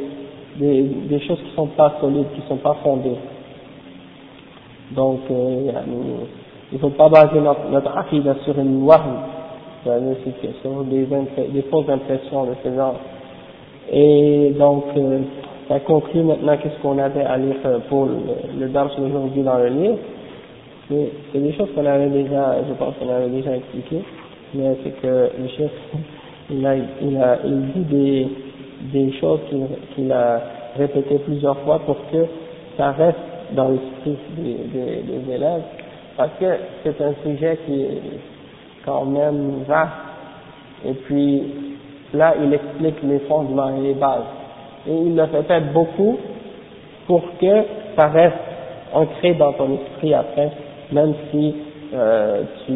des, 0.58 0.82
des 0.82 1.20
choses 1.20 1.38
qui 1.38 1.54
sont 1.54 1.66
pas 1.68 1.94
solides, 2.00 2.26
qui 2.34 2.42
sont 2.48 2.56
pas 2.56 2.76
fondées. 2.82 3.16
Donc, 4.92 5.20
euh, 5.30 5.70
il 6.70 6.74
ne 6.74 6.78
faut 6.78 6.90
pas 6.90 7.08
baser 7.08 7.40
notre, 7.40 7.68
notre 7.70 7.96
aqidah 7.96 8.36
sur 8.44 8.58
une 8.58 8.84
wahm, 8.84 9.16
sur 9.82 10.84
des, 10.84 11.06
des 11.06 11.62
fausses 11.62 11.88
impressions 11.88 12.44
de 12.44 12.54
ce 12.64 12.74
genre. 12.74 12.96
Et 13.92 14.54
donc, 14.58 14.84
euh, 14.96 15.20
ça 15.68 15.80
conclut 15.80 16.22
maintenant 16.22 16.56
qu'est-ce 16.56 16.80
qu'on 16.82 16.98
avait 16.98 17.24
à 17.24 17.36
lire 17.36 17.56
euh, 17.64 17.78
pour 17.88 18.06
le, 18.06 18.16
le 18.58 18.68
dars 18.68 18.90
d'aujourd'hui 18.96 19.42
dans 19.42 19.58
le 19.58 19.68
livre. 19.68 19.98
C'est 20.88 21.40
des 21.40 21.52
choses 21.54 21.68
qu'on 21.74 21.84
avait 21.84 22.08
déjà, 22.08 22.58
je 22.68 22.72
pense 22.74 22.94
qu'on 22.96 23.12
avait 23.12 23.28
déjà 23.28 23.56
expliqué, 23.56 23.96
mais 23.96 24.15
c'est 24.84 25.00
que 25.02 25.30
le 25.38 25.48
chef, 25.56 25.70
il 26.50 26.66
a, 26.66 26.76
il 26.76 27.16
a, 27.16 27.38
il 27.44 27.60
dit 27.72 27.84
des, 27.84 28.28
des 28.92 29.12
choses 29.18 29.40
qu'il 29.94 30.12
a 30.12 30.40
répétées 30.76 31.18
plusieurs 31.18 31.58
fois 31.60 31.80
pour 31.80 31.96
que 32.10 32.26
ça 32.76 32.92
reste 32.92 33.18
dans 33.52 33.68
l'esprit 33.68 34.16
des, 34.38 35.34
élèves, 35.34 35.62
parce 36.16 36.32
que 36.40 36.46
c'est 36.82 37.00
un 37.00 37.14
sujet 37.24 37.58
qui 37.66 37.82
est 37.82 38.00
quand 38.84 39.04
même 39.04 39.62
vaste, 39.66 39.90
et 40.84 40.92
puis 40.92 41.42
là 42.12 42.34
il 42.42 42.52
explique 42.52 43.02
les 43.04 43.20
fondements 43.20 43.76
et 43.76 43.80
les 43.80 43.94
bases, 43.94 44.24
et 44.88 44.92
il 44.92 45.16
le 45.16 45.22
répète 45.24 45.72
beaucoup 45.72 46.18
pour 47.06 47.22
que 47.40 47.62
ça 47.94 48.08
reste 48.08 48.34
ancré 48.92 49.34
dans 49.34 49.52
ton 49.52 49.74
esprit 49.74 50.14
après, 50.14 50.50
même 50.92 51.14
si 51.30 51.54
euh, 51.94 52.42
tu 52.66 52.72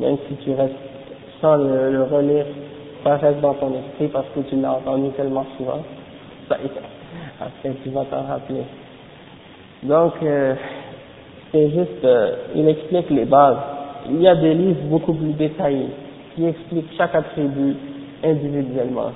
même 0.00 0.16
si 0.28 0.34
tu 0.44 0.52
restes 0.52 0.74
sans 1.40 1.56
le, 1.56 2.02
relire, 2.04 2.46
ça 3.04 3.16
reste 3.16 3.40
dans 3.40 3.54
ton 3.54 3.72
esprit 3.74 4.08
parce 4.08 4.26
que 4.34 4.40
tu 4.40 4.56
l'as 4.56 4.72
entendu 4.72 5.10
tellement 5.10 5.46
souvent, 5.56 5.82
ça, 6.48 6.56
après 7.40 7.74
tu 7.82 7.90
vas 7.90 8.04
t'en 8.04 8.22
rappeler. 8.22 8.62
Donc, 9.82 10.12
euh, 10.22 10.54
c'est 11.52 11.70
juste, 11.70 12.04
euh, 12.04 12.36
il 12.54 12.68
explique 12.68 13.10
les 13.10 13.24
bases. 13.24 13.56
Il 14.08 14.20
y 14.20 14.28
a 14.28 14.34
des 14.36 14.54
livres 14.54 14.82
beaucoup 14.84 15.14
plus 15.14 15.32
détaillés 15.32 15.88
qui 16.34 16.46
expliquent 16.46 16.92
chaque 16.96 17.14
attribut 17.14 17.76
individuellement 18.22 19.12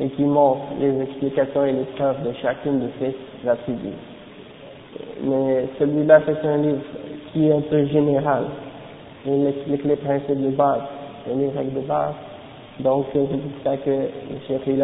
et 0.00 0.08
qui 0.10 0.22
montrent 0.22 0.74
les 0.80 1.02
explications 1.02 1.64
et 1.64 1.72
les 1.72 1.84
preuves 1.96 2.22
de 2.24 2.32
chacune 2.40 2.80
de 2.80 2.88
ces 2.98 3.48
attributs. 3.48 3.98
Mais 5.22 5.66
celui-là, 5.78 6.20
c'est 6.26 6.46
un 6.46 6.56
livre 6.58 6.82
qui 7.32 7.48
est 7.48 7.52
un 7.52 7.60
peu 7.60 7.84
général. 7.86 8.44
Il 9.26 9.46
explique 9.46 9.84
les 9.84 9.96
principes 9.96 10.42
de 10.42 10.50
base 10.50 10.82
les 11.32 11.48
règles 11.50 11.74
de 11.74 11.86
base. 11.86 12.14
Donc, 12.80 13.06
c'est 13.12 13.20
pour 13.20 13.38
ça 13.62 13.76
que 13.76 13.90
le 13.90 14.38
chef, 14.48 14.62
il, 14.66 14.82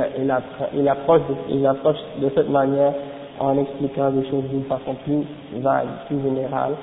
approche, 0.88 1.20
il 1.48 1.66
approche 1.66 1.96
de 2.20 2.30
cette 2.34 2.48
manière 2.48 2.92
en 3.40 3.58
expliquant 3.58 4.10
des 4.10 4.28
choses 4.28 4.44
d'une 4.44 4.64
façon 4.64 4.94
plus 5.04 5.24
vague, 5.60 5.88
plus 6.06 6.22
générale, 6.22 6.74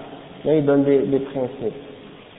mais 0.44 0.60
il 0.60 0.66
donne 0.66 0.84
des, 0.84 1.00
des 1.04 1.20
principes. 1.20 1.74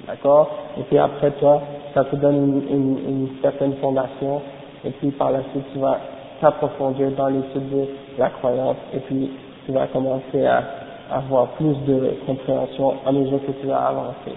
D'accord? 0.07 0.51
Et 0.79 0.83
puis 0.83 0.99
après 0.99 1.31
toi, 1.33 1.63
ça 1.95 2.05
te 2.05 2.17
donne 2.17 2.37
une, 2.37 2.77
une, 2.77 2.99
une, 3.09 3.29
certaine 3.41 3.75
fondation, 3.75 4.43
et 4.85 4.91
puis 4.91 5.11
par 5.13 5.31
la 5.31 5.41
suite 5.51 5.65
tu 5.73 5.79
vas 5.79 5.99
t'approfondir 6.41 7.11
dans 7.13 7.29
l'étude 7.29 7.71
de 7.71 7.87
la 8.19 8.31
croyance, 8.31 8.77
et 8.95 8.99
puis 9.01 9.31
tu 9.65 9.73
vas 9.73 9.87
commencer 9.87 10.45
à 10.45 10.63
avoir 11.11 11.49
plus 11.49 11.75
de 11.87 12.17
compréhension 12.27 12.95
à 13.07 13.13
mesure 13.13 13.41
que 13.47 13.53
tu 13.53 13.67
vas 13.67 13.79
avancer 13.79 14.37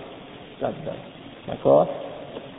là-dedans. 0.61 0.97
D'accord 1.47 1.87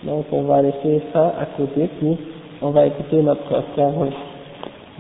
Donc 0.03 0.27
on 0.33 0.43
va 0.43 0.63
laisser 0.63 1.03
ça 1.13 1.35
à 1.39 1.47
côté, 1.57 1.89
puis 1.99 2.17
on 2.61 2.71
va 2.71 2.87
écouter 2.87 3.23
notre 3.23 3.63
frère, 3.73 3.93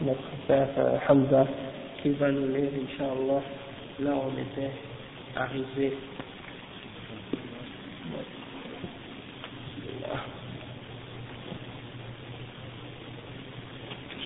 notre 0.02 0.22
frère 0.46 0.68
euh, 0.78 0.98
Hamza 1.08 1.46
qui 2.02 2.10
va 2.10 2.30
nous 2.32 2.48
lire, 2.48 2.70
Inch'Allah, 2.84 3.42
là 4.00 4.10
on 4.14 4.30
était 4.40 4.70
arrivé. 5.36 5.92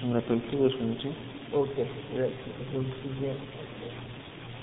Je 0.01 0.07
me 0.07 0.15
rappelle 0.15 0.39
plus 0.41 0.57
où 0.59 0.67
est-ce 0.67 0.77
qu'on 0.77 0.93
était. 0.93 1.09
Ok, 1.55 1.71
je, 2.15 2.23
je 2.23 2.79
me 2.79 2.85
souviens. 3.03 3.35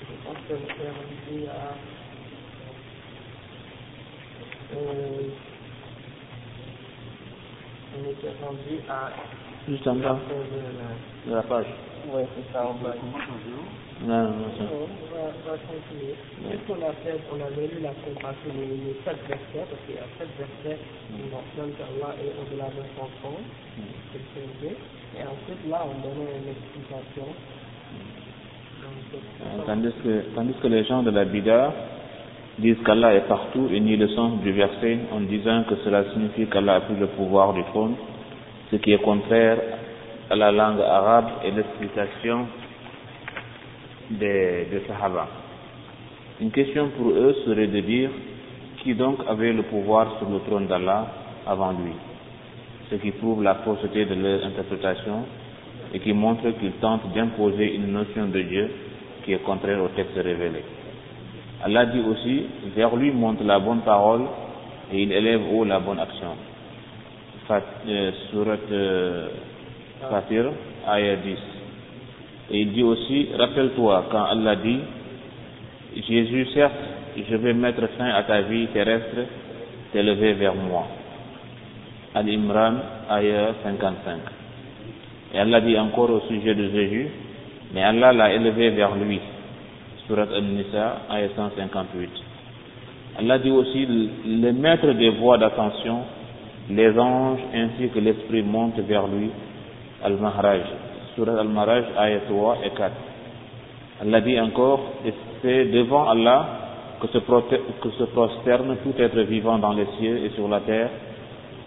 Je 0.00 0.26
pense 0.26 0.36
que 0.48 0.54
c'est 0.66 0.86
arrivé 0.86 1.48
à... 1.48 1.74
Euh, 4.74 5.28
on 7.96 8.10
était 8.10 8.34
rendu 8.42 8.80
à... 8.88 9.10
Juste 9.68 9.86
en 9.86 9.94
bas 9.94 10.18
de 11.26 11.32
la 11.32 11.42
page. 11.42 11.66
Oui, 12.12 12.22
c'est 12.36 12.52
ça, 12.52 12.66
en 12.66 12.74
bas. 12.74 12.94
Non, 14.02 14.24
non, 14.24 14.30
non. 14.30 14.44
On 14.60 15.14
va, 15.14 15.30
on 15.30 15.50
va 15.50 15.56
continuer. 15.56 16.14
Qu'est-ce 16.42 16.66
qu'on 16.66 16.82
a 16.82 16.92
fait? 17.00 17.16
On 17.32 17.40
avait 17.40 17.68
lu 17.68 17.80
la 17.80 17.94
compassion, 18.04 18.50
les, 18.52 18.92
sept 19.04 19.16
versets, 19.28 19.64
parce 19.70 19.82
qu'il 19.86 19.94
y 19.94 19.98
a 19.98 20.08
sept 20.18 20.28
versets 20.36 20.80
qui 21.08 21.22
mentionnent 21.30 21.72
qu'Allah 21.78 22.12
est 22.20 22.34
au-delà 22.34 22.66
de 22.74 22.82
son 22.98 23.08
trône, 23.22 23.44
c'est 24.12 24.18
le. 24.60 24.74
Et 25.16 25.22
ensuite, 25.22 25.70
là, 25.70 25.86
on 25.86 25.94
donnait 26.02 26.36
une 26.42 26.50
explication. 26.50 27.30
Donc, 28.82 29.64
Tandis 29.66 29.94
que, 30.02 30.20
tandis 30.34 30.54
que 30.60 30.66
les 30.66 30.84
gens 30.84 31.02
de 31.02 31.10
la 31.10 31.24
Bida 31.24 31.72
disent 32.58 32.82
qu'Allah 32.84 33.14
est 33.14 33.26
partout 33.28 33.68
et 33.72 33.80
nient 33.80 33.96
le 33.96 34.08
sens 34.08 34.40
du 34.40 34.52
verset 34.52 34.98
en 35.12 35.20
disant 35.20 35.64
que 35.68 35.74
cela 35.84 36.04
signifie 36.12 36.46
qu'Allah 36.46 36.76
a 36.76 36.80
pris 36.80 36.94
le 36.94 37.08
pouvoir 37.08 37.52
du 37.52 37.62
trône, 37.64 37.94
ce 38.70 38.76
qui 38.76 38.92
est 38.92 39.02
contraire 39.02 39.58
à 40.30 40.36
la 40.36 40.52
langue 40.52 40.80
arabe 40.80 41.26
et 41.44 41.50
l'explication 41.50 42.46
des, 44.10 44.66
des 44.70 44.82
Sahaba. 44.86 45.28
Une 46.40 46.50
question 46.50 46.90
pour 46.96 47.10
eux 47.10 47.34
serait 47.44 47.66
de 47.66 47.80
dire 47.80 48.10
qui 48.82 48.94
donc 48.94 49.18
avait 49.28 49.52
le 49.52 49.62
pouvoir 49.62 50.18
sur 50.18 50.28
le 50.28 50.40
trône 50.40 50.66
d'Allah 50.66 51.06
avant 51.46 51.72
lui, 51.72 51.92
ce 52.90 52.96
qui 52.96 53.10
prouve 53.12 53.42
la 53.42 53.56
fausseté 53.56 54.04
de 54.04 54.14
leur 54.14 54.44
interprétation 54.44 55.24
et 55.92 56.00
qui 56.00 56.12
montre 56.12 56.50
qu'ils 56.58 56.72
tentent 56.80 57.12
d'imposer 57.14 57.74
une 57.74 57.92
notion 57.92 58.26
de 58.26 58.40
Dieu 58.42 58.70
qui 59.24 59.32
est 59.32 59.42
contraire 59.42 59.82
au 59.82 59.88
texte 59.88 60.16
révélé. 60.16 60.62
Allah 61.64 61.86
dit 61.86 62.00
aussi, 62.00 62.42
vers 62.76 62.94
lui 62.94 63.10
monte 63.10 63.40
la 63.40 63.58
bonne 63.58 63.80
parole 63.80 64.26
et 64.92 65.02
il 65.02 65.10
élève 65.10 65.40
haut 65.50 65.64
la 65.64 65.80
bonne 65.80 65.98
action. 65.98 66.36
Euh, 67.50 68.12
surat 68.30 68.56
euh, 68.70 69.28
Fatir, 70.10 70.52
ayah 70.88 71.16
10. 71.16 71.38
Et 72.50 72.60
il 72.60 72.72
dit 72.72 72.82
aussi, 72.82 73.28
rappelle-toi 73.38 74.04
quand 74.10 74.24
Allah 74.24 74.56
dit, 74.56 74.80
Jésus, 76.06 76.48
certes, 76.52 76.72
je 77.16 77.36
vais 77.36 77.54
mettre 77.54 77.86
fin 77.96 78.10
à 78.10 78.24
ta 78.24 78.42
vie 78.42 78.66
terrestre, 78.66 79.24
t'élever 79.92 80.34
vers 80.34 80.54
moi. 80.54 80.86
Al-Imran, 82.14 82.74
ayah 83.10 83.54
55. 83.62 84.18
Et 85.32 85.38
Allah 85.38 85.62
dit 85.62 85.78
encore 85.78 86.10
au 86.10 86.20
sujet 86.28 86.54
de 86.54 86.68
Jésus, 86.68 87.08
mais 87.72 87.82
Allah 87.82 88.12
l'a 88.12 88.34
élevé 88.34 88.68
vers 88.70 88.94
lui. 88.96 89.20
Surat 90.06 90.28
Al-Nisa, 90.34 91.02
ayah 91.10 91.28
158. 91.34 92.10
Allah 93.18 93.38
dit 93.38 93.50
aussi, 93.50 93.86
le 93.86 94.52
maître 94.52 94.90
des 94.92 95.10
voies 95.10 95.38
d'attention, 95.38 96.00
les 96.68 96.98
anges 96.98 97.40
ainsi 97.54 97.88
que 97.88 97.98
l'esprit 98.00 98.42
montent 98.42 98.78
vers 98.80 99.06
lui, 99.06 99.30
Al-Mahraj, 100.02 100.60
Surat 101.14 101.40
Al-Mahraj, 101.40 101.84
ayat 101.96 102.20
3 102.28 102.58
et 102.64 102.70
4. 102.70 102.92
Allah 104.02 104.20
dit 104.20 104.38
encore, 104.38 104.80
c'est 105.40 105.66
devant 105.66 106.08
Allah 106.10 106.48
que 107.00 107.06
se, 107.08 107.18
que 107.18 107.90
se 107.98 108.04
prosterne 108.04 108.76
tout 108.82 108.94
être 108.98 109.20
vivant 109.20 109.58
dans 109.58 109.72
les 109.72 109.86
cieux 109.98 110.24
et 110.24 110.30
sur 110.30 110.48
la 110.48 110.60
terre, 110.60 110.90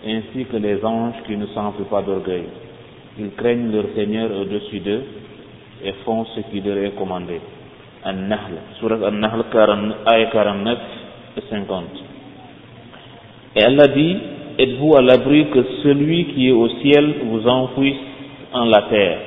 ainsi 0.06 0.46
que 0.46 0.58
les 0.58 0.84
anges 0.86 1.16
qui 1.26 1.36
ne 1.38 1.48
s'enflent 1.48 1.86
pas 1.86 2.04
d'orgueil. 2.04 2.46
Ils 3.18 3.32
craignent 3.32 3.72
leur 3.72 3.86
Seigneur 3.96 4.30
au-dessus 4.32 4.80
d'eux 4.80 5.04
et 5.84 5.94
font 6.06 6.26
ce 6.36 6.42
qui 6.52 6.62
leur 6.62 6.78
est 6.78 6.92
commandé. 6.92 7.40
An-Nahl, 8.04 8.54
Surat 8.80 9.08
An-Nahl, 9.08 9.46
ayat 10.06 10.30
49 10.32 10.78
et 11.38 11.44
50. 11.50 11.84
Et 13.56 13.64
Allah 13.64 13.88
dit, 13.88 14.18
êtes-vous 14.60 14.96
à 14.96 15.02
l'abri 15.02 15.48
que 15.50 15.64
celui 15.84 16.26
qui 16.34 16.50
est 16.50 16.52
au 16.52 16.70
ciel 16.82 17.16
vous 17.26 17.48
enfouisse 17.48 17.98
en 18.54 18.66
la 18.66 18.82
terre, 18.84 19.20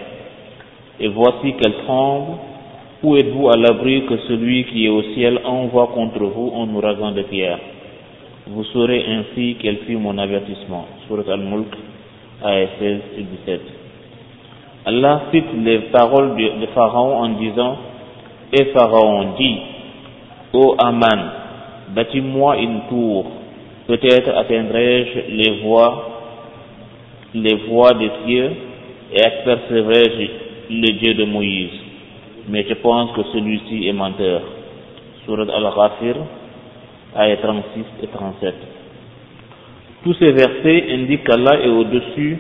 et 1.00 1.08
voici 1.08 1.54
qu'elle 1.54 1.74
tremble, 1.84 2.38
où 3.02 3.16
êtes-vous 3.16 3.48
à 3.48 3.56
l'abri 3.56 4.04
que 4.06 4.16
celui 4.28 4.64
qui 4.64 4.86
est 4.86 4.90
au 4.90 5.02
ciel 5.14 5.40
envoie 5.44 5.88
contre 5.88 6.22
vous 6.24 6.52
un 6.56 6.74
ouragan 6.74 7.12
de 7.12 7.22
pierre? 7.22 7.58
Vous 8.46 8.64
saurez 8.64 9.04
ainsi 9.06 9.56
quel 9.60 9.78
fut 9.86 9.96
mon 9.96 10.18
avertissement. 10.18 10.86
Surat 11.06 11.32
Al-Mulk, 11.32 11.74
ayat 12.44 12.68
16 12.78 13.00
et 13.18 13.22
17. 13.22 13.60
Allah 14.86 15.22
cite 15.30 15.44
les 15.62 15.78
paroles 15.92 16.36
de, 16.36 16.66
Pharaon 16.74 17.16
en 17.22 17.28
disant 17.30 17.76
Et 18.53 18.64
Pharaon 18.72 19.34
dit 19.38 19.59
Ô 20.53 20.74
Aman, 20.78 21.20
bâtis-moi 21.94 22.57
une 22.59 22.80
tour, 22.88 23.26
peut-être 23.86 24.30
atteindrai-je 24.36 25.32
les 25.36 25.61
voies, 25.62 26.11
les 27.34 27.55
voies 27.68 27.94
des 27.94 28.11
cieux 28.24 28.51
et 29.12 29.24
apercevrai-je 29.24 30.26
le 30.70 30.92
Dieu 30.98 31.14
de 31.14 31.24
Moïse. 31.24 31.70
Mais 32.48 32.66
je 32.68 32.74
pense 32.74 33.12
que 33.12 33.22
celui-ci 33.32 33.86
est 33.86 33.92
menteur. 33.92 34.42
Surat 35.24 35.42
Al-Ghafir, 35.42 36.16
ayat 37.16 37.36
36 37.36 37.84
et 38.03 38.07
37. 38.09 38.55
Tous 40.03 40.14
ces 40.14 40.32
versets 40.32 40.86
indiquent 40.92 41.24
qu'Allah 41.24 41.61
est 41.62 41.68
au-dessus 41.68 42.38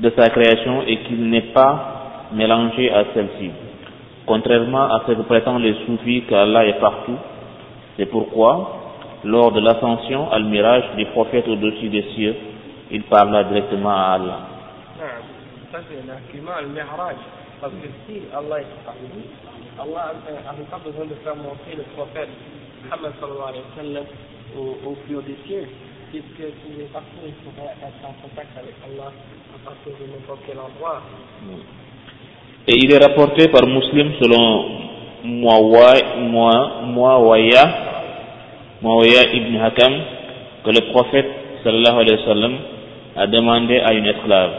de 0.00 0.12
sa 0.16 0.28
création 0.30 0.82
et 0.86 0.96
qu'il 0.98 1.28
n'est 1.28 1.52
pas 1.52 2.28
mélangé 2.32 2.90
à 2.90 3.04
celle-ci. 3.14 3.50
Contrairement 4.26 4.82
à 4.84 5.02
ce 5.06 5.12
que 5.12 5.22
prétendent 5.22 5.62
les 5.62 5.74
soufis 5.86 6.24
qu'Allah 6.28 6.66
est 6.66 6.80
partout, 6.80 7.16
c'est 7.96 8.06
pourquoi, 8.06 8.80
lors 9.24 9.52
de 9.52 9.60
l'ascension 9.60 10.30
al 10.32 10.44
mirage 10.44 10.82
des 10.96 11.04
prophètes 11.06 11.46
au-dessus 11.46 11.88
des 11.88 12.02
cieux, 12.14 12.34
il 12.90 13.04
parla 13.04 13.44
directement 13.44 13.90
à 13.90 14.14
Allah. 14.18 14.40
Parce 15.70 15.84
que 17.72 17.88
si 18.06 18.22
Allah 18.34 18.60
est 18.60 18.66
partout, 18.84 19.22
Allah 19.80 20.12
n'avait 20.44 20.64
pas 20.70 20.78
besoin 20.84 21.06
de 21.06 21.14
faire 21.24 21.36
monter 21.36 21.74
le 21.76 21.84
prophète 21.94 22.28
Muhammad 22.84 23.12
sallallahu 23.20 23.48
alayhi 23.48 23.64
wa 23.64 23.76
sallam 23.76 24.04
au, 24.58 24.76
au 24.90 24.94
plus 25.06 25.16
haut 25.16 25.22
des 25.22 25.38
cieux. 25.46 25.66
Puisque 26.10 26.36
s'il 26.36 26.80
est 26.82 26.92
partout, 26.92 27.24
il 27.26 27.32
pourrait 27.46 27.74
être 27.80 28.04
en 28.04 28.12
contact 28.22 28.50
avec 28.58 28.74
Allah 28.84 29.10
à 29.10 29.58
partir 29.64 29.92
de 29.98 30.04
n'importe 30.12 30.40
quel 30.46 30.58
endroit. 30.58 31.00
Et 32.68 32.74
il 32.82 32.92
est 32.92 32.98
rapporté 32.98 33.48
par 33.48 33.66
Muslim 33.66 34.12
selon 34.20 34.64
Muawaya, 35.24 36.04
Muawaya 38.82 39.34
ibn 39.34 39.56
Hakam, 39.56 39.92
que 40.64 40.70
le 40.70 40.80
prophète 40.92 41.30
sallallahu 41.62 42.00
alayhi 42.00 42.18
wa 42.18 42.24
sallam 42.26 42.54
a 43.16 43.26
demandé 43.28 43.78
à 43.78 43.92
une 43.94 44.06
esclave, 44.06 44.50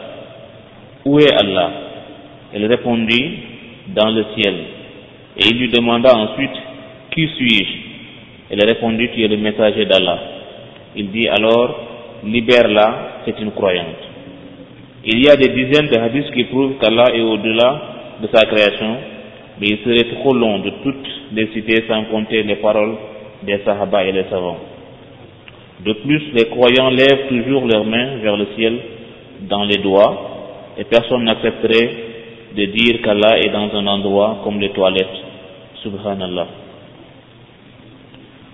où 1.05 1.19
est 1.19 1.33
Allah? 1.33 1.71
Elle 2.53 2.65
répondit, 2.65 3.39
dans 3.95 4.09
le 4.09 4.25
ciel. 4.35 4.55
Et 5.37 5.47
il 5.51 5.59
lui 5.59 5.69
demanda 5.69 6.15
ensuite, 6.15 6.51
qui 7.11 7.27
suis-je? 7.35 7.73
Elle 8.49 8.65
répondit, 8.65 9.09
tu 9.13 9.23
es 9.23 9.27
le 9.27 9.37
messager 9.37 9.85
d'Allah. 9.85 10.19
Il 10.95 11.11
dit 11.11 11.27
alors, 11.27 11.75
libère-la, 12.23 13.21
c'est 13.25 13.39
une 13.39 13.51
croyante. 13.51 14.03
Il 15.05 15.23
y 15.23 15.29
a 15.29 15.35
des 15.35 15.49
dizaines 15.49 15.87
de 15.87 15.97
hadiths 15.97 16.31
qui 16.33 16.45
prouvent 16.45 16.77
qu'Allah 16.79 17.13
est 17.13 17.21
au-delà 17.21 17.81
de 18.21 18.27
sa 18.33 18.45
création, 18.45 18.97
mais 19.59 19.67
il 19.67 19.77
serait 19.79 20.15
trop 20.15 20.33
long 20.33 20.59
de 20.59 20.71
toutes 20.83 21.07
les 21.33 21.47
citer 21.47 21.83
sans 21.87 22.03
compter 22.05 22.43
les 22.43 22.55
paroles 22.55 22.95
des 23.43 23.59
Sahaba 23.65 24.03
et 24.03 24.11
les 24.11 24.25
savants. 24.25 24.57
De 25.85 25.93
plus, 25.93 26.21
les 26.33 26.45
croyants 26.45 26.89
lèvent 26.89 27.27
toujours 27.29 27.65
leurs 27.65 27.85
mains 27.85 28.17
vers 28.17 28.35
le 28.35 28.47
ciel 28.55 28.77
dans 29.41 29.63
les 29.63 29.77
doigts, 29.77 30.73
et 30.77 30.83
personne 30.85 31.23
n'accepterait 31.23 31.89
de 32.55 32.65
dire 32.65 33.01
qu'Allah 33.03 33.39
est 33.39 33.49
dans 33.49 33.69
un 33.75 33.87
endroit 33.87 34.41
comme 34.43 34.59
les 34.59 34.69
toilettes. 34.69 35.05
Subhanallah. 35.83 36.47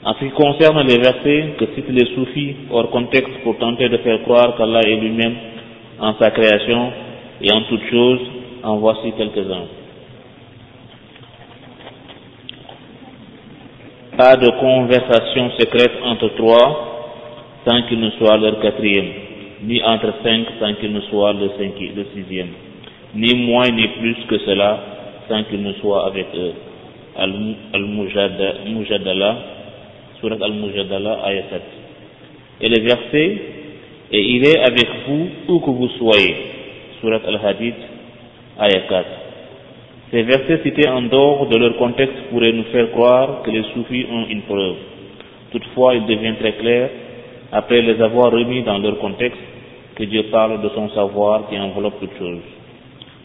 En 0.05 0.13
ce 0.15 0.19
qui 0.19 0.31
concerne 0.31 0.85
les 0.85 0.97
versets 0.97 1.53
que 1.57 1.65
citent 1.75 1.89
les 1.89 2.13
soufis 2.13 2.55
hors 2.69 2.89
contexte 2.89 3.39
pour 3.43 3.57
tenter 3.57 3.87
de 3.87 3.97
faire 3.97 4.21
croire 4.23 4.55
qu'Allah 4.57 4.81
est 4.85 4.97
lui-même 4.97 5.35
en 5.99 6.15
sa 6.15 6.31
création 6.31 6.91
et 7.41 7.53
en 7.53 7.61
toutes 7.69 7.85
choses, 7.89 8.19
en 8.63 8.77
voici 8.77 9.11
quelques-uns. 9.17 9.67
Pas 14.17 14.37
de 14.37 14.49
conversation 14.59 15.51
secrète 15.59 15.91
entre 16.03 16.29
trois 16.35 16.89
sans 17.67 17.81
qu'il 17.83 17.99
ne 17.99 18.09
soit 18.11 18.37
leur 18.37 18.59
quatrième, 18.59 19.09
ni 19.63 19.83
entre 19.83 20.13
cinq 20.23 20.45
sans 20.59 20.73
qu'il 20.75 20.93
ne 20.93 21.01
soit 21.01 21.33
le, 21.33 21.49
cinquième, 21.57 22.05
sixième, 22.15 22.49
ni 23.15 23.35
moins 23.45 23.69
ni 23.69 23.87
plus 23.99 24.15
que 24.27 24.37
cela 24.39 24.79
sans 25.27 25.43
qu'il 25.45 25.61
ne 25.61 25.73
soit 25.73 26.05
avec 26.05 26.27
eux. 26.35 26.53
Al-Mujadala, 27.73 29.35
surat 30.19 30.37
Al-Mujadala, 30.41 31.19
ayat 31.25 31.43
7. 31.49 31.61
Et 32.61 32.69
le 32.69 32.81
verset, 32.81 33.41
et 34.11 34.21
il 34.21 34.45
est 34.45 34.59
avec 34.59 34.87
vous 35.07 35.27
où 35.47 35.59
que 35.59 35.69
vous 35.69 35.89
soyez, 35.97 36.35
surat 37.01 37.19
Al-Hadid, 37.27 37.73
ayat 38.59 38.81
4. 38.89 39.05
Ces 40.11 40.23
versets 40.23 40.61
cités 40.63 40.87
en 40.87 41.01
dehors 41.03 41.47
de 41.47 41.57
leur 41.57 41.75
contexte 41.77 42.15
pourraient 42.29 42.51
nous 42.51 42.65
faire 42.65 42.91
croire 42.91 43.41
que 43.43 43.49
les 43.49 43.63
soufis 43.73 44.05
ont 44.11 44.25
une 44.29 44.43
preuve. 44.43 44.75
Toutefois, 45.51 45.95
il 45.95 46.05
devient 46.05 46.35
très 46.39 46.53
clair, 46.53 46.89
après 47.51 47.81
les 47.81 48.01
avoir 48.01 48.31
remis 48.31 48.61
dans 48.63 48.77
leur 48.77 48.99
contexte, 48.99 49.41
que 49.95 50.03
Dieu 50.03 50.23
parle 50.31 50.61
de 50.61 50.69
son 50.69 50.89
savoir 50.89 51.47
qui 51.49 51.59
enveloppe 51.59 51.99
toutes 51.99 52.17
choses. 52.17 52.41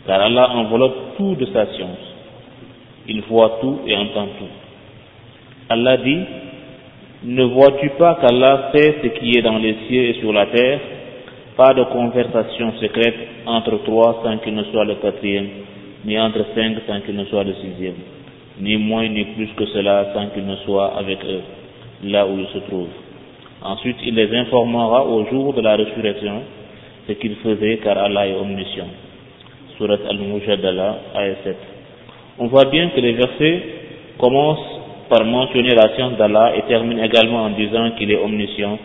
Car 0.07 0.21
Allah 0.21 0.51
enveloppe 0.51 1.17
tout 1.19 1.35
de 1.35 1.47
sa 1.47 1.67
science. 1.75 1.99
Il 3.07 3.23
voit 3.23 3.59
tout 3.61 3.81
et 3.87 3.97
entend 3.97 4.29
tout. 4.39 4.53
Allah 5.71 5.97
dit, 5.99 6.21
ne 7.25 7.45
vois-tu 7.45 7.91
pas 7.99 8.19
qu'Allah 8.21 8.71
sait 8.73 8.97
ce 9.03 9.09
qui 9.19 9.37
est 9.37 9.43
dans 9.43 9.59
les 9.59 9.75
cieux 9.87 10.05
et 10.05 10.15
sur 10.21 10.33
la 10.33 10.47
terre? 10.47 10.81
Pas 11.59 11.75
de 11.75 11.83
conversation 11.83 12.75
secrète 12.81 13.17
entre 13.45 13.83
trois 13.83 14.21
sans 14.23 14.39
qu'il 14.39 14.55
ne 14.55 14.63
soit 14.71 14.85
le 14.85 14.95
quatrième, 14.95 15.49
ni 16.05 16.17
entre 16.17 16.45
cinq 16.55 16.77
sans 16.87 17.01
qu'il 17.01 17.17
ne 17.17 17.25
soit 17.25 17.43
le 17.43 17.53
sixième, 17.55 17.97
ni 18.61 18.77
moins 18.77 19.09
ni 19.09 19.25
plus 19.25 19.49
que 19.57 19.67
cela 19.67 20.13
sans 20.15 20.29
qu'il 20.29 20.47
ne 20.47 20.55
soit 20.65 20.97
avec 20.97 21.19
eux, 21.25 21.41
là 22.05 22.29
où 22.29 22.39
ils 22.39 22.47
se 22.55 22.59
trouvent. 22.69 22.95
Ensuite, 23.61 23.97
il 24.07 24.15
les 24.15 24.33
informera 24.37 25.05
au 25.05 25.27
jour 25.27 25.53
de 25.53 25.61
la 25.61 25.75
résurrection 25.75 26.43
ce 27.09 27.15
qu'ils 27.15 27.35
faisaient 27.43 27.81
car 27.83 27.99
Allah 27.99 28.29
est 28.29 28.35
omniscient. 28.37 28.87
Surat 29.77 29.99
Al-Mujadala, 30.09 30.99
ayat 31.17 31.35
7. 31.43 31.57
On 32.39 32.47
voit 32.47 32.67
bien 32.67 32.91
que 32.91 33.01
les 33.01 33.15
versets 33.15 33.63
commencent 34.17 34.79
par 35.09 35.25
mentionner 35.25 35.75
la 35.75 35.93
science 35.97 36.17
d'Allah 36.19 36.53
et 36.57 36.63
terminent 36.69 37.03
également 37.03 37.43
en 37.47 37.51
disant 37.51 37.91
qu'il 37.99 38.13
est 38.13 38.23
omniscient, 38.23 38.79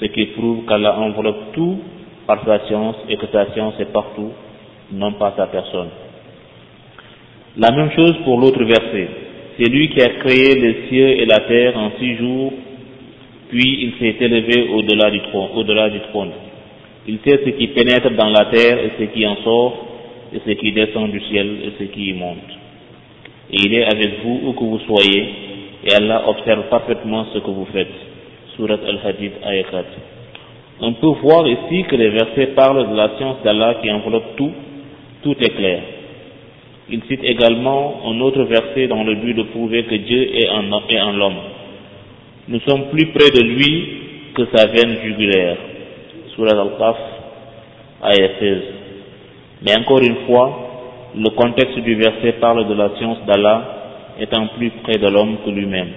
ce 0.00 0.06
qui 0.06 0.24
prouve 0.24 0.64
qu'Allah 0.64 0.98
enveloppe 0.98 1.52
tout 1.52 1.80
par 2.26 2.44
sa 2.44 2.66
science 2.66 2.96
et 3.08 3.16
que 3.16 3.26
sa 3.32 3.52
science 3.52 3.74
est 3.80 3.92
partout, 3.92 4.30
non 4.92 5.12
pas 5.12 5.34
sa 5.36 5.46
personne. 5.46 5.88
La 7.56 7.70
même 7.70 7.90
chose 7.92 8.14
pour 8.24 8.38
l'autre 8.38 8.64
verset. 8.64 9.08
C'est 9.56 9.68
lui 9.70 9.88
qui 9.90 10.00
a 10.02 10.08
créé 10.08 10.54
les 10.56 10.88
cieux 10.88 11.20
et 11.20 11.26
la 11.26 11.40
terre 11.40 11.78
en 11.78 11.92
six 11.98 12.16
jours, 12.16 12.52
puis 13.50 13.84
il 13.84 13.92
s'est 14.00 14.16
élevé 14.24 14.68
au-delà 14.72 15.90
du 15.90 16.00
trône. 16.10 16.32
Il 17.06 17.18
sait 17.24 17.40
ce 17.44 17.50
qui 17.50 17.68
pénètre 17.68 18.10
dans 18.10 18.30
la 18.30 18.46
terre 18.46 18.78
et 18.78 18.90
ce 18.98 19.04
qui 19.04 19.26
en 19.26 19.36
sort, 19.36 19.86
et 20.32 20.40
ce 20.44 20.50
qui 20.52 20.72
descend 20.72 21.10
du 21.10 21.20
ciel 21.20 21.46
et 21.64 21.72
ce 21.78 21.84
qui 21.84 22.08
y 22.08 22.12
monte. 22.14 22.38
Et 23.52 23.56
il 23.64 23.74
est 23.74 23.84
avec 23.84 24.24
vous 24.24 24.40
où 24.44 24.52
que 24.54 24.64
vous 24.64 24.80
soyez, 24.80 25.28
et 25.84 25.94
Allah 25.94 26.28
observe 26.28 26.64
parfaitement 26.70 27.26
ce 27.32 27.38
que 27.38 27.50
vous 27.50 27.68
faites. 27.72 27.94
Surat 28.56 28.78
Al-Hadid, 28.84 29.32
ayat 29.44 29.64
4. 29.70 29.84
On 30.80 30.92
peut 30.94 31.14
voir 31.22 31.46
ici 31.46 31.84
que 31.84 31.96
les 31.96 32.10
versets 32.10 32.48
parlent 32.48 32.90
de 32.90 32.96
la 32.96 33.16
science 33.16 33.36
d'Allah 33.44 33.76
qui 33.80 33.90
enveloppe 33.90 34.36
tout, 34.36 34.52
tout 35.22 35.36
est 35.40 35.54
clair. 35.56 35.82
Il 36.90 37.02
cite 37.04 37.24
également 37.24 38.02
un 38.06 38.20
autre 38.20 38.42
verset 38.42 38.88
dans 38.88 39.04
le 39.04 39.14
but 39.14 39.34
de 39.34 39.44
prouver 39.44 39.84
que 39.84 39.94
Dieu 39.94 40.36
est 40.36 40.48
en, 40.50 40.80
est 40.88 41.16
l'homme. 41.16 41.38
Nous 42.48 42.60
sommes 42.60 42.88
plus 42.90 43.06
près 43.06 43.30
de 43.30 43.40
lui 43.40 43.86
que 44.34 44.46
sa 44.54 44.66
veine 44.66 44.98
jugulaire. 45.02 45.56
Surat 46.34 46.60
Al-Qaf, 46.60 46.96
ayat 48.02 48.30
16. 48.38 48.58
Mais 49.62 49.78
encore 49.78 50.02
une 50.02 50.26
fois, 50.26 50.64
le 51.16 51.30
contexte 51.30 51.78
du 51.78 51.94
verset 51.94 52.32
parle 52.40 52.68
de 52.68 52.74
la 52.74 52.90
science 52.98 53.18
d'Allah 53.26 53.62
étant 54.20 54.48
plus 54.58 54.70
près 54.82 54.98
de 54.98 55.06
l'homme 55.06 55.36
que 55.44 55.50
lui-même. 55.50 55.88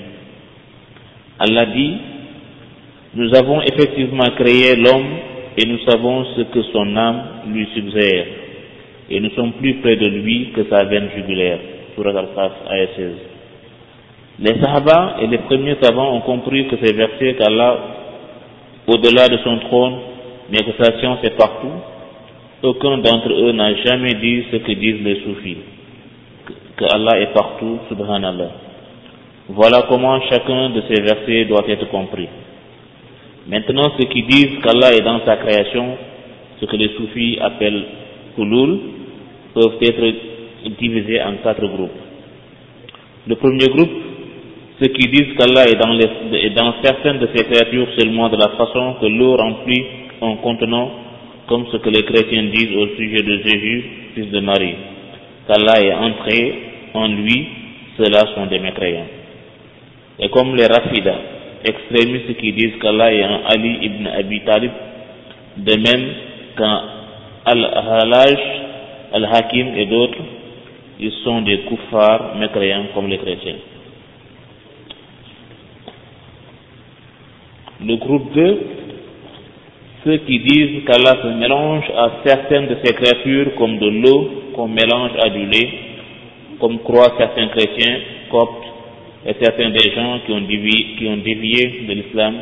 Allah 1.40 1.66
dit, 1.66 1.94
nous 3.18 3.34
avons 3.34 3.62
effectivement 3.64 4.30
créé 4.36 4.76
l'homme 4.76 5.08
et 5.58 5.66
nous 5.66 5.80
savons 5.90 6.24
ce 6.36 6.42
que 6.42 6.62
son 6.72 6.96
âme 6.96 7.24
lui 7.48 7.68
suggère 7.74 8.26
et 9.10 9.20
nous 9.20 9.32
sommes 9.32 9.54
plus 9.54 9.74
près 9.76 9.96
de 9.96 10.06
lui 10.08 10.52
que 10.56 10.66
sa 10.70 10.84
veine 10.84 11.10
jugulaire. 11.16 11.58
Al-Qaf, 11.98 12.52
ayat 12.70 12.88
16. 12.96 13.12
Les 14.42 14.62
Sahaba 14.62 15.16
et 15.22 15.26
les 15.26 15.40
premiers 15.40 15.78
savants 15.82 16.16
ont 16.16 16.22
compris 16.22 16.68
que 16.68 16.76
ces 16.78 16.94
versets 16.94 17.34
qu'Allah, 17.40 17.78
au-delà 18.86 19.28
de 19.30 19.38
son 19.38 19.58
trône, 19.62 19.96
mais 20.52 20.60
que 20.60 20.84
sa 20.84 21.00
science 21.00 21.18
est 21.24 21.36
partout, 21.36 21.74
aucun 22.62 23.00
d'entre 23.00 23.32
eux 23.34 23.52
n'a 23.52 23.74
jamais 23.78 24.14
dit 24.14 24.44
ce 24.52 24.58
que 24.58 24.72
disent 24.74 25.02
les 25.04 25.22
soufis, 25.24 25.58
que 26.76 26.86
Allah 26.86 27.20
est 27.20 27.34
partout, 27.34 27.80
subhanallah. 27.90 28.52
Voilà 29.50 29.86
comment 29.90 30.22
chacun 30.30 30.70
de 30.70 30.84
ces 30.88 31.02
versets 31.02 31.46
doit 31.46 31.64
être 31.68 31.90
compris. 31.90 32.28
Maintenant, 33.48 33.94
ceux 33.98 34.08
qui 34.08 34.24
disent 34.24 34.60
qu'Allah 34.62 34.94
est 34.94 35.02
dans 35.02 35.22
sa 35.26 35.38
création, 35.38 35.98
ce 36.60 36.66
que 36.66 36.76
les 36.76 36.90
soufis 36.98 37.38
appellent 37.40 37.86
kulul, 38.36 38.80
peuvent 39.54 39.78
être 39.82 40.16
divisés 40.78 41.22
en 41.22 41.36
quatre 41.44 41.66
groupes. 41.66 42.00
Le 43.26 43.36
premier 43.36 43.68
groupe, 43.68 43.92
ceux 44.82 44.90
qui 44.90 45.08
disent 45.08 45.36
qu'Allah 45.38 45.66
est 45.70 46.54
dans, 46.54 46.74
certaines 46.84 47.20
de 47.20 47.30
ses 47.34 47.46
créatures 47.46 47.88
seulement 47.98 48.30
de 48.30 48.36
la 48.36 48.50
façon 48.50 48.96
que 49.00 49.06
l'eau 49.06 49.38
remplit 49.38 49.84
un 50.22 50.36
contenant, 50.38 50.92
comme 51.48 51.68
ce 51.72 51.78
que 51.78 51.90
les 51.90 52.04
chrétiens 52.04 52.44
disent 52.54 52.76
au 52.76 52.88
sujet 52.98 53.24
de 53.24 53.38
Jésus, 53.44 53.84
fils 54.14 54.30
de 54.30 54.40
Marie. 54.42 54.76
Qu'Allah 55.48 55.82
est 55.82 55.94
entré 55.94 56.54
en 56.94 57.08
lui, 57.08 57.48
ceux-là 57.98 58.28
sont 58.36 58.48
des 58.48 58.60
mécréants. 58.60 59.08
Et 60.20 60.28
comme 60.30 60.54
les 60.56 60.66
Rafidas, 60.66 61.37
extrémistes 61.68 62.38
qui 62.38 62.54
disent 62.54 62.80
qu'Allah 62.82 63.14
est 63.14 63.24
un 63.24 63.42
Ali 63.46 63.78
ibn 63.82 64.08
Abi 64.08 64.42
Talib, 64.46 64.72
de 65.58 65.76
même 65.76 66.10
qu'un 66.58 66.82
Al-Halaj, 67.46 68.40
Al-Hakim 69.14 69.78
et 69.78 69.86
d'autres, 69.86 70.20
ils 71.00 71.12
sont 71.24 71.42
des 71.42 71.60
koufars 71.60 72.36
mécréants 72.38 72.88
comme 72.94 73.08
les 73.08 73.18
chrétiens. 73.18 73.56
Le 77.86 77.96
groupe 77.98 78.34
2, 78.34 78.60
ceux 80.04 80.18
qui 80.18 80.40
disent 80.40 80.84
qu'Allah 80.86 81.22
se 81.22 81.28
mélange 81.28 81.86
à 81.96 82.12
certaines 82.26 82.68
de 82.68 82.78
ses 82.84 82.94
créatures 82.94 83.56
comme 83.56 83.78
de 83.78 83.88
l'eau 83.88 84.32
qu'on 84.56 84.68
mélange 84.68 85.12
à 85.22 85.30
du 85.30 85.46
lait, 85.46 85.70
comme 86.60 86.80
croient 86.80 87.14
certains 87.18 87.48
chrétiens, 87.50 88.00
coptes, 88.32 88.66
et 89.28 89.36
certains 89.42 89.70
des 89.72 89.92
gens 89.92 90.20
qui 90.26 90.32
ont 90.32 90.40
dévié, 91.18 91.86
de 91.86 91.94
l'islam, 91.94 92.34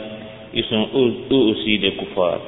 ils 0.54 0.64
sont 0.66 0.88
eux, 0.94 1.36
aussi 1.36 1.80
des 1.80 1.92
koufars. 1.94 2.42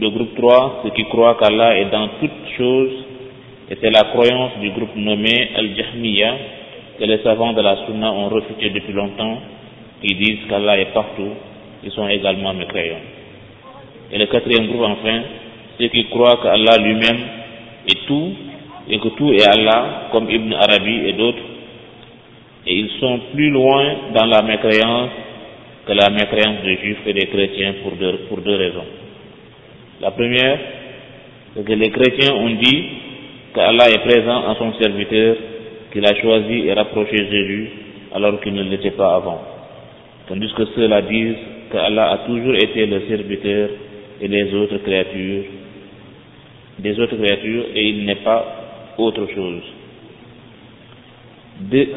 Le 0.00 0.08
groupe 0.08 0.34
3, 0.34 0.80
ceux 0.82 0.90
qui 0.90 1.04
croient 1.04 1.36
qu'Allah 1.38 1.78
est 1.78 1.90
dans 1.90 2.08
toutes 2.20 2.48
choses, 2.56 3.04
et 3.70 3.76
c'est 3.78 3.90
la 3.90 4.04
croyance 4.04 4.52
du 4.62 4.70
groupe 4.70 4.96
nommé 4.96 5.50
Al-Jahmiya, 5.56 6.34
que 6.98 7.04
les 7.04 7.18
savants 7.18 7.52
de 7.52 7.60
la 7.60 7.84
Sunna 7.84 8.10
ont 8.12 8.30
refuté 8.30 8.70
depuis 8.70 8.94
longtemps, 8.94 9.38
qui 10.00 10.14
disent 10.14 10.48
qu'Allah 10.48 10.78
est 10.78 10.94
partout, 10.94 11.32
ils 11.84 11.90
sont 11.90 12.08
également 12.08 12.54
mécréants. 12.54 13.04
Et 14.10 14.16
le 14.16 14.24
quatrième 14.26 14.68
groupe 14.68 14.86
enfin, 14.86 15.20
ceux 15.78 15.88
qui 15.88 16.06
croient 16.06 16.38
qu'Allah 16.42 16.78
lui-même 16.78 17.20
est 17.90 18.06
tout, 18.06 18.32
et 18.88 18.98
que 18.98 19.08
tout 19.08 19.30
est 19.34 19.46
Allah, 19.46 20.08
comme 20.12 20.30
Ibn 20.30 20.54
Arabi 20.54 21.08
et 21.08 21.12
d'autres, 21.12 21.42
sont 22.98 23.20
plus 23.32 23.50
loin 23.50 23.84
dans 24.14 24.26
la 24.26 24.42
mécréance 24.42 25.10
que 25.86 25.92
la 25.92 26.10
mécréance 26.10 26.62
des 26.64 26.76
juifs 26.76 27.06
et 27.06 27.12
des 27.14 27.26
chrétiens 27.26 27.74
pour 27.82 27.92
deux, 28.42 28.56
raisons. 28.56 28.84
La 30.00 30.10
première, 30.10 30.58
c'est 31.54 31.64
que 31.64 31.72
les 31.72 31.90
chrétiens 31.90 32.34
ont 32.34 32.50
dit 32.50 32.84
qu'Allah 33.54 33.90
est 33.90 34.04
présent 34.06 34.48
en 34.48 34.54
son 34.56 34.74
serviteur, 34.74 35.36
qu'il 35.92 36.04
a 36.04 36.14
choisi 36.20 36.66
et 36.66 36.74
rapproché 36.74 37.16
Jésus 37.16 37.70
alors 38.14 38.40
qu'il 38.40 38.52
ne 38.52 38.62
l'était 38.64 38.90
pas 38.90 39.14
avant. 39.14 39.40
Tandis 40.28 40.52
que 40.54 40.66
ceux-là 40.76 41.02
disent 41.02 41.36
qu'Allah 41.72 42.10
a 42.12 42.18
toujours 42.18 42.54
été 42.54 42.84
le 42.84 43.00
serviteur 43.08 43.70
et 44.20 44.28
les 44.28 44.54
autres 44.54 44.78
créatures, 44.78 45.44
des 46.78 47.00
autres 47.00 47.16
créatures 47.16 47.64
et 47.74 47.88
il 47.88 48.04
n'est 48.04 48.16
pas 48.16 48.44
autre 48.98 49.26
chose. 49.34 49.62
De, 51.60 51.88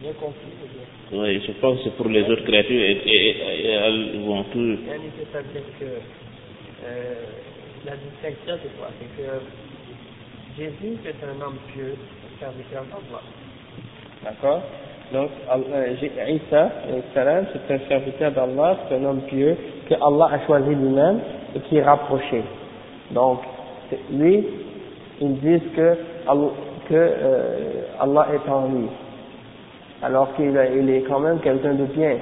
bien 0.00 0.12
compris. 0.20 0.52
Oui, 1.12 1.40
je 1.46 1.52
pense 1.60 1.78
que 1.78 1.84
c'est 1.84 1.96
pour 1.96 2.08
les 2.08 2.22
autres 2.24 2.44
créatures 2.44 2.80
et, 2.80 2.92
et, 2.92 3.66
et, 3.66 3.70
elles 3.70 4.20
vont 4.24 4.44
tout. 4.44 4.78
C'est-à-dire 4.86 5.62
que 5.78 5.84
euh, 6.84 7.14
la 7.84 7.92
distinction, 7.96 8.58
c'est 8.62 8.76
quoi 8.78 8.88
C'est 8.98 9.22
que 9.22 9.28
Jésus 10.56 10.98
est 11.04 11.24
un 11.24 11.40
homme 11.44 11.58
pieux, 11.72 11.94
un 12.24 12.40
serviteur 12.40 12.84
d'Allah. 12.84 13.22
D'accord? 14.24 14.62
Donc, 15.12 15.30
euh, 15.50 15.94
Isa, 16.28 16.72
c'est 17.12 17.74
un 17.74 17.88
serviteur 17.88 18.32
d'Allah, 18.32 18.78
c'est 18.88 18.96
un 18.96 19.04
homme 19.04 19.22
pieux 19.22 19.56
que 19.88 19.94
Allah 19.94 20.28
a 20.32 20.46
choisi 20.46 20.74
lui-même 20.74 21.20
et 21.54 21.60
qui 21.60 21.76
est 21.76 21.82
rapproché. 21.82 22.42
Donc, 23.12 23.40
lui, 24.10 24.44
ils 25.20 25.38
disent 25.38 25.70
que 25.76 25.96
que, 26.88 26.94
euh, 26.94 27.82
Allah 28.00 28.26
est 28.34 28.50
en 28.50 28.68
lui. 28.68 28.86
Alors 30.02 30.34
qu'il 30.34 30.58
il 30.76 30.90
est 30.90 31.02
quand 31.02 31.20
même 31.20 31.38
quelqu'un 31.40 31.74
de 31.74 31.84
bien, 31.84 32.16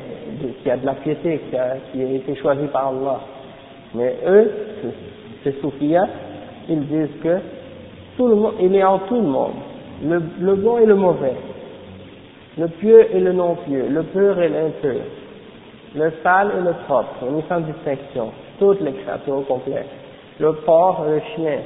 qui 0.63 0.71
a 0.71 0.77
de 0.77 0.87
la 0.87 0.95
piété, 0.95 1.41
qui 1.51 1.57
a, 1.57 1.77
qui 1.93 2.03
a 2.03 2.11
été 2.11 2.35
choisi 2.37 2.67
par 2.69 2.89
Allah. 2.89 3.21
Mais 3.95 4.17
eux, 4.27 4.51
ces 5.43 5.53
soufis, 5.61 5.95
ils 6.69 6.87
disent 6.87 7.21
que 7.23 7.39
tout 8.17 8.29
le 8.29 8.37
monde, 8.37 8.55
il 8.61 8.75
est 8.75 8.85
en 8.85 8.99
tout 9.01 9.17
le 9.17 9.29
monde, 9.29 9.55
le, 10.03 10.23
le 10.41 10.55
bon 10.55 10.79
et 10.79 10.87
le 10.87 10.95
mauvais, 10.95 11.35
le 12.59 12.69
pieux 12.69 13.07
et 13.15 13.21
le 13.21 13.33
non 13.33 13.57
pieux, 13.67 13.87
le 13.89 14.03
pur 14.05 14.41
et 14.41 14.49
l'impur, 14.49 15.01
le 15.95 16.13
sale 16.23 16.53
et 16.59 16.63
le 16.63 16.73
propre, 16.87 17.15
on 17.23 17.39
est 17.39 17.49
sans 17.49 17.61
distinction, 17.61 18.31
toutes 18.59 18.81
les 18.81 18.93
créatures 18.93 19.39
au 19.49 19.61
le 20.41 20.53
porc 20.65 21.05
le 21.09 21.21
chien, 21.35 21.59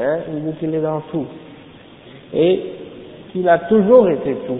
hein, 0.00 0.18
il 0.32 0.44
dit 0.44 0.58
qu'il 0.58 0.74
est 0.74 0.80
dans 0.80 1.00
tout, 1.10 1.26
et 2.34 2.62
qu'il 3.32 3.48
a 3.48 3.58
toujours 3.60 4.08
été 4.08 4.34
tout 4.46 4.58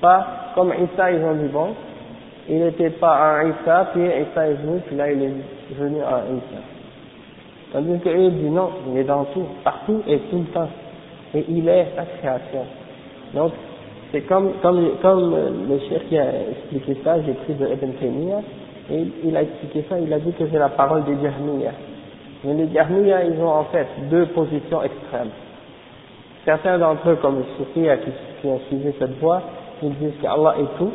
pas 0.00 0.52
comme 0.54 0.72
Issa, 0.72 1.12
ils 1.12 1.22
ont 1.24 1.34
dit 1.34 1.48
bon, 1.48 1.68
il 2.48 2.58
n'était 2.58 2.90
pas 2.90 3.40
un 3.40 3.50
Issa, 3.50 3.88
puis 3.92 4.02
Issa 4.02 4.48
est 4.48 4.54
venu, 4.54 4.80
puis 4.86 4.96
là 4.96 5.10
il 5.12 5.22
est 5.22 5.32
venu 5.78 6.00
à 6.02 6.22
Issa. 6.34 6.62
Tandis 7.72 7.98
qu'eux 8.00 8.30
disent 8.30 8.50
non, 8.50 8.70
il 8.90 8.98
est 8.98 9.04
dans 9.04 9.24
tout, 9.24 9.46
partout 9.64 10.02
et 10.06 10.18
tout 10.30 10.38
le 10.38 10.44
temps. 10.46 10.68
Et 11.34 11.44
il 11.48 11.68
est 11.68 11.88
sa 11.96 12.04
création. 12.04 12.64
Donc, 13.34 13.52
c'est 14.12 14.22
comme, 14.22 14.52
comme, 14.62 14.90
comme 15.02 15.36
le 15.68 15.78
chef 15.88 16.08
qui 16.08 16.16
a 16.16 16.26
expliqué 16.50 16.96
ça, 17.02 17.20
j'ai 17.22 17.32
pris 17.32 17.54
de 17.54 17.66
Ibn 17.66 17.90
Taymiyyah, 17.98 18.40
et 18.92 19.04
il 19.24 19.36
a 19.36 19.42
expliqué 19.42 19.84
ça, 19.88 19.98
il 19.98 20.12
a 20.12 20.20
dit 20.20 20.32
que 20.32 20.44
c'est 20.50 20.58
la 20.58 20.68
parole 20.68 21.04
des 21.04 21.16
Jahmiyyah. 21.20 21.72
Mais 22.44 22.54
les 22.54 22.72
Jahmiyyah, 22.72 23.24
ils 23.24 23.40
ont 23.40 23.48
en 23.48 23.64
fait 23.64 23.88
deux 24.08 24.26
positions 24.26 24.82
extrêmes. 24.84 25.30
Certains 26.46 26.78
d'entre 26.78 27.10
eux, 27.10 27.18
comme 27.20 27.38
le 27.38 27.44
Soufi 27.56 27.88
qui, 28.40 28.46
ont 28.46 28.60
suivi 28.68 28.92
cette 29.00 29.18
voie, 29.18 29.42
ils 29.82 29.92
disent 29.96 30.14
qu'Allah 30.22 30.54
est 30.60 30.78
tout, 30.78 30.92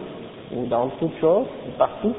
ou 0.55 0.65
dans 0.67 0.87
toute 0.97 1.11
chose, 1.19 1.45
partout. 1.77 2.13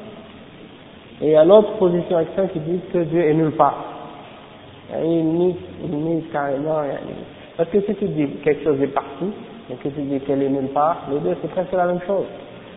Et 1.19 1.25
il 1.25 1.31
y 1.31 1.35
a 1.35 1.43
l'autre 1.43 1.73
position 1.77 2.19
extrême 2.19 2.49
qui 2.49 2.59
dit 2.59 2.79
que 2.93 2.99
Dieu 2.99 3.21
est 3.21 3.33
nulle 3.33 3.53
part. 3.53 3.85
Il 5.03 5.25
nie, 5.25 5.55
il 5.83 6.23
carrément. 6.31 6.81
Parce 7.57 7.69
que 7.69 7.81
si 7.81 7.95
tu 7.95 8.05
dis 8.05 8.27
que 8.27 8.43
quelque 8.43 8.63
chose 8.65 8.79
est 8.79 8.93
partout, 8.93 9.31
et 9.71 9.75
que 9.77 9.87
tu 9.87 10.01
dis 10.01 10.19
qu'elle 10.19 10.43
est 10.43 10.49
nulle 10.49 10.69
part, 10.69 11.07
les 11.11 11.19
deux 11.19 11.35
c'est 11.41 11.49
presque 11.49 11.71
la 11.71 11.87
même 11.87 12.01
chose. 12.05 12.25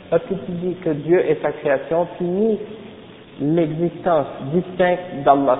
Parce 0.09 0.23
que 0.23 0.35
tu 0.35 0.53
dis 0.53 0.75
que 0.77 0.91
Dieu 0.91 1.21
est 1.21 1.43
sa 1.43 1.53
création, 1.53 2.07
tu 2.17 2.25
nies 2.25 2.59
l'existence 3.41 4.27
distincte 4.55 5.23
d'Allah. 5.23 5.59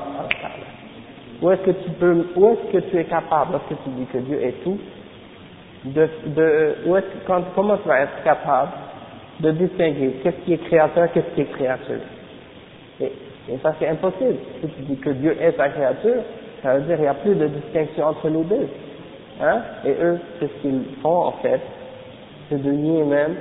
Où 1.43 1.51
est-ce 1.51 1.63
que 1.63 1.71
tu 1.71 1.91
peux, 1.91 2.27
où 2.35 2.47
est-ce 2.49 2.73
que 2.73 2.91
tu 2.91 2.99
es 2.99 3.05
capable, 3.05 3.53
lorsque 3.53 3.83
tu 3.85 3.91
dis 3.91 4.07
que 4.07 4.19
Dieu 4.19 4.43
est 4.43 4.65
tout, 4.65 4.79
de, 5.85 6.09
de 6.35 6.77
où 6.87 6.97
est 6.97 7.05
quand, 7.27 7.43
comment 7.55 7.77
tu 7.77 7.89
vas 7.89 8.01
être 8.01 8.23
capable 8.25 8.73
de 9.41 9.51
distinguer 9.53 10.17
qu'est-ce 10.23 10.45
qui 10.45 10.55
est 10.55 10.65
créateur, 10.65 11.13
qu'est-ce 11.13 11.35
qui 11.35 11.43
est 11.43 11.53
créature? 11.53 12.01
Et, 13.01 13.13
et 13.51 13.59
ça 13.63 13.75
c'est 13.79 13.89
impossible. 13.89 14.37
Si 14.63 14.69
tu 14.69 14.83
dis 14.83 14.97
que 14.97 15.11
Dieu 15.11 15.37
est 15.41 15.57
sa 15.57 15.69
créature, 15.69 16.23
ça 16.63 16.75
veut 16.75 16.83
dire 16.83 16.97
qu'il 16.97 17.03
n'y 17.03 17.09
a 17.09 17.15
plus 17.15 17.35
de 17.35 17.47
distinction 17.49 18.07
entre 18.07 18.29
les 18.29 18.43
deux. 18.45 18.69
Hein? 19.41 19.61
Et 19.85 19.91
eux, 19.91 20.19
c'est 20.41 20.47
ce 20.47 20.63
qu'ils 20.63 20.83
font 21.03 21.27
en 21.27 21.33
fait, 21.43 21.61
c'est 22.49 22.63
de 22.63 22.71
nier 22.71 23.05
même 23.05 23.37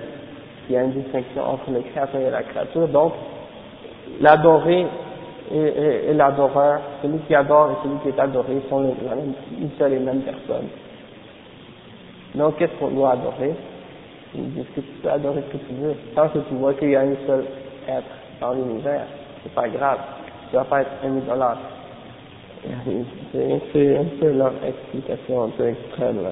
qu'il 0.65 0.75
y 0.75 0.77
a 0.77 0.83
une 0.83 0.91
distinction 0.91 1.41
entre 1.41 1.71
le 1.71 1.79
créateur 1.79 2.19
et 2.19 2.29
la 2.29 2.43
créature. 2.43 2.87
Donc, 2.89 3.13
l'adoré 4.19 4.85
et, 5.51 6.09
et, 6.09 6.13
l'adoreur, 6.13 6.81
celui 7.01 7.19
qui 7.19 7.35
adore 7.35 7.71
et 7.71 7.83
celui 7.83 7.99
qui 7.99 8.09
est 8.09 8.19
adoré 8.19 8.61
sont 8.69 8.81
les, 8.81 8.93
une 9.61 9.69
seule 9.77 9.93
et 9.93 9.99
même 9.99 10.21
personne. 10.21 10.67
Donc, 12.33 12.57
qu'est-ce 12.57 12.73
qu'on 12.79 12.91
doit 12.91 13.11
adorer? 13.11 13.53
Il 14.33 14.53
dit 14.53 14.65
que 14.75 14.81
tu 14.81 14.87
peux 15.01 15.09
adorer 15.09 15.43
ce 15.47 15.57
que 15.57 15.63
tu 15.63 15.73
veux? 15.75 15.95
Tant 16.15 16.29
que 16.29 16.39
tu 16.39 16.55
vois 16.55 16.73
qu'il 16.73 16.89
y 16.89 16.95
a 16.95 17.01
un 17.01 17.15
seul 17.25 17.45
être 17.87 18.03
dans 18.41 18.53
l'univers, 18.53 19.05
c'est 19.43 19.53
pas 19.53 19.69
grave. 19.69 19.99
Tu 20.49 20.55
vas 20.55 20.65
pas 20.65 20.81
être 20.81 20.91
un 21.03 21.17
idolâtre. 21.17 21.59
C'est 23.71 23.97
un 23.97 24.05
peu 24.19 24.31
leur 24.31 24.53
explication 24.65 25.43
un 25.43 25.49
peu 25.49 25.67
extrême 25.67 26.23
là. 26.23 26.31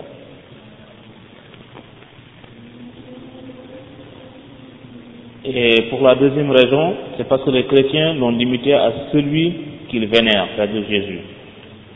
Et 5.45 5.81
pour 5.89 6.01
la 6.01 6.15
deuxième 6.15 6.51
raison, 6.51 6.95
c'est 7.17 7.27
parce 7.27 7.43
que 7.43 7.49
les 7.49 7.65
chrétiens 7.65 8.13
l'ont 8.13 8.31
limité 8.31 8.73
à 8.73 8.93
celui 9.11 9.53
qu'ils 9.89 10.07
vénèrent, 10.07 10.47
c'est-à-dire 10.55 10.83
Jésus. 10.89 11.19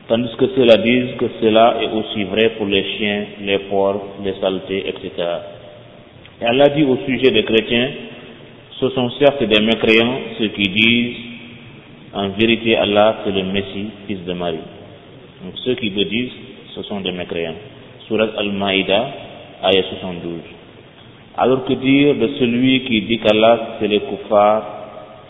Tandis 0.09 0.35
que 0.37 0.47
ceux-là 0.55 0.77
disent 0.77 1.15
que 1.17 1.25
cela 1.41 1.77
est 1.81 1.87
aussi 1.87 2.23
vrai 2.25 2.51
pour 2.57 2.65
les 2.65 2.83
chiens, 2.97 3.25
les 3.41 3.59
porcs, 3.69 4.03
les 4.23 4.33
saletés, 4.41 4.89
etc. 4.89 5.11
Et 6.41 6.45
Allah 6.45 6.69
dit 6.69 6.83
au 6.83 6.97
sujet 7.05 7.31
des 7.31 7.43
chrétiens, 7.43 7.89
ce 8.79 8.89
sont 8.89 9.09
certes 9.11 9.43
des 9.43 9.61
mécréants 9.61 10.19
ceux 10.37 10.49
qui 10.49 10.63
disent 10.63 11.17
en 12.13 12.29
vérité 12.29 12.75
Allah 12.75 13.19
c'est 13.23 13.31
le 13.31 13.43
Messie, 13.43 13.87
fils 14.07 14.23
de 14.25 14.33
Marie. 14.33 14.57
Donc 15.43 15.53
ceux 15.63 15.75
qui 15.75 15.89
le 15.89 16.03
disent, 16.05 16.31
ce 16.75 16.83
sont 16.83 16.99
des 16.99 17.11
mécréants. 17.11 17.55
Surat 18.07 18.27
Al-Maïda, 18.37 19.09
ayat 19.63 19.83
72. 20.01 20.56
Alors 21.39 21.65
que 21.65 21.73
dire 21.73 22.15
de 22.15 22.27
celui 22.39 22.83
qui 22.85 23.01
dit 23.03 23.19
qu'Allah 23.19 23.77
c'est 23.79 23.87
les 23.87 23.99
kuffars, 23.99 24.63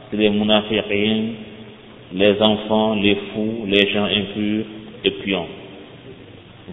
c'est 0.10 0.16
les 0.16 0.30
munafiqin, 0.30 1.24
les 2.14 2.42
enfants, 2.42 2.96
les 2.96 3.16
fous, 3.16 3.66
les 3.68 3.90
gens 3.90 4.06
impurs 4.06 4.66
et 5.04 5.12
pions. 5.12 5.48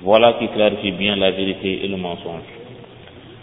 Voilà 0.03 0.35
qui 0.35 0.47
clarifie 0.49 0.93
bien 0.93 1.17
la 1.17 1.33
vérité 1.33 1.85
et 1.85 1.89
le 1.89 1.97
mensonge. 1.97 2.47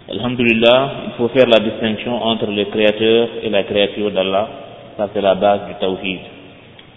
Alhamdulillah, 0.10 0.92
il 1.08 1.12
faut 1.18 1.28
faire 1.28 1.48
la 1.48 1.60
distinction 1.60 2.24
entre 2.24 2.48
le 2.48 2.64
créateur 2.66 3.28
et 3.44 3.50
la 3.50 3.64
créature 3.64 4.12
d'Allah. 4.12 4.48
Ça 4.96 5.10
c'est 5.14 5.22
la 5.22 5.36
base 5.36 5.68
du 5.68 5.74
tawhid. 5.76 6.20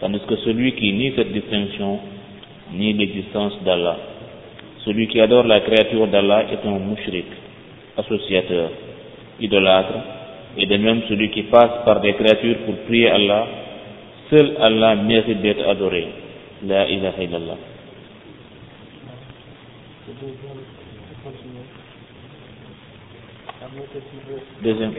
Tandis 0.01 0.21
que 0.29 0.37
celui 0.37 0.73
qui 0.73 0.93
nie 0.93 1.13
cette 1.17 1.33
distinction 1.33 1.99
nie 2.73 2.93
l'existence 2.93 3.55
d'Allah. 3.65 3.97
Celui 4.85 5.09
qui 5.09 5.21
adore 5.21 5.45
la 5.45 5.61
créature 5.61 6.07
d'Allah 6.07 6.45
est 6.53 6.65
un 6.65 6.79
mushrik, 6.79 7.27
associateur, 7.97 8.71
idolâtre, 9.41 9.95
et 10.57 10.67
de 10.67 10.77
même 10.77 11.03
celui 11.09 11.31
qui 11.31 11.43
passe 11.45 11.85
par 11.85 12.01
des 12.01 12.15
créatures 12.15 12.59
pour 12.67 12.77
prier 12.87 13.11
Allah, 13.11 13.47
seul 14.31 14.57
Allah 14.61 14.95
mérite 14.97 15.41
d'être 15.43 15.69
adoré. 15.69 16.09
La 16.63 16.89
ilaha 16.89 17.23
illallah. 17.23 17.57
Deuxième. 24.63 24.93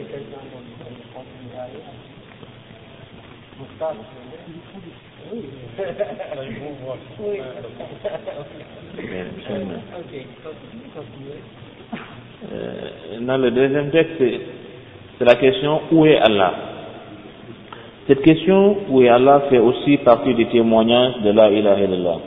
Euh, 9.49 9.77
dans 13.21 13.37
le 13.37 13.51
deuxième 13.51 13.89
texte, 13.91 14.21
c'est 15.17 15.25
la 15.25 15.35
question 15.35 15.81
où 15.91 16.05
est 16.05 16.17
Allah? 16.17 16.53
Cette 18.07 18.21
question 18.21 18.77
où 18.89 19.01
est 19.01 19.09
Allah 19.09 19.43
fait 19.49 19.59
aussi 19.59 19.97
partie 19.97 20.33
des 20.33 20.45
témoignages 20.45 21.21
de 21.23 21.31
la 21.31 21.49
ilaha 21.49 21.81
illallah, 21.81 22.17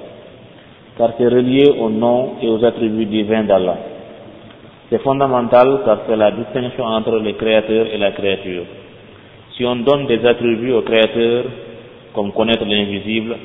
car 0.96 1.10
c'est 1.18 1.28
relié 1.28 1.68
au 1.78 1.90
nom 1.90 2.34
et 2.42 2.48
aux 2.48 2.64
attributs 2.64 3.06
divins 3.06 3.44
d'Allah. 3.44 3.78
C'est 4.90 5.02
fondamental 5.02 5.80
car 5.84 6.00
c'est 6.08 6.16
la 6.16 6.30
distinction 6.30 6.84
entre 6.84 7.18
le 7.18 7.32
créateur 7.32 7.86
et 7.92 7.98
la 7.98 8.12
créature. 8.12 8.64
Si 9.56 9.64
on 9.64 9.76
donne 9.76 10.06
des 10.06 10.24
attributs 10.24 10.72
au 10.72 10.82
créateur, 10.82 11.44
comme 12.14 12.32
connaître 12.32 12.64
l'invisible, 12.64 13.36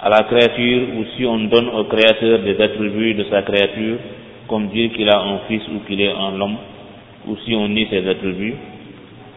à 0.00 0.08
la 0.08 0.22
créature, 0.24 0.82
ou 0.96 1.04
si 1.16 1.26
on 1.26 1.38
donne 1.38 1.68
au 1.68 1.84
créateur 1.84 2.38
des 2.40 2.60
attributs 2.60 3.14
de 3.14 3.24
sa 3.24 3.42
créature, 3.42 3.96
comme 4.52 4.68
dire 4.68 4.92
qu'il 4.92 5.08
a 5.08 5.18
un 5.18 5.38
fils 5.48 5.62
ou 5.74 5.78
qu'il 5.86 5.98
est 6.02 6.12
un 6.12 6.38
homme, 6.38 6.56
ou 7.26 7.36
si 7.42 7.54
on 7.54 7.68
nie 7.68 7.86
ses 7.88 8.06
attributs, 8.06 8.54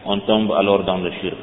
on 0.04 0.18
tombe 0.20 0.52
alors 0.52 0.84
dans 0.84 0.98
le 0.98 1.10
shirk. 1.22 1.42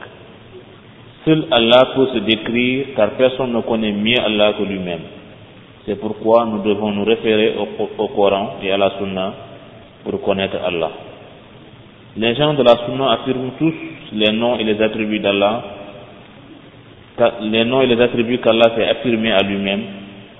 Seul 1.26 1.48
Allah 1.50 1.88
peut 1.96 2.08
se 2.14 2.20
décrire 2.20 2.86
car 2.96 3.10
personne 3.18 3.52
ne 3.52 3.62
connaît 3.62 3.92
mieux 3.92 4.20
Allah 4.24 4.54
que 4.54 4.62
lui-même. 4.62 5.00
C'est 5.88 6.00
pourquoi 6.00 6.46
nous 6.46 6.62
devons 6.62 6.92
nous 6.92 7.04
référer 7.04 7.56
au, 7.58 8.08
Coran 8.10 8.58
et 8.62 8.72
à 8.72 8.78
la 8.78 8.92
Sunna 9.00 9.34
pour 10.04 10.22
connaître 10.22 10.58
Allah. 10.64 10.92
Les 12.16 12.36
gens 12.36 12.54
de 12.54 12.62
la 12.62 12.76
Sunna 12.86 13.12
affirment 13.14 13.54
tous 13.58 13.74
les 14.14 14.32
noms 14.34 14.56
et 14.60 14.64
les 14.66 14.80
attributs 14.84 15.20
d'Allah, 15.20 15.64
les 17.42 17.66
noms 17.66 17.82
et 17.82 17.88
les 17.88 18.00
attributs 18.00 18.38
qu'Allah 18.38 18.76
s'est 18.76 18.88
affirmé 18.88 19.32
à 19.32 19.42
lui-même, 19.42 19.82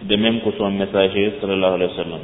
de 0.04 0.16
même 0.18 0.42
que 0.42 0.52
son 0.56 0.70
messager, 0.70 1.34
sallallahu 1.42 1.74
alayhi 1.74 1.90
wa 1.98 2.04
sallam. 2.04 2.20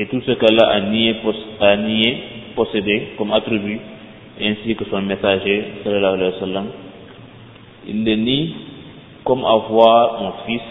Et 0.00 0.06
tout 0.06 0.20
ce 0.24 0.30
qu'Allah 0.30 0.68
a 0.70 0.80
nié, 0.80 1.16
a 1.60 1.76
nié, 1.76 2.18
possédé 2.54 3.14
comme 3.18 3.32
attribut, 3.32 3.80
ainsi 4.40 4.76
que 4.76 4.84
son 4.84 5.02
messager, 5.02 5.64
sallallahu 5.82 6.14
alayhi 6.14 6.32
wa 6.34 6.38
sallam, 6.38 6.66
il 7.88 8.04
le 8.04 8.14
nie 8.14 8.54
comme 9.24 9.44
avoir 9.44 10.22
un 10.22 10.32
fils. 10.46 10.62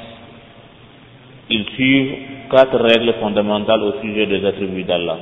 Ils 1.49 1.65
suivent 1.75 2.15
quatre 2.49 2.77
règles 2.79 3.15
fondamentales 3.19 3.83
au 3.83 4.01
sujet 4.01 4.27
des 4.27 4.45
attributs 4.45 4.85
d'Allah. 4.85 5.17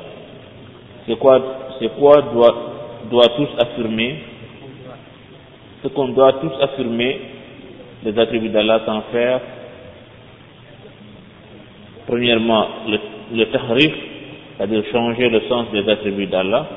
C'est 1.08 1.18
quoi, 1.18 1.42
c'est 1.80 1.90
quoi 1.98 2.22
doit, 2.32 2.56
doit 3.10 3.30
tous 3.38 3.50
affirmer, 3.60 4.18
ce 5.82 5.88
qu'on 5.88 6.10
doit 6.10 6.34
tous 6.34 6.54
affirmer 6.62 7.22
les 8.04 8.20
attributs 8.20 8.50
d'Allah 8.50 8.82
sans 8.86 9.02
faire, 9.12 9.42
premièrement, 12.06 12.68
le, 12.88 13.00
le 13.34 13.46
tahrif, 13.46 13.94
c'est-à-dire 14.58 14.84
changer 14.92 15.30
le 15.30 15.42
sens 15.50 15.68
des 15.72 15.88
attributs 15.90 16.28
d'Allah. 16.28 16.68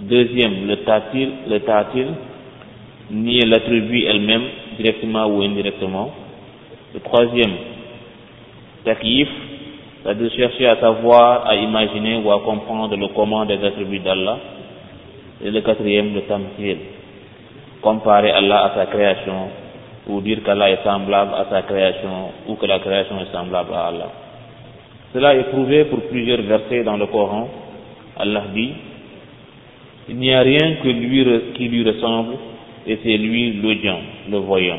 Deuxième, 0.00 0.66
le 0.66 0.76
tatil, 0.84 1.30
le 1.48 1.58
tatil, 1.60 2.06
nier 3.10 3.46
l'attribut 3.46 4.04
elle-même, 4.04 4.44
directement 4.78 5.26
ou 5.26 5.42
indirectement. 5.42 6.10
Le 6.94 7.00
troisième, 7.00 7.52
takyif, 8.84 9.28
c'est-à-dire 10.02 10.30
chercher 10.32 10.66
à 10.68 10.76
savoir, 10.76 11.46
à 11.46 11.56
imaginer 11.56 12.16
ou 12.16 12.30
à 12.30 12.40
comprendre 12.40 12.96
le 12.96 13.08
comment 13.08 13.44
des 13.44 13.62
attributs 13.62 13.98
d'Allah. 14.00 14.38
Et 15.44 15.50
le 15.50 15.60
quatrième, 15.60 16.14
le 16.14 16.22
tamthil, 16.22 16.78
comparer 17.82 18.30
Allah 18.30 18.64
à 18.64 18.74
sa 18.74 18.86
création, 18.86 19.48
ou 20.08 20.20
dire 20.20 20.42
qu'Allah 20.44 20.70
est 20.70 20.84
semblable 20.84 21.32
à 21.34 21.46
sa 21.50 21.62
création, 21.62 22.30
ou 22.48 22.54
que 22.54 22.66
la 22.66 22.78
création 22.78 23.20
est 23.20 23.32
semblable 23.32 23.74
à 23.74 23.86
Allah. 23.88 24.25
Cela 25.12 25.34
est 25.34 25.44
prouvé 25.50 25.84
pour 25.86 26.00
plusieurs 26.08 26.42
versets 26.42 26.82
dans 26.82 26.96
le 26.96 27.06
Coran. 27.06 27.48
Allah 28.18 28.44
dit, 28.54 28.72
il 30.08 30.16
n'y 30.16 30.32
a 30.32 30.40
rien 30.40 30.76
que 30.82 30.88
lui, 30.88 31.24
qui 31.54 31.68
lui 31.68 31.88
ressemble, 31.88 32.34
et 32.86 32.98
c'est 33.02 33.16
lui 33.16 33.54
l'audient, 33.54 34.00
le 34.30 34.38
voyant. 34.38 34.78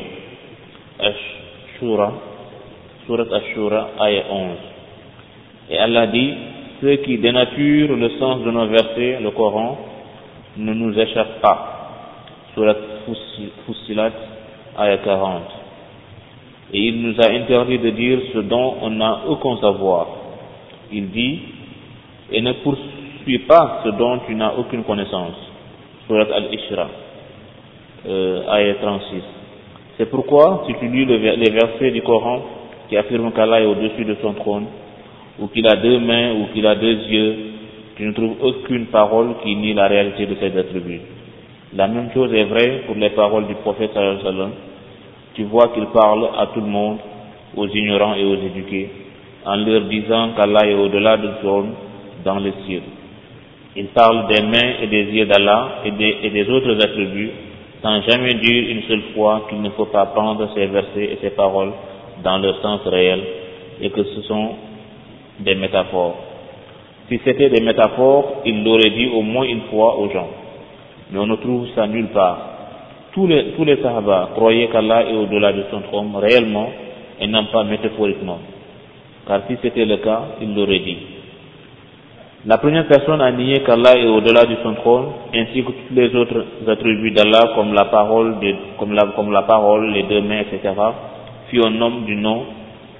Ashura, 0.98 2.12
Surat 3.06 3.26
Ashura, 3.32 3.90
ayah 4.00 4.24
11. 4.30 4.48
Et 5.70 5.78
Allah 5.78 6.06
dit, 6.06 6.34
ceux 6.80 6.96
qui 6.96 7.18
dénaturent 7.18 7.96
le 7.96 8.10
sens 8.18 8.42
de 8.42 8.50
nos 8.50 8.66
versets, 8.66 9.18
le 9.20 9.30
Coran, 9.30 9.78
ne 10.56 10.72
nous 10.72 10.98
échappent 10.98 11.40
pas. 11.40 11.90
Surat 12.54 12.76
Fussilat, 13.66 14.12
ayah 14.78 14.98
40. 14.98 15.57
Et 16.72 16.80
il 16.88 17.02
nous 17.02 17.14
a 17.20 17.28
interdit 17.30 17.78
de 17.78 17.90
dire 17.90 18.18
ce 18.34 18.38
dont 18.38 18.74
on 18.82 18.90
n'a 18.90 19.22
aucun 19.26 19.56
savoir. 19.60 20.06
Il 20.92 21.10
dit, 21.10 21.40
et 22.30 22.40
ne 22.42 22.52
poursuis 22.52 23.38
pas 23.46 23.80
ce 23.84 23.90
dont 23.90 24.20
tu 24.26 24.34
n'as 24.34 24.52
aucune 24.54 24.84
connaissance. 24.84 25.36
Surat 26.06 26.26
Al-Ishra, 26.34 26.88
euh, 28.06 28.52
ayah 28.52 28.74
36. 28.74 29.22
C'est 29.96 30.10
pourquoi, 30.10 30.64
si 30.66 30.74
tu 30.78 30.88
lis 30.88 31.06
les 31.06 31.50
versets 31.50 31.90
du 31.90 32.02
Coran 32.02 32.42
qui 32.88 32.96
affirment 32.96 33.32
qu'Allah 33.32 33.60
est 33.60 33.66
au-dessus 33.66 34.04
de 34.04 34.16
son 34.22 34.32
trône, 34.34 34.66
ou 35.38 35.46
qu'il 35.48 35.66
a 35.66 35.76
deux 35.76 36.00
mains, 36.00 36.32
ou 36.34 36.46
qu'il 36.52 36.66
a 36.66 36.74
deux 36.74 36.96
yeux, 37.08 37.36
tu 37.96 38.04
ne 38.04 38.12
trouves 38.12 38.36
aucune 38.40 38.86
parole 38.86 39.34
qui 39.42 39.54
nie 39.56 39.74
la 39.74 39.88
réalité 39.88 40.26
de 40.26 40.36
ses 40.36 40.56
attributs. 40.56 41.00
La 41.74 41.86
même 41.86 42.10
chose 42.14 42.32
est 42.32 42.44
vraie 42.44 42.82
pour 42.86 42.94
les 42.94 43.10
paroles 43.10 43.46
du 43.46 43.54
prophète 43.56 43.92
sallallahu. 43.92 44.50
Tu 45.38 45.44
vois 45.44 45.68
qu'il 45.68 45.86
parle 45.86 46.30
à 46.36 46.46
tout 46.46 46.60
le 46.60 46.66
monde, 46.66 46.98
aux 47.56 47.68
ignorants 47.68 48.14
et 48.14 48.24
aux 48.24 48.34
éduqués, 48.34 48.90
en 49.46 49.54
leur 49.54 49.82
disant 49.82 50.30
qu'Allah 50.36 50.66
est 50.66 50.74
au-delà 50.74 51.16
du 51.16 51.28
trône 51.40 51.74
dans 52.24 52.40
les 52.40 52.52
cieux. 52.66 52.82
Il 53.76 53.86
parle 53.86 54.26
des 54.26 54.42
mains 54.42 54.72
et 54.82 54.88
des 54.88 55.04
yeux 55.04 55.26
d'Allah 55.26 55.82
et 55.84 55.92
des, 55.92 56.50
autres 56.50 56.74
attributs, 56.84 57.30
sans 57.80 58.02
jamais 58.02 58.34
dire 58.34 58.68
une 58.68 58.82
seule 58.88 59.02
fois 59.14 59.46
qu'il 59.48 59.62
ne 59.62 59.70
faut 59.70 59.84
pas 59.84 60.06
prendre 60.06 60.48
ces 60.56 60.66
versets 60.66 61.04
et 61.04 61.18
ces 61.20 61.30
paroles 61.30 61.70
dans 62.24 62.38
leur 62.38 62.60
sens 62.60 62.80
réel, 62.86 63.20
et 63.80 63.90
que 63.90 64.02
ce 64.02 64.22
sont 64.22 64.56
des 65.38 65.54
métaphores. 65.54 66.16
Si 67.08 67.20
c'était 67.24 67.48
des 67.48 67.60
métaphores, 67.60 68.42
il 68.44 68.64
l'aurait 68.64 68.90
dit 68.90 69.08
au 69.14 69.22
moins 69.22 69.44
une 69.44 69.62
fois 69.70 70.00
aux 70.00 70.10
gens. 70.10 70.30
Mais 71.12 71.20
on 71.20 71.28
ne 71.28 71.36
trouve 71.36 71.68
ça 71.76 71.86
nulle 71.86 72.08
part. 72.08 72.57
Tous 73.18 73.26
les, 73.26 73.46
tous 73.56 73.66
sahaba 73.82 74.28
croyaient 74.36 74.68
qu'Allah 74.68 75.02
est 75.10 75.16
au-delà 75.16 75.52
de 75.52 75.64
son 75.72 75.80
trône 75.80 76.14
réellement 76.14 76.70
et 77.20 77.26
non 77.26 77.46
pas 77.46 77.64
métaphoriquement. 77.64 78.38
Car 79.26 79.40
si 79.48 79.56
c'était 79.60 79.84
le 79.86 79.96
cas, 79.96 80.22
il 80.40 80.54
l'aurait 80.54 80.78
dit. 80.78 80.98
La 82.46 82.58
première 82.58 82.86
personne 82.86 83.20
a 83.20 83.32
nié 83.32 83.64
qu'Allah 83.66 83.98
est 83.98 84.06
au-delà 84.06 84.44
de 84.44 84.54
son 84.62 84.74
trône, 84.74 85.06
ainsi 85.34 85.64
que 85.64 85.72
tous 85.72 85.94
les 85.96 86.14
autres 86.14 86.44
attributs 86.68 87.10
d'Allah, 87.10 87.54
comme 87.56 87.74
la 87.74 87.86
parole, 87.86 88.36
les 88.40 90.02
deux 90.04 90.20
mains, 90.20 90.42
etc., 90.42 90.72
fut 91.48 91.60
un 91.60 91.80
homme 91.80 92.04
du 92.04 92.14
nom 92.14 92.44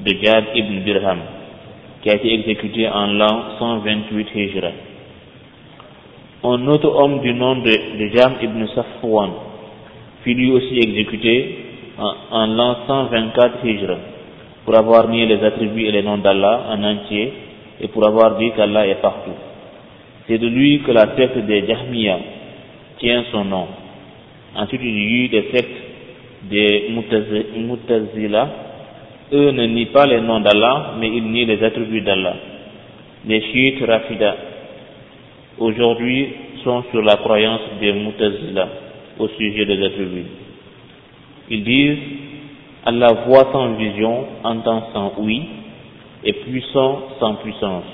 de 0.01 0.17
Jad 0.21 0.47
ibn 0.57 0.81
Dirham, 0.83 1.19
qui 2.03 2.11
a 2.11 2.17
été 2.17 2.35
exécuté 2.35 2.89
en 2.89 3.07
l'an 3.07 3.43
128 3.61 4.27
Hijra. 4.35 4.71
Un 6.43 6.67
autre 6.67 6.89
homme 6.93 7.21
du 7.21 7.33
nom 7.35 7.55
de, 7.55 7.71
de 7.71 8.17
Jam 8.17 8.33
ibn 8.43 8.67
Safwan 8.75 9.47
fut 10.23 10.35
lui 10.35 10.51
aussi 10.51 10.79
exécuté 10.79 11.57
en, 11.99 12.15
en 12.31 12.47
l'an 12.47 12.77
124 12.87 13.65
Hijra, 13.65 13.97
pour 14.65 14.77
avoir 14.77 15.09
nié 15.09 15.27
les 15.27 15.43
attributs 15.45 15.87
et 15.87 15.93
les 15.93 16.03
noms 16.03 16.19
d'Allah 16.19 16.67
en 16.71 16.83
entier, 16.83 17.33
et 17.81 17.89
pour 17.89 18.07
avoir 18.07 18.37
dit 18.37 18.51
qu'Allah 18.53 18.87
est 18.87 19.01
partout. 19.01 19.37
C'est 20.27 20.39
de 20.39 20.47
lui 20.47 20.81
que 20.81 20.91
la 20.91 21.17
secte 21.17 21.39
des 21.39 21.67
Jahmiya 21.67 22.19
tient 22.99 23.25
son 23.33 23.45
nom. 23.45 23.67
Ensuite, 24.57 24.81
il 24.83 24.91
y 24.91 25.01
a 25.01 25.25
eu 25.25 25.29
des 25.29 25.51
sectes 25.53 25.83
des 26.51 26.91
Mutazila. 27.57 28.49
Eux 29.33 29.51
ne 29.51 29.67
nient 29.67 29.87
pas 29.87 30.07
les 30.07 30.21
noms 30.21 30.41
d'Allah, 30.41 30.95
mais 30.99 31.09
ils 31.09 31.25
nient 31.25 31.45
les 31.47 31.63
attributs 31.63 32.01
d'Allah. 32.01 32.37
Les 33.27 33.41
chiites 33.43 33.85
Rafida, 33.87 34.37
aujourd'hui, 35.59 36.29
sont 36.65 36.85
sur 36.91 37.03
la 37.03 37.17
croyance 37.17 37.61
des 37.81 37.93
Mutazila 37.93 38.69
au 39.19 39.29
sujet 39.29 39.65
des 39.67 39.85
attributs. 39.85 40.27
Ils 41.51 41.65
disent, 41.65 41.99
Allah 42.85 43.09
voit 43.27 43.49
sans 43.53 43.75
vision, 43.75 44.25
entend 44.45 44.89
sans 44.93 45.13
oui, 45.19 45.43
et 46.25 46.33
puissant 46.33 47.03
sans 47.21 47.35
puissance. 47.37 47.85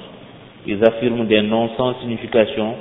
Ils 0.66 0.82
affirment 0.84 1.26
des 1.26 1.42
noms 1.42 1.70
sans 1.76 1.94
signification, 2.00 2.74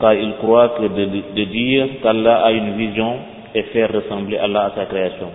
car 0.00 0.14
ils 0.14 0.34
croient 0.34 0.70
que 0.78 0.82
de, 0.82 1.44
dire 1.44 1.86
qu'Allah 2.02 2.44
a 2.44 2.52
une 2.52 2.76
vision 2.76 3.16
et 3.54 3.62
faire 3.64 3.92
ressembler 3.92 4.38
Allah 4.38 4.66
à 4.66 4.70
sa 4.76 4.86
création. 4.86 5.30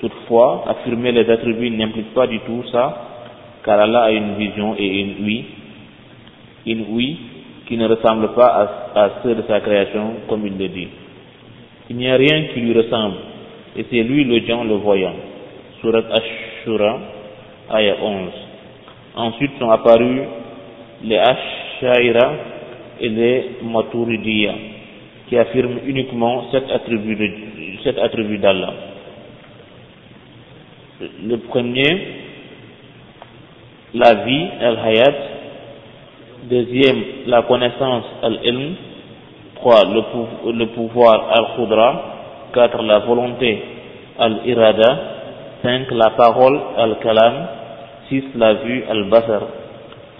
Toutefois, 0.00 0.64
affirmer 0.68 1.12
les 1.12 1.28
attributs 1.30 1.70
n'implique 1.70 2.12
pas 2.12 2.26
du 2.26 2.38
tout 2.40 2.62
ça, 2.70 3.10
car 3.64 3.80
Allah 3.80 4.02
a 4.02 4.10
une 4.10 4.34
vision 4.34 4.74
et 4.76 5.00
une 5.00 5.24
oui, 5.24 5.44
une 6.66 6.84
oui 6.90 7.16
qui 7.66 7.78
ne 7.78 7.88
ressemble 7.88 8.34
pas 8.34 8.46
à, 8.94 9.04
à 9.04 9.10
ceux 9.22 9.34
de 9.34 9.42
sa 9.48 9.60
création, 9.60 10.16
comme 10.28 10.46
il 10.46 10.58
le 10.58 10.68
dit. 10.68 10.88
Il 11.90 11.96
n'y 11.96 12.08
a 12.08 12.16
rien 12.16 12.44
qui 12.52 12.60
lui 12.60 12.72
ressemble, 12.72 13.16
et 13.76 13.84
c'est 13.90 14.02
lui 14.02 14.24
le 14.24 14.40
Dieu 14.40 14.56
le 14.66 14.74
voyant. 14.76 15.14
Surat 15.80 16.98
ayah 17.74 17.96
11. 18.02 18.30
Ensuite 19.16 19.52
sont 19.58 19.70
apparus 19.70 20.22
les 21.02 21.18
Ashaira 21.18 22.32
et 23.00 23.08
les 23.08 23.50
Maturidiya, 23.62 24.54
qui 25.28 25.36
affirment 25.36 25.80
uniquement 25.86 26.46
cet 26.50 26.70
attribut, 26.70 27.16
de, 27.16 27.30
cet 27.82 27.98
attribut 27.98 28.38
d'Allah. 28.38 28.72
Le 31.26 31.36
premier, 31.38 32.06
la 33.94 34.14
vie, 34.24 34.46
al-hayat. 34.60 35.14
Deuxième, 36.44 37.02
la 37.26 37.42
connaissance, 37.42 38.04
al-ilm. 38.22 38.74
Trois, 39.64 39.80
le, 39.86 40.52
le 40.52 40.66
pouvoir, 40.76 41.24
al-khudra. 41.32 42.02
Quatre, 42.52 42.82
la 42.82 42.98
volonté, 42.98 43.64
al-irada. 44.18 44.98
Cinq, 45.62 45.90
la 45.90 46.10
parole, 46.10 46.60
al-kalam. 46.76 47.34
Six, 48.10 48.24
la 48.34 48.52
vue, 48.60 48.84
al-basar. 48.90 49.40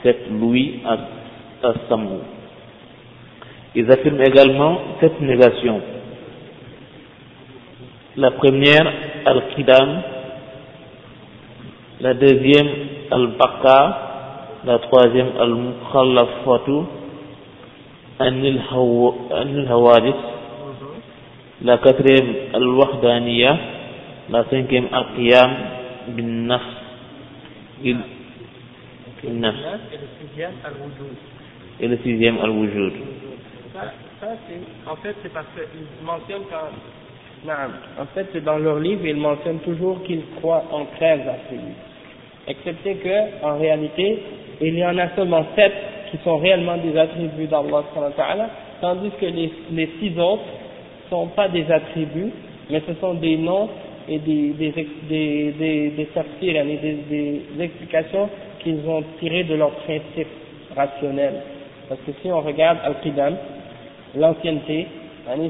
Sept, 0.03 0.31
l'ouïe, 0.31 0.81
al-samu. 1.63 2.21
Ils 3.75 3.93
affirment 3.93 4.23
également 4.23 4.79
cette 5.01 5.21
négation. 5.21 5.79
La 8.17 8.31
première, 8.31 8.91
al-qidam. 9.27 10.01
La 12.01 12.15
deuxième, 12.15 12.69
al-baqa. 13.11 13.99
La 14.65 14.79
troisième, 14.79 15.33
al-mukhallafatu. 15.39 17.04
Hawadis. 18.19 20.15
La 21.63 21.79
quatrième, 21.79 22.35
al-wahdaniya. 22.55 23.59
La 24.31 24.45
cinquième, 24.51 24.89
al-qiyam 24.93 25.51
bin 26.09 26.47
nafs. 26.47 26.63
Il, 27.83 27.99
bin 29.23 29.33
nafs. 29.41 29.57
Et 31.81 31.89
le 31.89 31.99
sixième, 31.99 32.39
al-wujud. 32.43 32.93
Ça, 33.73 33.93
ça 34.21 34.29
c'est, 34.47 34.91
en 34.91 34.97
fait, 34.97 35.17
c'est 35.23 35.33
parce 35.33 35.47
qu'ils 35.55 36.07
mentionnent 36.07 36.47
quand, 36.49 36.71
non, 37.45 37.53
en 38.01 38.07
fait, 38.15 38.27
c'est 38.33 38.43
dans 38.43 38.57
leur 38.57 38.79
livre, 38.79 39.05
ils 39.05 39.17
mentionnent 39.17 39.59
toujours 39.61 40.03
qu'ils 40.05 40.23
croient 40.37 40.65
en 40.71 40.87
13 40.97 41.21
attributs. 41.29 41.75
Excepté 42.47 42.95
que, 42.97 43.45
en 43.45 43.59
réalité, 43.59 44.23
il 44.61 44.79
y 44.79 44.85
en 44.85 44.97
a 44.99 45.09
seulement 45.17 45.45
7 45.57 45.73
qui 46.11 46.19
sont 46.23 46.39
réellement 46.39 46.77
des 46.77 46.97
attributs 46.97 47.47
d'Allah, 47.47 47.85
tandis 48.81 49.11
que 49.21 49.27
les, 49.27 49.53
les 49.73 49.91
six 50.01 50.19
autres 50.19 50.45
sont 51.11 51.27
pas 51.29 51.49
des 51.49 51.71
attributs, 51.71 52.31
mais 52.71 52.83
ce 52.87 52.95
sont 53.01 53.15
des 53.15 53.37
noms 53.37 53.69
et 54.09 54.19
des, 54.19 54.53
des, 54.53 55.55
des, 55.59 55.93
explications 57.61 58.29
qu'ils 58.63 58.87
ont 58.87 59.03
tirées 59.19 59.45
de 59.45 59.55
leurs 59.55 59.71
principes 59.71 60.29
rationnels. 60.77 61.43
Parce 61.89 62.01
que 62.03 62.13
si 62.23 62.31
on 62.31 62.41
regarde 62.41 62.79
Al-Qidam, 62.85 63.35
l'ancienneté, 64.17 64.87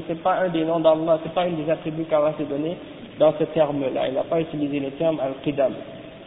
c'est 0.07 0.23
pas 0.23 0.39
un 0.39 0.49
des 0.49 0.63
noms 0.63 0.79
d'Allah, 0.79 1.19
c'est 1.23 1.33
pas 1.33 1.43
un 1.43 1.51
des 1.51 1.69
attributs 1.69 2.05
qu'Allah 2.05 2.33
s'est 2.37 2.45
donné 2.45 2.75
dans 3.19 3.33
ce 3.37 3.43
terme-là. 3.45 4.07
Il 4.07 4.13
n'a 4.13 4.23
pas 4.23 4.41
utilisé 4.41 4.79
le 4.79 4.91
terme 4.91 5.19
Al-Qidam. 5.19 5.73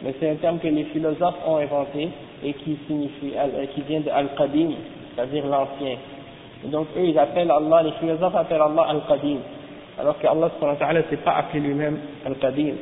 Mais 0.03 0.13
c'est 0.19 0.29
un 0.29 0.35
terme 0.35 0.59
que 0.59 0.67
les 0.67 0.85
philosophes 0.85 1.35
ont 1.45 1.57
inventé 1.57 2.09
et 2.43 2.53
qui 2.53 2.77
signifie, 2.87 3.33
qui 3.73 3.81
vient 3.81 4.01
de 4.01 4.09
Al-Qadim, 4.09 4.71
c'est-à-dire 5.15 5.45
l'ancien. 5.45 5.97
Donc 6.65 6.87
eux, 6.97 7.05
ils 7.05 7.17
appellent 7.17 7.51
Allah, 7.51 7.83
les 7.83 7.91
philosophes 7.93 8.35
appellent 8.35 8.61
Allah 8.61 8.85
Al-Qadim. 8.89 9.37
Alors 9.99 10.17
qu'Allah 10.19 10.49
ne 10.93 11.01
s'est 11.09 11.23
pas 11.23 11.33
appelé 11.33 11.59
lui-même 11.61 11.99
Al-Qadim. 12.25 12.75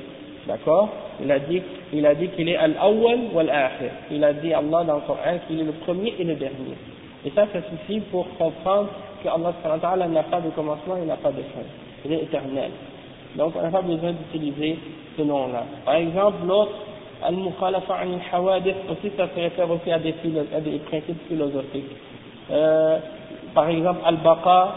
D'accord? 0.48 0.90
Il 1.22 1.32
a 1.32 1.40
dit, 1.40 1.62
il 1.92 2.06
a 2.06 2.14
dit 2.16 2.30
qu'il 2.30 2.48
est 2.48 2.56
Al-Awwal 2.56 3.20
wal-Akhir. 3.34 3.90
Il 4.12 4.24
a 4.24 4.34
dit 4.34 4.54
Allah 4.54 4.84
dans 4.84 4.96
le 4.96 5.02
Coran 5.02 5.40
qu'il 5.48 5.60
est 5.60 5.64
le 5.64 5.72
premier 5.72 6.14
et 6.20 6.24
le 6.24 6.36
dernier. 6.36 6.78
Et 7.26 7.32
ça, 7.32 7.48
ça 7.52 7.60
suffit 7.70 8.00
pour 8.12 8.28
comprendre 8.38 8.90
que 9.24 9.28
Allah 9.28 10.08
n'a 10.08 10.24
pas 10.24 10.40
de 10.42 10.50
commencement, 10.52 10.96
il 11.02 11.08
n'a 11.08 11.16
pas 11.16 11.32
de 11.32 11.42
fin. 11.42 11.66
Il 12.06 12.14
est 12.14 12.24
éternel. 12.24 12.72
Donc 13.36 13.54
on 13.56 13.62
n'a 13.62 13.70
pas 13.70 13.82
besoin 13.82 14.14
d'utiliser 14.14 14.78
ce 15.18 15.24
nom-là. 15.24 15.64
Par 15.84 15.96
exemple, 15.96 16.38
l'autre, 16.48 16.72
Al-Mukhalafa 17.24 17.96
al-Hawadith, 17.96 18.76
aussi 18.90 19.12
ça 19.18 19.28
se 19.34 19.40
réfère 19.40 19.70
aussi 19.70 19.92
à 19.92 20.00
des, 20.00 20.14
à 20.56 20.60
des 20.60 20.78
principes 20.80 21.28
philosophiques. 21.28 21.92
Euh, 22.52 23.00
par 23.54 23.70
exemple, 23.70 24.02
Al-Baqa, 24.06 24.74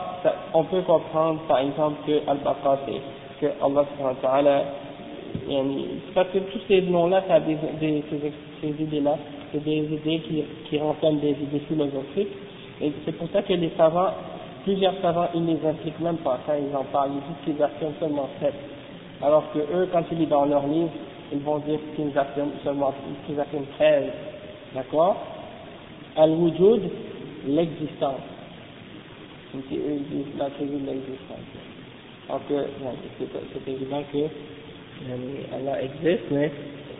on 0.54 0.64
peut 0.64 0.80
comprendre 0.82 1.40
par 1.48 1.58
exemple 1.58 1.96
que 2.06 2.28
Al-Baqa 2.28 2.78
c'est 2.86 3.00
que 3.40 3.46
Allah 3.62 3.84
parce 6.14 6.28
que 6.28 6.38
tous 6.38 6.60
ces 6.68 6.82
noms-là, 6.82 7.22
ça 7.26 7.34
a 7.34 7.40
des, 7.40 7.56
des, 7.80 8.02
ces, 8.10 8.32
ces 8.60 8.82
idées-là, 8.82 9.16
c'est 9.52 9.62
des 9.62 9.78
idées 9.78 10.20
qui, 10.20 10.44
qui 10.68 10.78
renferment 10.78 11.20
des 11.20 11.30
idées 11.30 11.60
philosophiques, 11.68 12.28
et 12.80 12.92
c'est 13.04 13.12
pour 13.12 13.28
ça 13.30 13.42
que 13.42 13.52
les 13.52 13.70
savants, 13.76 14.10
plusieurs 14.64 14.94
savants, 15.00 15.28
ils 15.34 15.44
ne 15.44 15.54
les 15.54 15.66
impliquent 15.66 16.00
même 16.00 16.16
pas 16.18 16.38
quand 16.46 16.54
ils 16.54 16.74
en 16.74 16.84
parlent, 16.84 17.10
ils 17.14 17.20
disent 17.20 17.56
qu'ils 17.56 17.62
affirment 17.62 17.94
seulement 18.00 18.28
sept. 18.40 18.54
Alors 19.22 19.44
que 19.52 19.58
eux, 19.58 19.88
quand 19.92 20.02
ils 20.10 20.18
lisent 20.18 20.28
dans 20.28 20.46
leur 20.46 20.66
livre, 20.66 20.90
ils 21.32 21.40
vont 21.40 21.58
dire 21.58 21.78
qu'ils 21.94 22.16
affirment 22.18 22.52
seulement, 22.64 22.94
qu'ils 23.26 23.38
affirment 23.38 23.66
treize. 23.76 24.10
D'accord? 24.74 25.16
Al-Wujud, 26.16 26.82
l'existence. 27.46 28.20
Donc 29.54 29.64
eux, 29.72 29.98
disent 30.10 30.38
l'attribut 30.38 30.78
de 30.78 30.86
l'existence. 30.86 31.46
Donc, 32.28 32.42
c'est 32.48 33.72
évident 33.72 34.02
que 34.12 34.18
Allah 35.54 35.82
existe, 35.82 36.30
mais 36.30 36.50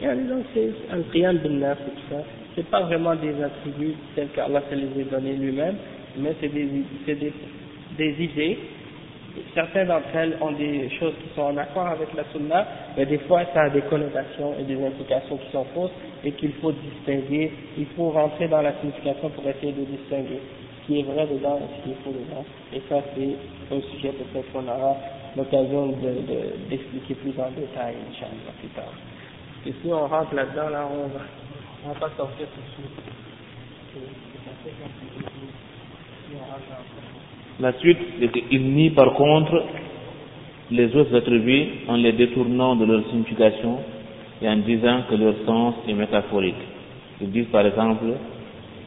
donc 0.03 0.45
c'est 0.55 0.73
un 0.91 1.03
qiyam 1.13 1.39
bin 1.39 1.51
naf 1.61 1.79
et 1.81 1.91
tout 1.91 2.15
ça. 2.15 2.23
C'est 2.57 2.67
pas 2.67 2.81
vraiment 2.83 3.15
des 3.15 3.41
attributs 3.43 3.95
tels 4.17 4.29
qu'Allah 4.29 4.63
se 4.69 4.75
les 4.75 5.03
a 5.03 5.05
donnés 5.05 5.35
lui-même, 5.35 5.77
mais 6.17 6.35
c'est 6.41 6.49
des, 6.49 6.69
des 7.97 8.25
idées. 8.25 8.59
Certaines 9.55 9.89
d'entre 9.89 10.15
elles 10.15 10.37
ont 10.41 10.53
des 10.53 10.91
choses 10.99 11.15
qui 11.23 11.35
sont 11.35 11.43
en 11.43 11.57
accord 11.57 11.87
avec 11.87 12.09
la 12.15 12.25
sunna, 12.33 12.67
mais 12.97 13.07
des 13.07 13.19
fois 13.19 13.43
ça 13.55 13.63
a 13.63 13.71
des 13.71 13.83
connotations 13.83 14.55
et 14.59 14.65
des 14.65 14.85
implications 14.85 15.37
qui 15.37 15.51
sont 15.53 15.65
fausses 15.75 15.93
et 16.25 16.33
qu'il 16.33 16.53
faut 16.55 16.73
distinguer. 16.73 17.53
Il 17.79 17.87
faut 17.97 18.11
rentrer 18.11 18.49
dans 18.49 18.63
la 18.63 18.73
signification 18.81 19.31
pour 19.31 19.47
essayer 19.47 19.73
de 19.73 19.85
distinguer 19.85 20.41
ce 20.81 20.87
qui 20.87 21.01
est 21.01 21.03
vrai 21.05 21.27
dedans 21.27 21.59
et 21.59 21.77
ce 21.77 21.85
qui 21.85 21.91
est 21.91 22.03
faux 22.05 22.11
dedans. 22.11 22.45
Et 22.73 22.83
ça 22.89 23.01
c'est 23.15 23.75
un 23.75 23.81
sujet 23.93 24.13
peut-être 24.13 24.53
qu'on 24.53 24.67
aura 24.67 24.97
l'occasion 25.37 25.89
d'expliquer 26.69 27.15
de, 27.15 27.21
plus 27.21 27.41
en 27.41 27.51
détail, 27.51 27.95
Inch'Allah, 28.11 28.53
plus 28.59 28.69
tard. 28.69 28.93
Et 29.67 29.73
si 29.83 29.93
on 29.93 30.07
rentre 30.07 30.35
là-dedans, 30.35 30.71
là, 30.71 30.89
on 30.91 31.07
va, 31.09 31.21
on 31.85 31.89
va 31.93 32.01
pas 32.01 32.11
sortir 32.17 32.47
tout 32.55 32.61
de 32.61 32.67
suite. 32.75 32.97
La 37.61 37.75
suite, 37.75 37.99
c'est 38.19 38.33
qu'il 38.33 38.73
nie 38.73 38.91
par 38.91 39.13
contre 39.13 39.63
les 40.71 40.97
autres 40.97 41.15
attributs 41.15 41.67
en 41.89 41.97
les 41.97 42.13
détournant 42.13 42.75
de 42.75 42.87
leur 42.87 43.05
signification 43.11 43.79
et 44.41 44.49
en 44.49 44.57
disant 44.57 45.03
que 45.11 45.15
leur 45.15 45.35
sens 45.45 45.75
est 45.87 45.93
métaphorique. 45.93 46.55
Ils 47.21 47.31
disent 47.31 47.49
par 47.53 47.67
exemple 47.67 48.07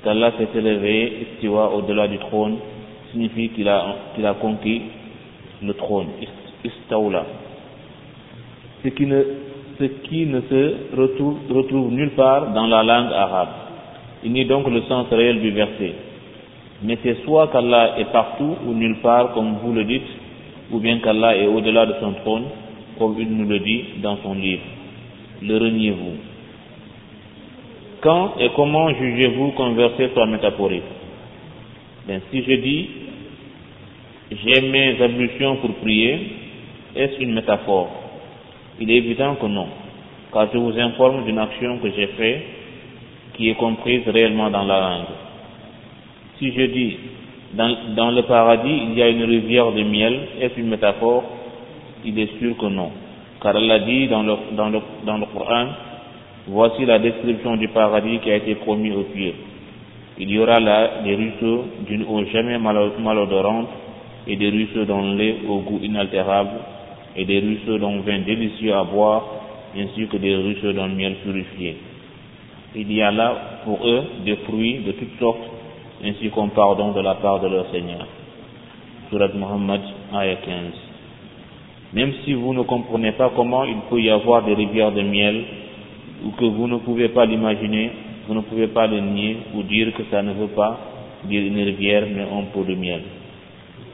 qu'Allah 0.04 0.32
s'est 0.40 0.58
élevé, 0.58 1.28
istiwa, 1.34 1.70
au-delà 1.76 2.08
du 2.08 2.18
trône, 2.18 2.58
signifie 3.12 3.50
qu'il 3.50 3.68
a, 3.68 3.96
qu'il 4.16 4.26
a 4.26 4.34
conquis 4.34 4.82
le 5.62 5.74
trône, 5.76 6.08
istawla. 6.64 7.26
Ce 8.84 8.90
qui 8.90 9.06
ne, 9.06 9.24
ce 9.80 9.84
qui 9.84 10.26
ne 10.26 10.42
se 10.42 10.76
retrouve 10.96 11.92
nulle 11.92 12.12
part 12.12 12.54
dans 12.54 12.66
la 12.66 12.82
langue 12.82 13.14
arabe. 13.14 13.50
Il 14.24 14.32
nie 14.32 14.46
donc 14.46 14.68
le 14.68 14.82
sens 14.84 15.08
réel 15.12 15.42
du 15.42 15.52
verset. 15.52 15.94
Mais 16.84 16.98
c'est 17.02 17.24
soit 17.24 17.48
qu'Allah 17.48 17.96
est 18.00 18.12
partout 18.12 18.56
ou 18.66 18.74
nulle 18.74 18.98
part, 18.98 19.34
comme 19.34 19.56
vous 19.64 19.74
le 19.74 19.86
dites, 19.86 20.12
ou 20.72 20.80
bien 20.80 21.00
qu'Allah 21.00 21.38
est 21.38 21.48
au-delà 21.48 21.86
de 21.86 21.96
son 22.00 22.14
trône, 22.14 22.46
comme 23.00 23.16
il 23.20 23.30
nous 23.30 23.48
le 23.48 23.60
dit 23.60 23.84
dans 24.02 24.18
son 24.18 24.34
livre. 24.34 24.64
Le 25.42 25.58
reniez-vous 25.58 26.18
Quand 28.02 28.34
et 28.40 28.50
comment 28.56 28.94
jugez-vous 28.94 29.52
qu'un 29.52 29.74
verset 29.74 30.12
soit 30.14 30.26
métaphorique? 30.28 30.84
Ben, 32.08 32.22
Si 32.32 32.44
je 32.44 32.54
dis 32.54 32.90
j'ai 34.32 34.62
mes 34.62 35.02
ablutions 35.02 35.58
pour 35.58 35.74
prier, 35.76 36.20
est-ce 36.96 37.22
une 37.22 37.34
métaphore? 37.34 37.90
Il 38.80 38.90
est 38.90 38.96
évident 38.98 39.36
que 39.36 39.46
non, 39.46 39.68
car 40.34 40.48
je 40.52 40.58
vous 40.58 40.78
informe 40.80 41.26
d'une 41.26 41.38
action 41.38 41.78
que 41.80 41.92
j'ai 41.92 42.08
faite 42.08 42.44
qui 43.36 43.50
est 43.50 43.56
comprise 43.56 44.08
réellement 44.08 44.50
dans 44.50 44.64
la 44.64 44.80
langue. 44.80 45.23
Si 46.44 46.52
je 46.52 46.66
dis 46.66 46.98
dans, 47.54 48.12
le 48.12 48.22
paradis 48.24 48.82
il 48.90 48.98
y 48.98 49.02
a 49.02 49.08
une 49.08 49.24
rivière 49.24 49.72
de 49.72 49.82
miel, 49.82 50.20
est-ce 50.42 50.60
une 50.60 50.68
métaphore? 50.68 51.24
Il 52.04 52.20
est 52.20 52.38
sûr 52.38 52.58
que 52.58 52.66
non. 52.66 52.92
Car 53.42 53.56
Allah 53.56 53.80
dit 53.80 54.08
dans 54.10 54.24
le, 54.24 54.36
dans 54.52 54.68
le, 54.68 54.80
dans 55.06 55.20
le 55.20 55.26
Coran, 55.28 55.68
voici 56.48 56.86
la 56.86 57.00
description 57.00 57.56
du 57.56 57.70
paradis 57.70 58.20
qui 58.20 58.30
a 58.30 58.36
été 58.36 58.56
promis 58.56 58.92
aux 58.92 59.04
pieux. 59.04 59.36
Il 60.20 60.32
y 60.32 60.38
aura 60.38 60.60
là 60.60 61.02
des 61.06 61.16
ruisseaux 61.16 61.64
d'une 61.88 62.04
eau 62.04 62.26
jamais 62.26 62.58
malodorante 62.58 63.70
et 64.28 64.36
des 64.36 64.50
ruisseaux 64.50 64.84
d'un 64.84 65.16
lait 65.16 65.38
au 65.48 65.60
goût 65.60 65.80
inaltérable 65.82 66.60
et 67.16 67.24
des 67.24 67.40
ruisseaux 67.40 67.78
d'un 67.78 68.02
vin 68.02 68.20
délicieux 68.20 68.74
à 68.74 68.84
boire 68.84 69.24
ainsi 69.78 70.08
que 70.08 70.18
des 70.18 70.36
ruisseaux 70.36 70.74
d'un 70.74 70.90
miel 70.90 71.16
purifié. 71.24 71.78
Il 72.76 72.92
y 72.92 73.02
a 73.02 73.12
là 73.12 73.62
pour 73.64 73.88
eux 73.88 74.04
des 74.26 74.36
fruits 74.48 74.80
de 74.80 74.92
toutes 74.92 75.18
sortes 75.20 75.53
ainsi 76.04 76.30
qu'un 76.30 76.50
pardon 76.50 76.92
de 76.92 77.02
la 77.02 77.16
part 77.16 77.40
de 77.40 77.48
leur 77.48 77.70
Seigneur. 77.72 78.06
Surat 79.10 79.30
Muhammad, 79.36 79.82
ayah 80.14 80.36
15. 80.36 80.54
Même 81.94 82.14
si 82.26 82.34
vous 82.34 82.54
ne 82.54 82.64
comprenez 82.64 83.12
pas 83.14 83.32
comment 83.36 83.64
il 83.64 83.78
peut 83.90 84.02
y 84.02 84.10
avoir 84.10 84.44
des 84.44 84.56
rivières 84.56 84.92
de 84.92 85.02
miel, 85.02 85.44
ou 86.26 86.32
que 86.32 86.46
vous 86.46 86.68
ne 86.68 86.78
pouvez 86.78 87.10
pas 87.10 87.26
l'imaginer, 87.26 87.92
vous 88.28 88.34
ne 88.34 88.42
pouvez 88.42 88.68
pas 88.68 88.88
le 88.88 89.00
nier 89.00 89.38
ou 89.54 89.64
dire 89.64 89.94
que 89.94 90.04
ça 90.10 90.22
ne 90.22 90.34
veut 90.34 90.48
pas 90.48 90.80
dire 91.26 91.46
une 91.46 91.60
rivière 91.64 92.06
mais 92.14 92.22
un 92.22 92.44
pot 92.54 92.64
de 92.64 92.76
miel. 92.76 93.02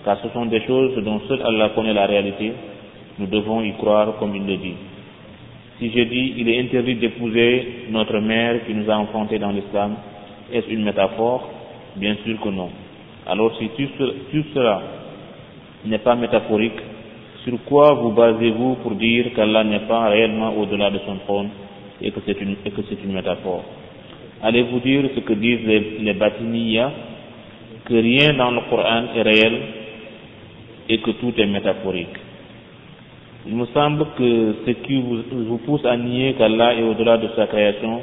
Car 0.05 0.17
ce 0.21 0.29
sont 0.29 0.45
des 0.45 0.61
choses 0.61 0.95
dont 1.03 1.19
seul 1.27 1.41
Allah 1.41 1.69
connaît 1.69 1.93
la 1.93 2.05
réalité, 2.05 2.53
nous 3.17 3.27
devons 3.27 3.61
y 3.61 3.73
croire 3.73 4.15
comme 4.17 4.35
il 4.35 4.45
le 4.45 4.57
dit. 4.57 4.75
Si 5.79 5.89
je 5.89 6.01
dis 6.03 6.33
il 6.37 6.49
est 6.49 6.59
interdit 6.61 6.95
d'épouser 6.95 7.87
notre 7.89 8.19
mère 8.19 8.65
qui 8.65 8.73
nous 8.73 8.89
a 8.89 8.95
enfantés 8.95 9.39
dans 9.39 9.51
l'islam, 9.51 9.95
est-ce 10.51 10.69
une 10.69 10.83
métaphore? 10.83 11.49
Bien 11.95 12.15
sûr 12.25 12.39
que 12.41 12.49
non. 12.49 12.69
Alors 13.25 13.55
si 13.57 13.69
tout 13.69 14.43
cela 14.53 14.81
n'est 15.85 15.99
pas 15.99 16.15
métaphorique, 16.15 16.79
sur 17.43 17.57
quoi 17.65 17.93
vous 17.93 18.11
basez-vous 18.11 18.75
pour 18.83 18.91
dire 18.95 19.33
qu'Allah 19.35 19.63
n'est 19.63 19.87
pas 19.87 20.09
réellement 20.09 20.53
au-delà 20.57 20.89
de 20.89 20.99
son 21.05 21.15
trône 21.25 21.49
et 22.01 22.11
que 22.11 22.19
c'est 22.25 22.39
une, 22.41 23.13
métaphore? 23.13 23.63
Allez-vous 24.41 24.79
dire 24.79 25.09
ce 25.15 25.19
que 25.21 25.33
disent 25.33 25.65
les, 25.65 25.99
les 25.99 26.13
Batiniya, 26.13 26.91
que 27.85 27.93
rien 27.93 28.33
dans 28.33 28.51
le 28.51 28.61
Coran 28.69 29.03
est 29.15 29.21
réel 29.21 29.59
et 30.87 30.97
que 30.99 31.11
tout 31.11 31.33
est 31.37 31.45
métaphorique? 31.45 32.17
Il 33.47 33.55
me 33.55 33.65
semble 33.67 34.05
que 34.17 34.55
ce 34.65 34.71
qui 34.71 35.01
vous 35.01 35.57
pousse 35.59 35.85
à 35.85 35.95
nier 35.97 36.35
qu'Allah 36.37 36.75
est 36.75 36.83
au-delà 36.83 37.17
de 37.17 37.29
sa 37.35 37.47
création 37.47 38.01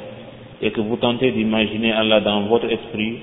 et 0.61 0.71
que 0.71 0.81
vous 0.81 0.97
tentez 0.97 1.31
d'imaginer 1.31 1.91
Allah 1.93 2.19
dans 2.21 2.41
votre 2.41 2.65
esprit, 2.71 3.19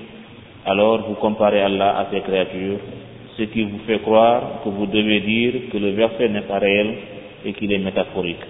alors 0.65 1.07
vous 1.07 1.15
comparez 1.15 1.61
Allah 1.61 1.97
à 1.99 2.07
ses 2.11 2.21
créatures, 2.21 2.79
ce 3.37 3.43
qui 3.43 3.63
vous 3.63 3.79
fait 3.85 3.99
croire 3.99 4.61
que 4.63 4.69
vous 4.69 4.87
devez 4.87 5.19
dire 5.19 5.53
que 5.71 5.77
le 5.77 5.91
verset 5.91 6.29
n'est 6.29 6.41
pas 6.41 6.59
réel 6.59 6.95
et 7.45 7.53
qu'il 7.53 7.71
est 7.71 7.77
métaphorique. 7.79 8.43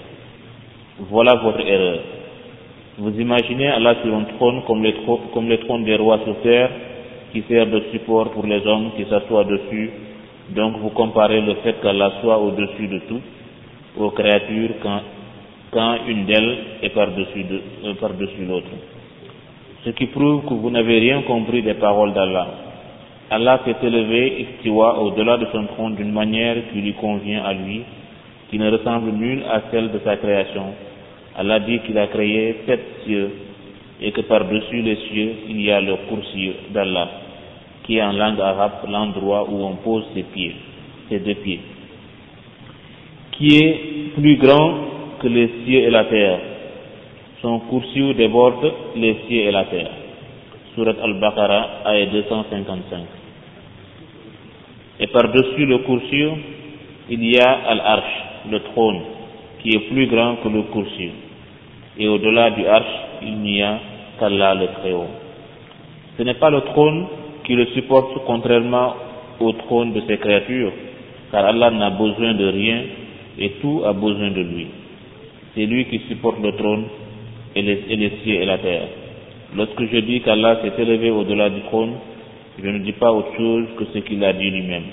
Voilà 1.00 1.36
votre 1.36 1.60
erreur. 1.60 2.00
Vous 2.98 3.20
imaginez 3.20 3.68
Allah 3.68 3.96
sur 4.02 4.16
un 4.16 4.24
trône 4.38 4.62
comme 4.66 4.82
les, 4.84 4.96
comme 5.34 5.50
les 5.50 5.60
trônes 5.60 5.84
des 5.84 5.98
rois 5.98 6.20
sur 6.24 6.40
terre 6.42 6.70
qui 7.34 7.44
sert 7.50 7.68
de 7.68 7.82
support 7.92 8.32
pour 8.32 8.46
les 8.46 8.66
hommes 8.66 8.92
qui 8.96 9.04
s'assoient 9.10 9.44
dessus. 9.44 9.90
Donc 10.52 10.78
vous 10.78 10.92
comparez 10.92 11.42
le 11.42 11.56
fait 11.56 11.76
qu'Allah 11.82 12.14
soit 12.22 12.38
au-dessus 12.38 12.88
de 12.88 13.00
tout 13.10 13.22
aux 13.98 14.12
créatures 14.12 14.72
quand, 15.74 15.98
une 16.08 16.26
d'elles 16.26 16.58
est 16.84 16.90
par-dessus 16.90 17.44
de, 17.44 17.62
euh, 17.86 18.48
l'autre. 18.48 18.68
Ce 19.86 19.92
qui 19.92 20.08
prouve 20.08 20.46
que 20.46 20.54
vous 20.56 20.72
n'avez 20.72 20.98
rien 20.98 21.22
compris 21.22 21.62
des 21.62 21.76
paroles 21.76 22.14
d'Allah. 22.14 22.48
Allah 23.30 23.62
s'est 23.66 23.86
élevé 23.86 24.42
istiwa 24.42 25.00
au-delà 25.00 25.38
de 25.38 25.46
son 25.52 25.66
trône 25.66 25.96
d'une 25.96 26.12
manière 26.12 26.56
qui 26.74 26.82
lui 26.82 26.94
convient 26.94 27.44
à 27.44 27.54
lui, 27.54 27.84
qui 28.50 28.58
ne 28.58 28.72
ressemble 28.72 29.12
nulle 29.12 29.44
à 29.48 29.62
celle 29.70 29.92
de 29.92 30.00
sa 30.04 30.18
création. 30.18 30.74
Allah 31.38 31.60
dit 31.60 31.80
qu'il 31.80 31.98
a 32.00 32.08
créé 32.08 32.62
sept 32.66 32.82
cieux 33.06 33.30
et 34.02 34.12
que 34.12 34.22
par-dessus 34.22 34.82
les 34.82 34.96
cieux 35.08 35.32
il 35.50 35.62
y 35.62 35.72
a 35.72 35.80
le 35.82 35.96
kursi 36.10 36.52
d'Allah, 36.74 37.10
qui 37.84 37.98
est 37.98 38.02
en 38.02 38.14
langue 38.14 38.42
arabe 38.42 38.90
l'endroit 38.90 39.48
où 39.48 39.66
on 39.66 39.76
pose 39.76 40.06
ses 40.16 40.24
pieds, 40.24 40.56
ses 41.10 41.20
deux 41.20 41.36
pieds, 41.36 41.60
qui 43.34 43.58
est 43.58 43.80
plus 44.16 44.38
grand 44.38 44.74
que 45.20 45.28
les 45.28 45.50
cieux 45.64 45.80
et 45.80 45.90
la 45.92 46.06
terre. 46.06 46.40
Son 47.46 47.60
kursi 47.70 48.16
déborde 48.16 48.74
les 48.96 49.18
cieux 49.28 49.44
et 49.44 49.52
la 49.52 49.66
terre. 49.66 49.92
Surat 50.74 50.96
Al-Baqarah, 51.00 51.84
ayat 51.86 52.08
255. 52.08 53.06
Et 55.00 55.06
par-dessus 55.06 55.68
le 55.68 55.78
kursi, 55.86 56.24
il 57.08 57.24
y 57.24 57.38
a 57.40 57.52
Al-Arsh, 57.68 58.14
le 58.50 58.60
trône, 58.62 59.00
qui 59.62 59.76
est 59.76 59.80
plus 59.92 60.08
grand 60.08 60.38
que 60.38 60.50
le 60.50 60.64
kursi. 60.74 61.12
Et 62.00 62.08
au-delà 62.08 62.50
du 62.50 62.66
Arsh, 62.66 62.96
il 63.22 63.38
n'y 63.38 63.62
a 63.62 63.78
qu'Allah 64.20 64.56
le 64.56 64.68
Très-Haut. 64.80 65.12
Ce 66.18 66.24
n'est 66.24 66.40
pas 66.40 66.50
le 66.50 66.62
trône 66.62 67.06
qui 67.44 67.54
le 67.54 67.68
supporte 67.76 68.26
contrairement 68.26 68.96
au 69.40 69.52
trône 69.52 69.94
de 69.94 70.02
ses 70.08 70.18
créatures, 70.18 70.72
car 71.32 71.46
Allah 71.46 71.70
n'a 71.70 71.92
besoin 71.92 72.34
de 72.34 72.48
rien 72.48 72.82
et 73.38 73.52
tout 73.62 73.84
a 73.86 73.94
besoin 73.94 74.32
de 74.32 74.42
lui. 74.42 74.68
C'est 75.54 75.68
lui 75.68 75.86
qui 75.86 76.00
supporte 76.10 76.42
le 76.42 76.52
trône 76.54 76.86
et 77.56 77.62
les, 77.62 78.12
cieux 78.24 78.42
et 78.42 78.46
la 78.46 78.58
terre. 78.58 78.88
Lorsque 79.56 79.86
je 79.86 79.98
dis 80.00 80.22
qu'Allah 80.22 80.60
s'est 80.62 80.82
élevé 80.82 81.10
au-delà 81.10 81.50
du 81.50 81.62
trône, 81.62 81.94
je 82.62 82.68
ne 82.68 82.80
dis 82.80 82.92
pas 82.94 83.12
autre 83.12 83.36
chose 83.38 83.68
que 83.78 83.86
ce 83.94 84.00
qu'il 84.00 84.24
a 84.24 84.34
dit 84.34 84.50
lui-même. 84.50 84.84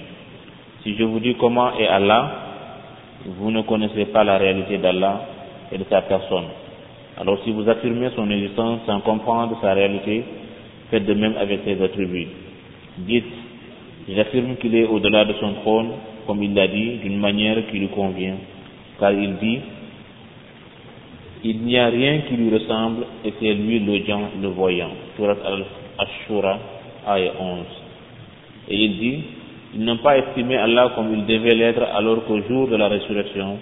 Si 0.82 0.96
je 0.96 1.02
vous 1.02 1.20
dis 1.20 1.34
comment 1.34 1.76
est 1.78 1.86
Allah, 1.86 2.32
vous 3.26 3.50
ne 3.50 3.62
connaissez 3.62 4.06
pas 4.06 4.24
la 4.24 4.38
réalité 4.38 4.78
d'Allah 4.78 5.26
et 5.72 5.78
de 5.78 5.84
sa 5.90 6.02
personne. 6.02 6.46
Alors 7.18 7.38
si 7.44 7.52
vous 7.52 7.68
affirmez 7.68 8.10
son 8.16 8.30
existence 8.30 8.80
sans 8.86 9.00
comprendre 9.00 9.58
sa 9.60 9.74
réalité, 9.74 10.24
faites 10.90 11.06
de 11.06 11.14
même 11.14 11.36
avec 11.36 11.60
ses 11.64 11.82
attributs. 11.82 12.28
Dites, 12.98 13.24
j'affirme 14.08 14.56
qu'il 14.56 14.74
est 14.74 14.86
au-delà 14.86 15.24
de 15.24 15.34
son 15.34 15.54
trône, 15.54 15.90
comme 16.26 16.42
il 16.42 16.54
l'a 16.54 16.68
dit, 16.68 16.98
d'une 17.02 17.18
manière 17.18 17.56
qui 17.70 17.78
lui 17.78 17.88
convient, 17.88 18.36
car 18.98 19.12
il 19.12 19.36
dit, 19.36 19.58
il 21.44 21.62
n'y 21.62 21.76
a 21.78 21.88
rien 21.88 22.20
qui 22.28 22.34
lui 22.34 22.56
ressemble 22.56 23.04
et 23.24 23.32
c'est 23.40 23.54
lui 23.54 23.80
l'audient, 23.80 24.30
le 24.40 24.48
voyant. 24.48 24.90
Surat 25.16 25.36
al-Ashura, 25.44 26.58
ayah 27.08 27.32
11. 27.38 27.58
Et 28.68 28.76
il 28.76 28.98
dit, 28.98 29.24
ils 29.74 29.84
n'ont 29.84 29.98
pas 29.98 30.18
estimé 30.18 30.56
Allah 30.56 30.92
comme 30.94 31.12
il 31.14 31.26
devait 31.26 31.54
l'être 31.54 31.82
alors 31.94 32.24
qu'au 32.26 32.40
jour 32.42 32.68
de 32.68 32.76
la 32.76 32.88
résurrection, 32.88 33.58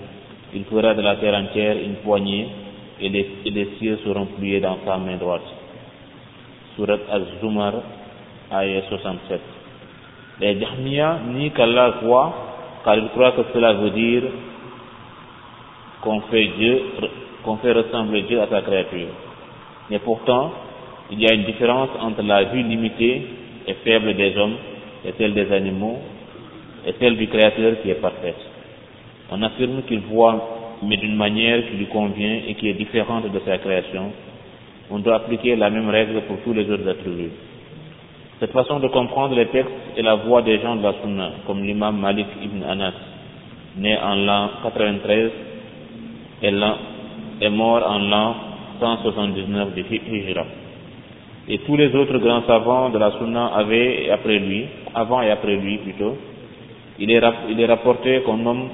il 0.55 0.65
fera 0.65 0.95
de 0.95 1.01
la 1.01 1.17
terre 1.17 1.35
entière 1.35 1.77
une 1.79 1.95
poignée 1.97 2.49
et 3.01 3.09
les, 3.09 3.31
et 3.47 3.69
cieux 3.79 3.99
seront 4.05 4.27
pliés 4.27 4.61
dans 4.61 4.79
sa 4.85 4.99
main 4.99 5.17
droite. 5.17 5.43
Surat 6.77 6.99
Az-Zumar, 7.11 7.75
ayah 8.53 8.83
67. 8.89 9.41
Les 10.41 10.61
Jahmiya 10.61 11.21
nient 11.29 11.51
qu'Allah 11.51 11.95
voit, 12.03 12.35
car 12.85 12.97
ils 12.97 13.09
croient 13.09 13.33
que 13.33 13.43
cela 13.55 13.73
veut 13.75 13.91
dire 13.91 14.23
qu'on 16.03 16.21
fait 16.23 16.51
Dieu, 16.59 16.83
qu'on 17.51 17.57
fait 17.57 17.73
ressembler 17.73 18.23
Dieu 18.23 18.41
à 18.41 18.47
sa 18.47 18.63
créature. 18.63 19.09
Mais 19.91 19.99
pourtant, 19.99 20.53
il 21.11 21.21
y 21.21 21.29
a 21.29 21.35
une 21.35 21.43
différence 21.45 21.89
entre 22.01 22.23
la 22.23 22.45
vue 22.45 22.63
limitée 22.63 23.23
est 23.67 23.75
faible 23.83 24.15
des 24.15 24.37
hommes 24.37 24.55
et 25.05 25.13
celle 25.19 25.35
des 25.35 25.51
animaux 25.53 25.99
et 26.87 26.95
celle 27.01 27.17
du 27.17 27.27
Créateur 27.27 27.75
qui 27.83 27.91
est 27.91 28.01
parfaite. 28.01 28.39
On 29.33 29.43
affirme 29.43 29.83
qu'il 29.89 29.99
voit, 30.01 30.79
mais 30.85 30.97
d'une 30.97 31.17
manière 31.17 31.69
qui 31.69 31.77
lui 31.77 31.87
convient 31.87 32.41
et 32.47 32.55
qui 32.55 32.69
est 32.69 32.75
différente 32.75 33.31
de 33.31 33.41
sa 33.45 33.59
création. 33.59 34.13
On 34.89 35.01
doit 35.01 35.17
appliquer 35.17 35.57
la 35.57 35.71
même 35.71 35.89
règle 35.89 36.21
pour 36.23 36.37
tous 36.45 36.53
les 36.53 36.71
autres 36.71 36.89
attributs. 36.89 37.33
Cette 38.39 38.53
façon 38.53 38.79
de 38.79 38.87
comprendre 38.89 39.35
les 39.35 39.47
textes 39.47 39.73
est 39.97 40.03
la 40.03 40.15
voix 40.15 40.43
des 40.43 40.61
gens 40.61 40.77
de 40.77 40.83
la 40.85 40.95
Sunna, 41.03 41.33
comme 41.49 41.65
l'imam 41.65 41.99
Malik 41.99 42.29
ibn 42.43 42.63
Anas, 42.63 42.95
né 43.77 43.99
en 43.99 44.15
l'an 44.15 44.51
93 44.63 45.31
et 46.43 46.51
est 47.41 47.51
mort 47.51 47.83
en 47.87 47.99
l'an 47.99 48.35
179 48.81 49.75
de 49.75 49.83
Hijra. 49.83 50.45
Et 51.49 51.59
tous 51.59 51.77
les 51.77 51.95
autres 51.95 52.19
grands 52.19 52.43
savants 52.47 52.91
de 52.91 52.99
la 52.99 53.13
Sunna 53.19 53.47
avaient 53.55 54.11
après 54.11 54.39
lui, 54.39 54.67
avant 54.95 55.23
et 55.23 55.31
après 55.31 55.57
lui 55.57 55.79
plutôt, 55.79 56.17
il 56.99 57.11
est, 57.11 57.67
rapporté 57.67 58.23
qu'un 58.27 58.45
homme 58.45 58.69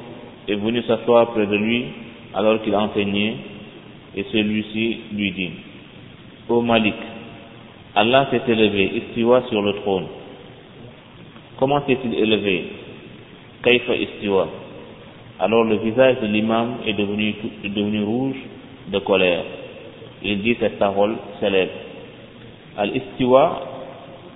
est 0.48 0.56
venu 0.56 0.82
s'asseoir 0.82 1.28
près 1.28 1.46
de 1.46 1.56
lui 1.56 1.84
alors 2.34 2.60
qu'il 2.62 2.74
enseignait 2.74 3.36
et 4.16 4.24
celui-ci 4.32 4.98
lui 5.12 5.30
dit, 5.32 5.50
Ô 6.48 6.60
Malik, 6.60 6.94
Allah 7.94 8.28
s'est 8.30 8.42
élevé, 8.48 8.90
istiwa 8.96 9.42
sur 9.48 9.62
le 9.62 9.74
trône. 9.74 10.06
Comment 11.58 11.80
s'est-il 11.86 12.14
élevé? 12.14 12.64
Kaifa 13.62 13.94
istiwa? 13.94 14.48
Alors 15.38 15.64
le 15.64 15.76
visage 15.76 16.20
de 16.20 16.26
l'imam 16.26 16.76
est 16.86 16.94
devenu 16.94 18.02
rouge 18.02 18.36
de 18.88 18.98
colère. 19.00 19.44
Il 20.22 20.42
dit 20.42 20.56
cette 20.60 20.78
parole 20.78 21.16
célèbre. 21.40 21.72
Al-istiwa, 22.76 23.62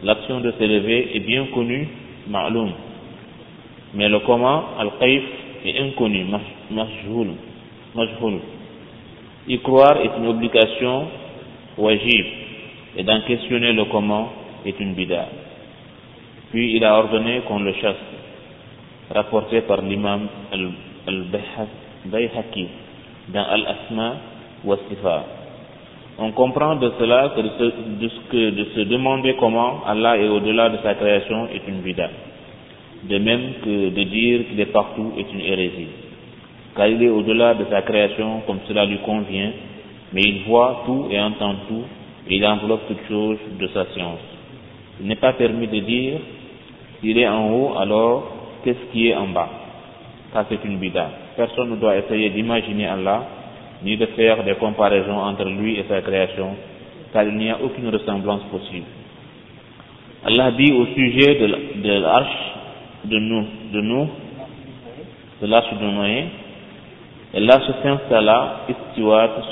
l'action 0.03 0.41
de 0.41 0.53
s'élever, 0.53 1.17
est 1.17 1.21
bien 1.21 1.47
connue, 1.55 1.89
ma'loum. 2.29 2.71
Mais 3.95 4.09
le 4.09 4.21
comment, 4.21 4.65
al-qaif, 4.79 5.23
est 5.65 5.79
inconnu, 5.79 6.25
majhul. 6.71 7.31
Y 9.49 9.59
croire 9.59 9.97
est 10.01 10.11
une 10.19 10.27
obligation 10.29 11.09
wajib 11.77 12.27
et 12.97 13.03
d'en 13.03 13.21
questionner 13.23 13.73
le 13.73 13.85
comment 13.87 14.33
est 14.65 14.79
une 14.79 14.95
bida. 14.95 15.27
Puis 16.51 16.77
il 16.77 16.85
a 16.85 16.99
ordonné 16.99 17.41
qu'on 17.49 17.61
le 17.61 17.73
chasse, 17.75 17.97
rapporté 19.11 19.63
par 19.63 19.83
l'imam 19.83 20.29
al-Bayhaqi 21.07 22.69
dans 23.29 23.45
Al-Asma. 23.45 24.17
On 26.19 26.33
comprend 26.33 26.77
de 26.77 26.93
cela 26.99 27.33
que 27.35 27.41
de, 27.41 27.49
se, 27.49 28.37
de, 28.37 28.51
de 28.51 28.65
se 28.75 28.81
demander 28.81 29.37
comment 29.39 29.83
Allah 29.87 30.19
est 30.19 30.29
au-delà 30.29 30.69
de 30.69 30.79
sa 30.83 30.95
création 30.95 31.49
est 31.49 31.67
une 31.67 31.81
bida. 31.81 32.11
De 33.05 33.19
même 33.19 33.55
que 33.65 33.89
de 33.91 34.03
dire 34.03 34.41
qu'il 34.49 34.61
est 34.61 34.73
partout 34.73 35.13
est 35.17 35.33
une 35.33 35.41
hérésie. 35.41 35.89
Car 36.77 36.89
il 36.89 37.03
est 37.03 37.09
au-delà 37.09 37.55
de 37.55 37.65
sa 37.71 37.83
création 37.83 38.43
comme 38.47 38.61
cela 38.69 38.85
lui 38.85 38.99
convient, 38.99 39.53
mais 40.13 40.23
il 40.23 40.43
voit 40.47 40.83
tout 40.87 41.07
et 41.11 41.19
entend 41.19 41.55
tout 41.69 41.85
il 42.31 42.47
enveloppe 42.47 42.87
toute 42.87 43.09
chose 43.09 43.39
de 43.59 43.67
sa 43.69 43.87
science. 43.87 44.21
Il 45.01 45.07
n'est 45.07 45.17
pas 45.17 45.33
permis 45.33 45.67
de 45.67 45.81
dire, 45.81 46.21
s'il 47.01 47.19
est 47.19 47.29
en 47.29 47.51
haut, 47.51 47.79
alors 47.79 48.33
qu'est-ce 48.63 48.93
qui 48.93 49.09
est 49.09 49.15
en 49.15 49.29
bas? 49.29 49.49
Ça 50.33 50.47
c'est 50.49 50.65
une 50.65 50.79
bida. 50.79 51.11
Personne 51.37 51.71
ne 51.71 51.77
doit 51.77 51.97
essayer 51.97 52.31
d'imaginer 52.31 52.87
Allah, 52.87 53.27
ni 53.83 53.97
de 53.97 54.07
faire 54.07 54.45
des 54.45 54.55
comparaisons 54.55 55.19
entre 55.19 55.45
lui 55.45 55.79
et 55.79 55.85
sa 55.89 56.01
création, 56.03 56.55
car 57.13 57.25
il 57.25 57.37
n'y 57.37 57.51
a 57.51 57.61
aucune 57.63 57.89
ressemblance 57.89 58.43
possible. 58.51 58.87
Allah 60.25 60.51
dit 60.53 60.73
au 60.73 60.87
sujet 60.87 61.37
de, 61.37 61.99
l'arche 61.99 62.53
de 63.05 63.19
nous, 63.19 63.47
de 63.73 63.81
nous, 63.81 64.09
de 65.41 65.47
l'arche 65.47 65.73
de 65.73 65.85
Noé, 65.85 66.25
et 67.33 67.41
l'arche 67.41 67.71
s'installa 67.83 68.67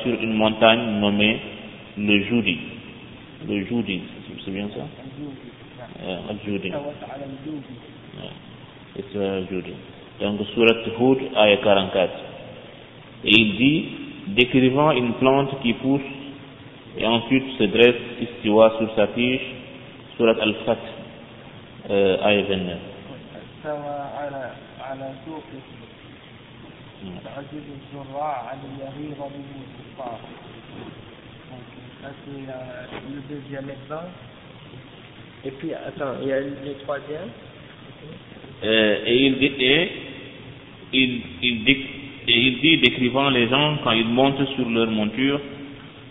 sur 0.03 0.21
une 0.21 0.35
montagne 0.35 1.01
nommée 1.01 1.39
le 1.97 2.23
Joudi. 2.25 2.59
Le 3.49 3.65
Joudi, 3.65 4.03
c'est 4.45 4.51
bien 4.51 4.69
ça? 4.69 4.85
Le 6.05 6.51
Joudi. 6.53 6.73
Le 9.15 9.47
Joudi. 9.51 9.73
Donc, 10.21 10.41
surat 10.53 10.75
Hud, 11.01 11.19
ayah 11.37 11.57
44. 11.59 12.13
Et 13.25 13.31
il 13.31 13.57
dit, 13.57 13.85
décrivant 14.28 14.92
une 14.92 15.14
plante 15.14 15.60
qui 15.62 15.74
pousse 15.74 16.02
et 16.98 17.06
ensuite 17.06 17.44
se 17.58 17.64
dresse 17.64 18.02
istiwa 18.22 18.74
sur 18.78 18.94
sa 18.96 19.08
tige, 19.08 19.42
surat 20.18 20.36
Al-Fat, 20.42 20.78
euh, 21.90 22.26
ayah 22.26 22.44
29. 22.44 22.80
تعجب 27.24 27.66
الزراع 27.78 28.38
عن 28.50 28.58
اليغيظ 28.70 29.20
به 29.20 29.50
الكفار 29.60 30.20
ça 32.04 32.10
c'est 32.26 32.50
euh, 32.50 33.12
le 33.16 33.36
deuxième 33.36 33.70
exemple. 33.70 34.12
Et 35.46 35.52
puis, 35.52 35.74
attends, 35.74 36.16
il 36.22 36.28
y 36.28 36.34
a 36.34 36.40
le 36.42 36.76
troisième. 36.84 37.30
Euh, 38.64 39.04
et, 39.06 39.26
il 39.26 39.38
dit, 39.40 39.54
et, 39.60 39.92
il, 40.92 41.22
il 41.42 41.64
et 42.29 42.39
il 42.39 42.61
dit, 42.61 42.77
décrivant 42.77 43.31
les 43.31 43.49
gens 43.49 43.79
quand 43.83 43.93
ils 43.93 44.07
montent 44.07 44.47
sur 44.55 44.69
leur 44.69 44.91
monture, 44.91 45.41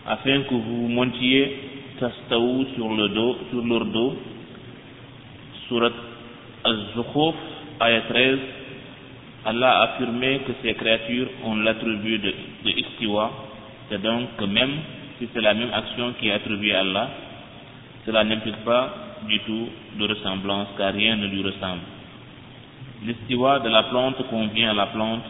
afin 0.08 0.42
que 0.42 0.56
vous 0.56 0.88
montiez 0.88 1.56
tastaou 2.00 2.66
sur 2.76 2.92
le 2.92 3.10
dos, 3.10 3.38
sur 3.52 3.64
leur 3.64 3.86
dos, 3.86 4.16
surat 5.68 5.92
Az-Zukhruf, 6.64 7.36
ayat 7.80 8.02
13, 8.10 8.40
Allah 9.46 9.80
a 9.80 9.84
affirmé 9.84 10.40
que 10.40 10.54
ces 10.64 10.74
créatures 10.74 11.28
ont 11.46 11.56
l'attribut 11.56 12.18
de, 12.18 12.34
de 12.66 12.70
Istiwa, 12.72 13.32
c'est 13.90 14.02
donc 14.02 14.36
que 14.38 14.46
même 14.46 14.74
si 15.20 15.30
c'est 15.34 15.42
la 15.42 15.54
même 15.54 15.72
action 15.72 16.14
qui 16.20 16.30
est 16.30 16.34
attribuée 16.34 16.74
à 16.74 16.80
Allah, 16.80 17.10
cela 18.08 18.24
n'implique 18.24 18.64
pas 18.66 18.94
du 19.28 19.40
tout 19.42 19.70
de 20.00 20.08
ressemblance 20.08 20.70
car 20.78 20.94
rien 20.94 21.16
ne 21.16 21.28
lui 21.28 21.44
ressemble. 21.44 21.82
L'histoire 23.06 23.62
de 23.62 23.70
la 23.70 23.84
plante 23.84 24.28
convient 24.30 24.72
à 24.72 24.74
la 24.74 24.88
plante 24.88 25.24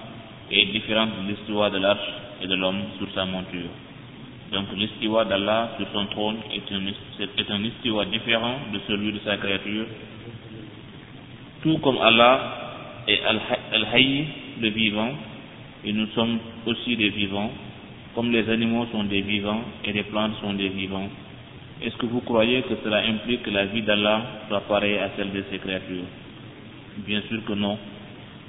est 0.51 0.65
différente 0.67 1.09
de 1.21 1.31
l'histoire 1.31 1.71
de 1.71 1.77
l'arche 1.77 2.09
et 2.41 2.47
de 2.47 2.55
l'homme 2.55 2.81
sur 2.97 3.07
sa 3.13 3.25
monture. 3.25 3.69
Donc 4.51 4.65
l'histoire 4.75 5.25
d'Allah 5.25 5.71
sur 5.77 5.87
son 5.93 6.05
trône 6.07 6.37
est 6.53 6.71
un, 6.73 6.85
est 6.87 7.67
histoire 7.67 8.05
différent 8.05 8.55
de 8.73 8.79
celui 8.87 9.11
de 9.11 9.19
sa 9.25 9.37
créature. 9.37 9.85
Tout 11.63 11.77
comme 11.79 11.97
Allah 11.97 13.03
est 13.07 13.19
Al-Hayy, 13.73 14.25
le 14.61 14.69
vivant, 14.69 15.11
et 15.83 15.93
nous 15.93 16.07
sommes 16.07 16.39
aussi 16.65 16.95
des 16.95 17.09
vivants, 17.09 17.51
comme 18.15 18.31
les 18.31 18.49
animaux 18.49 18.87
sont 18.91 19.03
des 19.03 19.21
vivants 19.21 19.61
et 19.83 19.91
les 19.91 20.03
plantes 20.03 20.33
sont 20.41 20.53
des 20.53 20.69
vivants, 20.69 21.09
est-ce 21.79 21.95
que 21.97 22.07
vous 22.07 22.21
croyez 22.21 22.63
que 22.63 22.73
cela 22.83 23.03
implique 23.05 23.43
que 23.43 23.51
la 23.51 23.65
vie 23.65 23.83
d'Allah 23.83 24.21
soit 24.47 24.61
pareille 24.61 24.97
à 24.97 25.11
celle 25.15 25.31
de 25.31 25.43
ses 25.51 25.59
créatures? 25.59 26.05
Bien 27.05 27.21
sûr 27.29 27.45
que 27.45 27.53
non. 27.53 27.77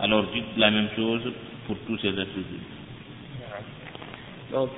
Alors 0.00 0.24
dites 0.32 0.56
la 0.56 0.70
même 0.70 0.88
chose 0.96 1.20
pour 1.68 1.76
tous 1.86 1.98
ces 1.98 2.08
attributs. 2.08 2.66
Donc, 4.52 4.70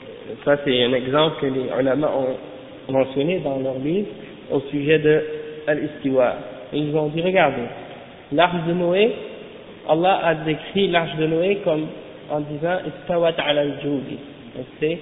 ça 0.44 0.58
c'est 0.64 0.84
un 0.84 0.92
exemple 0.92 1.40
que 1.40 1.46
les 1.46 1.70
ulama 1.80 2.10
ont 2.14 2.92
mentionné 2.92 3.38
dans 3.38 3.58
leur 3.60 3.78
livre 3.78 4.08
au 4.50 4.60
sujet 4.70 4.98
de 4.98 5.22
Al-Istiwa. 5.66 6.34
Ils 6.74 6.94
ont 6.94 7.06
dit, 7.06 7.22
regardez, 7.22 7.62
l'arche 8.32 8.66
de 8.66 8.74
Noé, 8.74 9.14
Allah 9.88 10.20
a 10.22 10.34
décrit 10.34 10.88
l'arche 10.88 11.16
de 11.16 11.26
Noé 11.26 11.58
comme 11.64 11.86
en 12.30 12.40
disant 12.40 12.78
«Istawat 12.86 13.34
ala 13.38 13.62
al-judi» 13.62 14.18
c'est, 14.80 14.98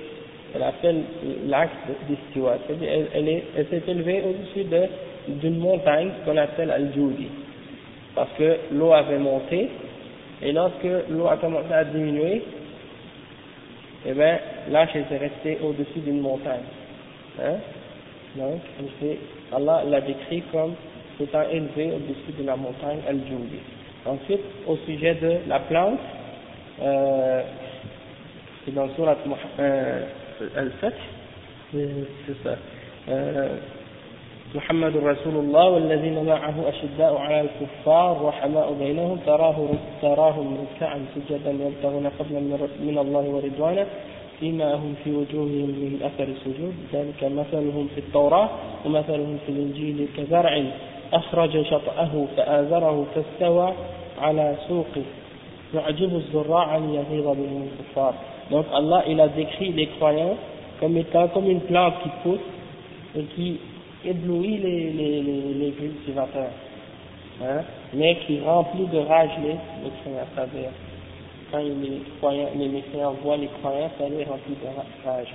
l'axe 1.47 1.71
d'Istiwa, 2.09 2.57
elle, 2.69 3.07
elle, 3.15 3.43
elle 3.57 3.67
s'est 3.67 3.83
élevée 3.89 4.23
au-dessus 4.23 4.67
d'une 5.29 5.59
montagne 5.59 6.11
qu'on 6.25 6.37
appelle 6.37 6.71
Al-Judi, 6.71 7.29
parce 8.15 8.31
que 8.39 8.57
l'eau 8.73 8.93
avait 8.93 9.19
monté, 9.19 9.69
et 10.43 10.53
lorsque 10.53 10.87
l'eau 11.11 11.27
a 11.27 11.37
commencé 11.37 11.73
à 11.73 11.85
diminuer, 11.85 12.43
eh 14.07 14.13
bien, 14.13 14.39
l'arche 14.71 14.95
était 14.95 15.17
restée 15.17 15.59
au-dessus 15.63 15.99
d'une 16.01 16.21
montagne. 16.21 16.63
Hein? 17.43 17.57
Donc, 18.37 18.61
Allah 19.53 19.83
l'a 19.87 20.01
décrit 20.01 20.43
comme 20.53 20.75
étant 21.21 21.43
élevé 21.51 21.93
au-dessus 21.93 22.33
de 22.39 22.47
la 22.47 22.57
montagne 22.57 22.99
Al-Judi. 23.09 23.59
Ensuite, 24.07 24.41
au 24.67 24.77
sujet 24.79 25.15
de 25.15 25.39
la 25.49 25.61
plante, 25.61 25.99
euh, 26.81 27.43
c'est 28.65 28.75
dans 28.75 28.89
surat 28.95 29.17
Al-Fath, 30.57 30.95
c'est 31.73 32.45
ça. 32.45 32.57
محمد 34.55 34.97
رسول 34.97 35.37
الله 35.37 35.69
والذين 35.69 36.25
معه 36.25 36.55
أشداء 36.69 37.17
على 37.17 37.41
الكفار 37.41 38.25
رحماء 38.25 38.77
بينهم 38.81 39.19
تراه 39.27 39.69
تراهم 40.03 40.57
ركعا 40.65 41.01
سجدا 41.15 41.51
يبتغون 41.51 42.09
فضلا 42.09 42.41
من 42.81 42.99
الله 42.99 43.21
ورضوانا 43.21 43.87
فيما 44.41 44.75
هم 44.75 44.95
في 45.05 45.11
وجوههم 45.11 45.69
من 45.69 46.01
أثر 46.05 46.25
السجود. 46.25 46.75
ذلك 46.93 47.25
مثلهم 47.25 47.89
في 47.95 48.01
التوراة 48.01 48.49
ومثلهم 48.87 49.39
في 49.47 49.53
الإنجيل 49.53 50.09
كزرع 50.17 50.63
أخرج 51.13 51.63
شطأه 51.63 52.27
فآزره 52.37 53.07
فاستوى 53.15 53.73
على 54.21 54.57
سوقه. 54.69 55.03
يعجب 55.75 56.15
الزراع 56.17 56.77
ليغيظ 56.77 57.27
بهم 57.27 57.69
الكفار. 57.69 58.15
Donc 58.51 58.65
Allah, 58.73 59.03
il 59.09 59.21
a 59.21 59.29
décrit 59.29 59.73
les 59.73 59.89
croyants 59.99 60.37
comme 60.81 60.97
étant 60.97 61.29
comme 61.29 61.51
une 61.51 61.61
plante 61.61 61.95
qui 62.03 62.09
pousse 62.23 62.47
et 63.15 63.25
qui 63.35 63.61
éblouit 64.05 64.59
les, 64.59 64.93
les, 64.93 65.23
les, 65.23 65.71
cultivateurs, 65.73 66.51
hein, 67.43 67.63
mais 67.95 68.17
qui 68.27 68.41
remplit 68.41 68.87
de 68.87 68.99
rage 68.99 69.31
les, 69.43 69.51
les 69.51 69.91
croyants, 70.03 70.27
c'est-à-dire 70.35 70.71
quand 71.51 71.59
les, 71.59 72.03
croyants, 72.19 72.51
les 72.57 72.69
mécréants 72.69 73.15
voient 73.23 73.37
les 73.37 73.49
croyants, 73.49 73.91
ça 73.99 74.09
les 74.09 74.25
remplit 74.25 74.55
de 74.55 75.09
rage. 75.09 75.35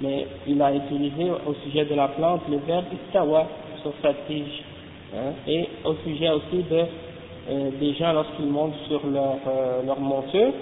Mais 0.00 0.26
il 0.46 0.60
a 0.60 0.74
utilisé 0.74 1.30
au 1.46 1.54
sujet 1.64 1.84
de 1.84 1.94
la 1.94 2.08
plante 2.08 2.42
le 2.50 2.58
verbe 2.58 2.86
istawa 2.92 3.46
sur 3.82 3.92
sa 4.02 4.14
tige, 4.26 4.62
hein, 5.14 5.32
et 5.46 5.68
au 5.84 5.94
sujet 6.04 6.30
aussi 6.30 6.64
de, 6.70 6.84
euh, 7.50 7.70
des 7.78 7.94
gens 7.94 8.12
lorsqu'ils 8.12 8.46
montent 8.46 8.76
sur 8.88 9.06
leur, 9.06 9.36
euh, 9.46 9.82
leur 9.84 10.00
monture, 10.00 10.52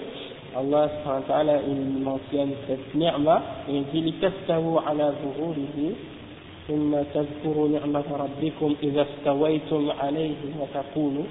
Allah 0.55 0.87
subhanahu 0.99 1.21
wa 1.21 1.27
ta'ala, 1.27 1.53
il 1.67 2.03
mentionne 2.03 2.51
cette 2.67 2.93
ni'ma, 2.93 3.41
et 3.67 3.77
il 3.77 3.85
dit, 3.85 4.13
ثم 6.67 6.95
تذكروا 7.13 7.67
نعمة 7.67 8.03
ربكم 8.11 8.75
إذا 8.83 9.05
استويتم 9.09 9.91
عليه 9.91 10.35
وتقولوا 10.59 11.23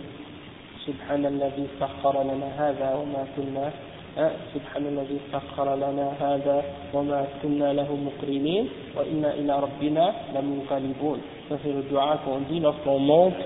سبحان 0.87 1.27
الذي 1.27 1.67
سخر 1.81 2.23
لنا 2.23 2.49
هذا 2.59 2.95
وما 2.95 3.25
كنا 3.37 3.71
سبحان 4.55 4.87
الذي 4.87 5.19
سخر 5.33 5.75
لنا 5.77 6.13
هذا 6.21 6.65
وما 6.95 7.27
كنا 7.43 7.73
له 7.73 7.97
مقرنين 7.97 8.69
وإنا 8.97 9.35
إلى 9.35 9.61
ربنا 9.61 10.15
لمنقلبون. 10.35 11.19
Ça 11.49 11.57
c'est 11.63 11.73
le 11.73 11.83
dua 11.91 12.21
qu'on 12.25 12.41
dit 12.53 12.61
lorsqu'on 12.61 12.99
monte 12.99 13.41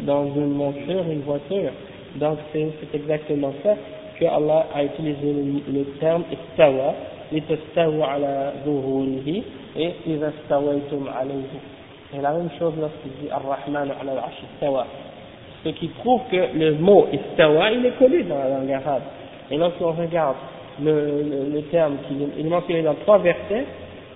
dans 0.00 0.26
une 0.26 0.54
monture, 0.54 1.02
une 1.10 1.22
voiture. 1.22 1.72
Donc 2.16 2.38
c'est 2.52 2.70
exactement 2.94 3.52
ça 3.64 3.74
que 4.20 4.24
Allah 4.24 4.66
a 4.72 4.84
utilisé 4.84 5.32
le, 5.68 5.84
terme 5.98 6.24
istawa. 6.30 6.94
لتستووا 7.32 8.04
على 8.04 8.52
ظهوره 8.66 9.42
et 9.77 9.91
إذا 10.07 10.31
استويتم 10.43 11.09
عليه 11.09 11.43
c'est 12.11 12.21
la 12.21 12.31
même 12.31 12.49
chose 12.57 12.73
lorsqu'il 12.79 13.11
dit 13.21 13.29
Ar-Rahman 13.31 13.83
ala 14.01 14.11
al-Arsh 14.13 14.41
istawa 14.55 14.87
ce 15.63 15.69
qui 15.69 15.87
prouve 15.89 16.21
que 16.31 16.57
le 16.57 16.73
mot 16.75 17.07
istawa 17.13 17.71
il 17.71 17.85
est 17.85 17.97
connu 17.99 18.23
dans 18.23 18.37
la 18.39 18.49
langue 18.49 18.71
arabe 18.71 19.03
et 19.51 19.57
lorsqu'on 19.57 19.91
regarde 19.91 20.35
le, 20.81 20.91
le, 20.91 21.53
le 21.53 21.61
terme 21.63 21.97
qui 22.07 22.15
est 22.39 22.43
mentionné 22.43 22.81
dans 22.81 22.95
trois 22.95 23.19
versets 23.19 23.65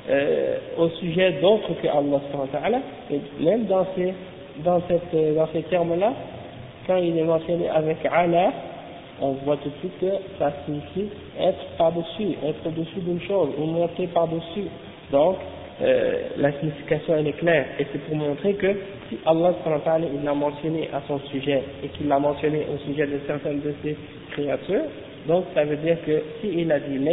euh, 0.10 0.58
au 0.78 0.90
sujet 0.90 1.34
d'autres 1.42 1.74
que 1.82 1.88
Allah 1.88 2.80
et 3.12 3.22
même 3.44 3.66
dans 3.66 3.86
ces 3.96 4.14
dans 4.64 4.82
cette 4.88 5.36
dans 5.36 5.48
ces 5.54 5.62
termes 5.64 5.98
là 6.00 6.14
quand 6.88 6.98
il 6.98 7.18
est 7.18 7.24
mentionné 7.24 7.70
avec 7.70 7.98
ala 8.12 8.52
on 9.22 9.34
voit 9.46 9.58
tout 9.58 9.70
de 9.70 9.76
suite 9.80 10.00
que 10.00 10.12
ça 10.40 10.52
signifie 10.66 11.10
être 11.40 11.66
par-dessus, 11.78 12.36
être 12.46 12.66
au-dessus 12.68 13.00
d'une 13.00 13.22
chose, 13.22 13.50
ou 13.58 13.66
monter 13.66 14.08
par-dessus. 14.08 14.68
Donc, 15.11 15.39
euh, 15.81 16.29
la 16.37 16.53
signification 16.59 17.15
elle 17.17 17.29
est 17.29 17.39
claire, 17.39 17.67
et 17.79 17.87
c'est 17.93 18.01
pour 18.05 18.17
montrer 18.17 18.55
que 18.55 18.75
si 19.09 19.17
Allah 19.25 19.55
il 20.13 20.25
l'a 20.25 20.35
mentionné 20.35 20.91
à 20.93 21.01
son 21.07 21.21
sujet, 21.31 21.63
et 21.85 21.89
qu'il 21.89 22.09
l'a 22.09 22.19
mentionné 22.19 22.67
au 22.73 22.79
sujet 22.79 23.07
de 23.07 23.21
certaines 23.27 23.61
de 23.61 23.73
ses 23.83 23.97
créatures, 24.33 24.87
donc 25.27 25.45
ça 25.55 25.65
veut 25.65 25.77
dire 25.77 25.97
que 26.05 26.21
s'il 26.41 26.71
a 26.73 26.81
dit 26.81 26.95
il 26.95 27.01
n'y 27.01 27.09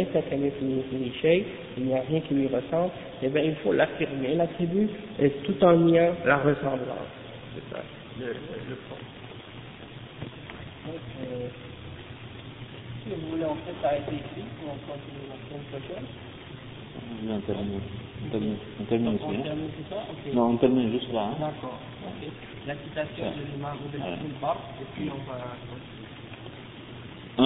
a 1.94 2.00
rien 2.08 2.20
qui 2.20 2.34
lui 2.34 2.48
ressemble, 2.48 2.90
eh 3.22 3.28
bien 3.28 3.42
il 3.42 3.54
faut 3.56 3.72
l'affirmer, 3.72 4.34
l'attribut, 4.34 4.88
et 5.20 5.30
tout 5.30 5.64
en 5.64 5.76
niant 5.76 6.12
la 6.24 6.38
ressemblance. 6.38 7.06
C'est 7.54 7.62
ça, 7.74 7.82
le, 8.18 8.26
le. 8.26 8.32
Donc, 10.86 10.94
euh, 11.20 11.48
si 13.04 13.10
vous 13.10 13.28
voulez 13.30 13.44
en 13.44 13.54
fait 13.54 13.86
arrêter 13.86 14.16
ici, 14.16 14.42
on 14.62 14.76
continue 14.90 15.26
la 15.28 15.36
semaine 15.48 15.64
prochaine. 15.70 16.06
Non, 17.24 17.34
on 17.36 17.40
termine. 17.40 17.80
On 18.24 18.30
termine, 18.30 18.56
on 18.80 18.84
termine 18.84 19.14
ici. 19.14 19.24
On 19.24 19.30
hein. 19.30 19.42
termine 19.42 19.68
tout 19.68 19.84
ça 19.90 19.96
Ok. 20.10 20.34
Non, 20.34 20.50
on 20.50 20.56
termine 20.56 20.90
juste 20.92 21.12
là. 21.12 21.30
Hein. 21.30 21.36
D'accord. 21.40 21.78
Ok. 22.06 22.28
La 22.66 22.74
citation 22.74 23.24
de 23.24 23.52
l'imam 23.52 23.76
de 23.92 23.98
Voilà. 23.98 24.16
Bar, 24.40 24.56
et 24.80 24.84
puis 24.94 25.10
on 25.10 25.22
va 25.30 25.38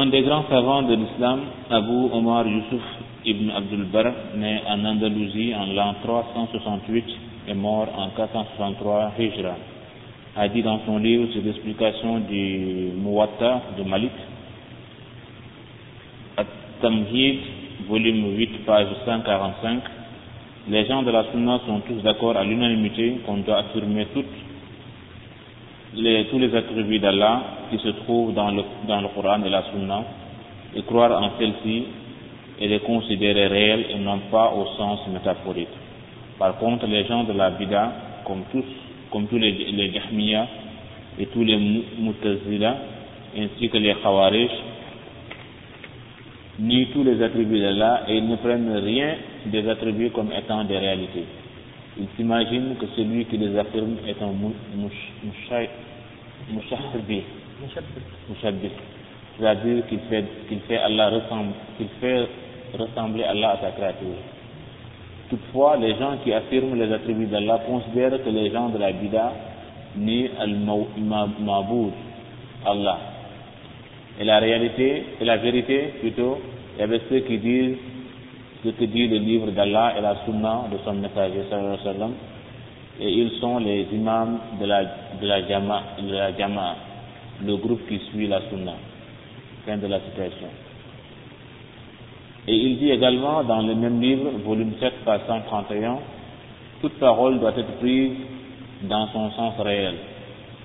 Un 0.00 0.06
des 0.06 0.22
grands 0.22 0.44
savants 0.48 0.82
de 0.82 0.94
l'islam, 0.94 1.40
Abu 1.68 2.08
Omar 2.12 2.46
Yusuf 2.46 2.82
ibn 3.24 3.50
Abdul 3.50 3.84
Barr, 3.86 4.12
né 4.36 4.60
en 4.66 4.84
Andalousie 4.84 5.54
en 5.54 5.66
l'an 5.66 5.94
368 6.02 7.04
et 7.48 7.54
mort 7.54 7.88
en 7.96 8.10
463 8.10 9.12
Hijra, 9.18 9.56
a 10.36 10.48
dit 10.48 10.62
dans 10.62 10.80
son 10.86 10.98
livre 10.98 11.30
sur 11.32 11.42
l'explication 11.42 12.20
du 12.20 12.92
Muwatta 12.96 13.62
de 13.76 13.82
Malik, 13.82 14.12
At-Tamhid, 16.36 17.40
volume 17.88 18.36
8, 18.36 18.64
page 18.66 18.86
145, 19.04 19.82
les 20.68 20.84
gens 20.86 21.02
de 21.02 21.10
la 21.10 21.24
Sunna 21.32 21.60
sont 21.66 21.80
tous 21.80 22.02
d'accord 22.02 22.36
à 22.36 22.44
l'unanimité 22.44 23.16
qu'on 23.26 23.38
doit 23.38 23.58
affirmer 23.58 24.06
toutes 24.14 24.26
les, 25.94 26.24
tous 26.26 26.38
les 26.38 26.54
attributs 26.54 26.98
d'Allah 26.98 27.42
qui 27.70 27.78
se 27.78 27.88
trouvent 28.04 28.34
dans 28.34 28.50
le, 28.50 28.62
dans 28.86 29.00
le 29.00 29.08
Coran 29.08 29.42
et 29.44 29.48
la 29.50 29.64
Sunna 29.72 30.04
et 30.76 30.82
croire 30.82 31.20
en 31.22 31.30
celles-ci 31.38 31.84
et 32.60 32.68
les 32.68 32.80
considérer 32.80 33.46
réelles 33.48 33.86
et 33.90 33.98
non 33.98 34.18
pas 34.30 34.52
au 34.52 34.66
sens 34.76 35.00
métaphorique. 35.12 35.68
Par 36.38 36.56
contre, 36.58 36.86
les 36.86 37.04
gens 37.06 37.24
de 37.24 37.32
la 37.32 37.50
Bida, 37.50 37.92
comme 38.26 38.42
tous, 38.52 38.64
comme 39.10 39.26
tous 39.26 39.38
les, 39.38 39.50
les 39.52 39.92
et 41.18 41.26
tous 41.26 41.42
les 41.42 41.56
Mu- 41.56 41.82
Mu'tazila, 41.98 42.76
ainsi 43.36 43.68
que 43.68 43.78
les 43.78 43.94
Khawarij, 43.94 44.50
nient 46.60 46.88
tous 46.92 47.02
les 47.02 47.22
attributs 47.22 47.60
d'Allah 47.60 48.02
et 48.08 48.18
ils 48.18 48.28
ne 48.28 48.36
prennent 48.36 48.76
rien 48.76 49.16
des 49.46 49.68
attributs 49.68 50.10
comme 50.10 50.30
étant 50.32 50.64
des 50.64 50.78
réalités. 50.78 51.24
Ils 51.98 52.06
s'imaginent 52.16 52.76
que 52.78 52.86
celui 52.96 53.24
qui 53.24 53.38
les 53.38 53.58
affirme 53.58 53.96
est 54.06 54.22
un 54.22 54.32
mouchabbi. 56.88 57.22
c'est-à-dire 59.38 59.86
qu'il 59.86 60.00
fait, 60.10 60.24
qu'il 60.48 60.60
fait 60.60 60.78
Allah 60.78 61.10
ressembler 62.78 63.24
Allah 63.24 63.50
à 63.50 63.60
sa 63.60 63.70
créature. 63.72 64.16
Toutefois, 65.30 65.76
les 65.76 65.96
gens 65.96 66.16
qui 66.24 66.32
affirment 66.32 66.74
les 66.74 66.92
attributs 66.92 67.26
d'Allah 67.26 67.60
considèrent 67.66 68.22
que 68.22 68.30
les 68.30 68.50
gens 68.50 68.68
de 68.68 68.78
la 68.78 68.92
Bida 68.92 69.32
nient 69.96 70.30
al-Maboud, 70.38 71.92
Allah. 72.66 72.98
Et 74.20 74.24
la 74.24 74.38
réalité, 74.38 75.04
et 75.18 75.24
la 75.24 75.38
vérité 75.38 75.94
plutôt, 76.00 76.38
il 76.78 76.84
y 76.84 77.00
ceux 77.08 77.20
qui 77.20 77.38
disent 77.38 77.76
ce 78.62 78.68
que 78.68 78.84
dit 78.84 79.08
le 79.08 79.16
livre 79.16 79.50
d'Allah 79.50 79.94
et 79.96 80.02
la 80.02 80.16
sunna 80.26 80.64
de 80.70 80.76
son 80.84 80.92
messager 80.92 81.42
et 83.00 83.08
ils 83.10 83.30
sont 83.40 83.58
les 83.58 83.86
imams 83.92 84.38
de 84.60 84.66
la, 84.66 84.84
de 84.84 85.26
la 85.26 85.48
Jama, 85.48 85.82
de 86.02 86.12
la 86.12 86.30
le 87.42 87.56
groupe 87.56 87.88
qui 87.88 87.98
suit 88.10 88.26
la 88.26 88.42
sunna. 88.50 88.74
Fin 89.64 89.78
de 89.78 89.86
la 89.86 90.00
citation. 90.00 90.48
Et 92.46 92.54
il 92.54 92.78
dit 92.78 92.90
également 92.90 93.42
dans 93.44 93.62
le 93.62 93.74
même 93.74 94.02
livre, 94.02 94.30
volume 94.44 94.72
7, 94.78 94.92
page 95.04 95.20
131, 95.26 95.98
toute 96.82 96.98
parole 96.98 97.38
doit 97.40 97.56
être 97.56 97.78
prise 97.78 98.12
dans 98.82 99.06
son 99.08 99.30
sens 99.30 99.54
réel. 99.60 99.94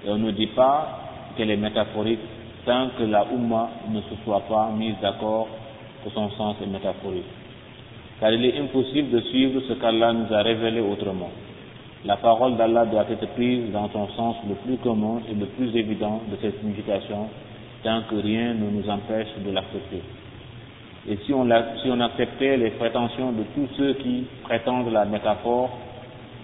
Et 0.06 0.10
on 0.10 0.18
ne 0.18 0.32
dit 0.32 0.48
pas 0.48 1.00
qu'elle 1.38 1.52
est 1.52 1.58
métaphorique 1.58 2.20
tant 2.66 2.90
que 2.98 3.04
la 3.04 3.26
Ummah 3.32 3.70
ne 3.90 4.02
se 4.02 4.16
soit 4.24 4.42
pas 4.42 4.72
mise 4.76 4.96
d'accord 5.02 5.48
que 6.04 6.10
son 6.10 6.30
sens 6.32 6.56
est 6.62 6.68
métaphorique. 6.68 7.24
Car 8.20 8.32
il 8.32 8.46
est 8.46 8.60
impossible 8.60 9.12
de 9.12 9.20
suivre 9.22 9.62
ce 9.68 9.74
qu'Allah 9.74 10.14
nous 10.14 10.34
a 10.34 10.42
révélé 10.42 10.82
autrement. 10.82 11.30
La 12.06 12.18
parole 12.18 12.56
d'Allah 12.58 12.86
doit 12.86 13.06
être 13.10 13.28
prise 13.34 13.72
dans 13.72 13.90
son 13.90 14.08
sens 14.10 14.36
le 14.48 14.56
plus 14.56 14.78
commun 14.78 15.22
et 15.30 15.34
le 15.34 15.46
plus 15.48 15.76
évident 15.76 16.22
de 16.30 16.38
cette 16.42 16.60
signification, 16.60 17.30
tant 17.84 18.02
que 18.10 18.16
rien 18.16 18.54
ne 18.54 18.70
nous 18.70 18.90
empêche 18.90 19.28
de 19.46 19.52
l'accepter. 19.52 20.02
Et 21.08 21.18
si 21.26 21.34
on, 21.34 21.48
si 21.84 21.90
on 21.90 22.00
acceptait 22.00 22.58
les 22.58 22.72
prétentions 22.72 23.32
de 23.32 23.44
tous 23.54 23.68
ceux 23.78 23.94
qui 23.94 24.26
prétendent 24.44 24.92
la 24.92 25.06
métaphore, 25.06 25.70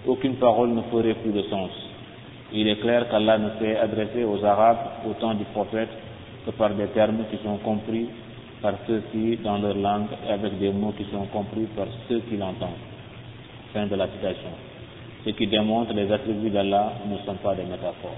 aucune 0.06 0.34
parole 0.34 0.70
ne 0.70 0.82
ferait 0.82 1.14
plus 1.14 1.32
de 1.32 1.42
sens. 1.42 1.70
Il 2.52 2.68
est 2.68 2.80
clair 2.80 3.08
qu'Allah 3.08 3.38
ne 3.38 3.48
s'est 3.58 3.76
adressé 3.76 4.24
aux 4.24 4.44
Arabes 4.44 4.78
au 5.08 5.14
temps 5.14 5.34
du 5.34 5.44
prophète 5.44 5.88
que 6.44 6.50
par 6.52 6.70
des 6.70 6.86
termes 6.88 7.24
qui 7.30 7.38
sont 7.44 7.56
compris 7.58 8.08
par 8.62 8.74
ceux-ci 8.86 9.38
dans 9.42 9.58
leur 9.58 9.74
langue 9.74 10.08
avec 10.28 10.58
des 10.58 10.70
mots 10.70 10.92
qui 10.96 11.04
sont 11.10 11.26
compris 11.26 11.66
par 11.76 11.86
ceux 12.08 12.20
qui 12.20 12.36
l'entendent. 12.36 12.70
Fin 13.74 13.86
de 13.86 13.96
la 13.96 14.06
citation. 14.06 14.50
Ce 15.24 15.30
qui 15.30 15.46
démontre 15.46 15.92
les 15.94 16.10
attributs 16.10 16.50
d'Allah 16.50 16.92
ne 17.08 17.16
sont 17.18 17.34
pas 17.36 17.54
des 17.54 17.64
métaphores. 17.64 18.16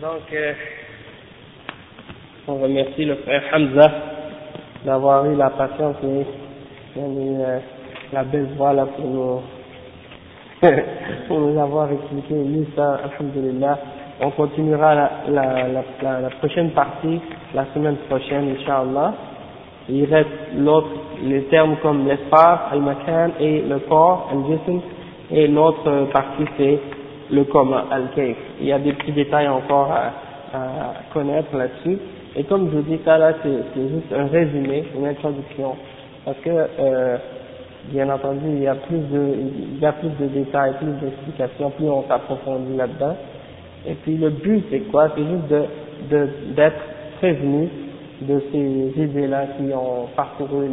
Donc, 0.00 0.32
euh, 0.32 0.54
on 2.48 2.56
remercie 2.56 3.04
le 3.04 3.16
frère 3.16 3.42
Hamza 3.52 3.90
d'avoir 4.84 5.24
eu 5.26 5.36
la 5.36 5.50
patience 5.50 5.96
et, 6.04 6.20
et, 6.20 6.24
euh, 6.98 7.58
la 8.12 8.24
belle 8.24 8.48
voix 8.56 8.72
là 8.72 8.86
pour 8.86 9.06
nous, 9.06 9.40
pour 11.28 11.40
nous 11.40 11.58
avoir 11.60 11.90
expliqué 11.90 12.34
ça, 12.76 13.00
alhamdulillah. 13.04 13.78
On 14.20 14.30
continuera 14.30 14.94
la, 14.94 15.10
la, 15.28 15.68
la, 15.68 16.20
la, 16.20 16.30
prochaine 16.30 16.70
partie 16.70 17.20
la 17.54 17.66
semaine 17.74 17.96
prochaine, 18.08 18.54
Inch'Allah. 18.56 19.14
Il 19.88 20.04
reste 20.04 20.28
l'autre, 20.56 20.88
les 21.22 21.42
termes 21.44 21.76
comme 21.82 22.06
l'espace, 22.06 22.60
al-makan 22.72 23.32
et 23.40 23.62
le 23.62 23.80
corps, 23.80 24.30
al-jism, 24.32 24.80
et 25.30 25.48
l'autre 25.48 26.08
partie 26.12 26.44
c'est 26.56 26.78
le 27.30 27.44
commun, 27.44 27.84
al-kayf. 27.90 28.36
Il 28.60 28.66
y 28.66 28.72
a 28.72 28.78
des 28.78 28.92
petits 28.92 29.12
détails 29.12 29.48
encore 29.48 29.90
à, 29.90 30.56
à 30.56 30.94
connaître 31.12 31.54
là-dessus. 31.56 31.98
Et 32.36 32.44
comme 32.44 32.70
je 32.70 32.76
vous 32.76 32.82
dis, 32.82 33.00
ça 33.04 33.18
là, 33.18 33.32
c'est 33.42 33.88
juste 33.88 34.12
un 34.12 34.26
résumé, 34.26 34.84
une 34.96 35.06
introduction. 35.06 35.76
Parce 36.24 36.38
que, 36.38 36.50
euh, 36.50 37.16
bien 37.90 38.08
entendu, 38.10 38.46
il 38.48 38.62
y 38.62 38.66
a 38.66 38.74
plus 38.74 38.98
de, 38.98 39.34
il 39.74 39.78
y 39.78 39.86
a 39.86 39.92
plus 39.92 40.10
de 40.20 40.26
détails, 40.26 40.74
plus 40.78 40.92
d'explications, 41.00 41.70
plus 41.70 41.88
on 41.88 42.04
s'approfondit 42.08 42.76
là-dedans. 42.76 43.16
Et 43.86 43.94
puis 43.94 44.16
le 44.16 44.30
but, 44.30 44.64
c'est 44.70 44.80
quoi? 44.90 45.10
C'est 45.14 45.24
juste 45.24 45.48
de 45.48 45.64
d'être 46.54 46.80
prévenu 47.18 47.68
de 48.22 48.42
ces 48.52 49.02
idées-là 49.02 49.46
qui 49.56 49.72
ont 49.74 50.06
parcouru 50.16 50.68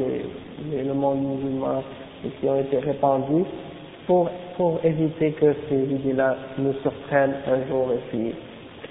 le 0.71 0.93
monde 0.93 1.19
musulman 1.19 1.83
et 2.25 2.29
qui 2.29 2.47
ont 2.47 2.59
été 2.59 2.79
répandues 2.79 3.45
pour, 4.07 4.29
pour 4.57 4.79
éviter 4.83 5.31
que 5.31 5.53
ces 5.69 5.83
idées-là 5.83 6.35
nous 6.57 6.73
surprennent 6.81 7.35
un 7.47 7.67
jour 7.69 7.89
et 7.93 7.99
puis 8.09 8.33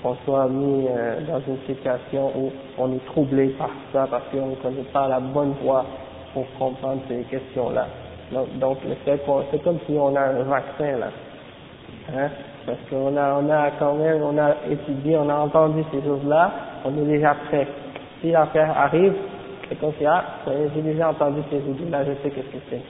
qu'on 0.02 0.16
soit 0.24 0.48
mis 0.48 0.86
euh, 0.88 1.20
dans 1.26 1.40
une 1.40 1.58
situation 1.66 2.30
où 2.36 2.50
on 2.78 2.92
est 2.94 3.04
troublé 3.06 3.48
par 3.58 3.70
ça 3.92 4.06
parce 4.10 4.24
qu'on 4.30 4.46
ne 4.48 4.54
connaît 4.56 4.88
pas 4.92 5.08
la 5.08 5.20
bonne 5.20 5.54
voie 5.62 5.84
pour 6.32 6.46
comprendre 6.58 7.02
ces 7.08 7.22
questions-là. 7.24 7.86
Donc, 8.32 8.78
c'est 9.04 9.62
comme 9.62 9.78
si 9.86 9.96
on 9.98 10.14
a 10.14 10.20
un 10.20 10.42
vaccin 10.44 10.98
là. 10.98 11.08
Hein? 12.16 12.28
Parce 12.66 12.78
qu'on 12.88 13.16
a, 13.16 13.40
on 13.40 13.50
a 13.50 13.70
quand 13.78 13.94
même, 13.94 14.22
on 14.22 14.38
a 14.38 14.54
étudié, 14.70 15.16
on 15.16 15.28
a 15.28 15.34
entendu 15.34 15.82
ces 15.92 16.02
choses-là, 16.02 16.52
on 16.84 16.90
est 16.90 17.06
déjà 17.06 17.34
prêt. 17.48 17.66
Si 18.20 18.30
l'affaire 18.30 18.76
arrive, 18.76 19.14
c'est 19.68 19.78
comme 19.80 19.92
si, 19.98 20.06
ah, 20.06 20.24
j'ai 20.46 20.82
déjà 20.82 21.10
entendu 21.10 21.40
ces 21.50 21.58
idées-là, 21.58 22.04
je 22.04 22.12
sais 22.22 22.30
qu'est-ce 22.30 22.48
que 22.48 22.62
c'est. 22.68 22.82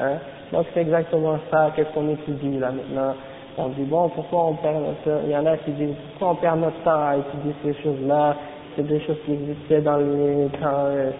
Hein? 0.00 0.18
Donc 0.52 0.66
c'est 0.74 0.80
exactement 0.82 1.38
ça, 1.50 1.72
qu'est-ce 1.74 1.90
qu'on 1.94 2.08
étudie 2.10 2.58
là 2.58 2.70
maintenant. 2.70 3.14
On 3.56 3.68
dit, 3.68 3.84
bon, 3.84 4.08
pourquoi 4.08 4.46
on 4.46 4.54
perd 4.54 4.76
notre 4.76 5.02
temps? 5.04 5.22
Il 5.24 5.30
y 5.30 5.36
en 5.36 5.46
a 5.46 5.56
qui 5.58 5.70
disent, 5.72 5.94
pourquoi 6.10 6.30
on 6.30 6.34
perd 6.36 6.60
notre 6.60 6.82
temps 6.82 7.06
à 7.06 7.16
étudier 7.16 7.54
ces 7.62 7.82
choses-là? 7.82 8.36
C'est 8.74 8.86
des 8.86 9.00
choses 9.00 9.18
qui 9.24 9.32
existaient 9.32 9.80
dans 9.80 9.96
les 9.96 10.48
temps 10.60 10.86
euh, 10.86 11.10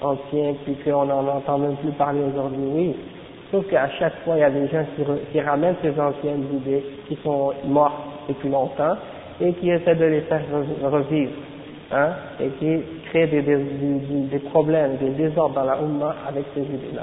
anciens, 0.00 0.54
puis 0.64 0.76
qu'on 0.84 1.06
n'en 1.06 1.26
entend 1.26 1.58
même 1.58 1.76
plus 1.76 1.90
parler 1.92 2.20
aujourd'hui. 2.22 2.64
Oui, 2.72 2.96
Sauf 3.50 3.66
qu'à 3.68 3.88
chaque 3.98 4.14
fois, 4.24 4.36
il 4.36 4.40
y 4.40 4.44
a 4.44 4.50
des 4.50 4.68
gens 4.68 4.84
qui, 5.32 5.40
ramènent 5.40 5.74
ces 5.82 5.98
anciennes 6.00 6.44
idées 6.54 6.84
qui 7.08 7.16
sont 7.24 7.52
mortes 7.64 7.94
depuis 8.28 8.48
longtemps 8.48 8.96
et 9.40 9.52
qui 9.54 9.70
essaient 9.70 9.96
de 9.96 10.04
les 10.04 10.20
faire 10.22 10.42
revivre, 10.84 11.32
hein, 11.90 12.10
et 12.40 12.48
qui 12.60 12.80
créent 13.06 13.26
des, 13.26 13.42
des, 13.42 14.38
problèmes, 14.50 14.98
des 14.98 15.10
désordres 15.10 15.56
dans 15.56 15.64
la 15.64 15.78
Ummah 15.80 16.14
avec 16.28 16.44
ces 16.54 16.60
idées-là. 16.60 17.02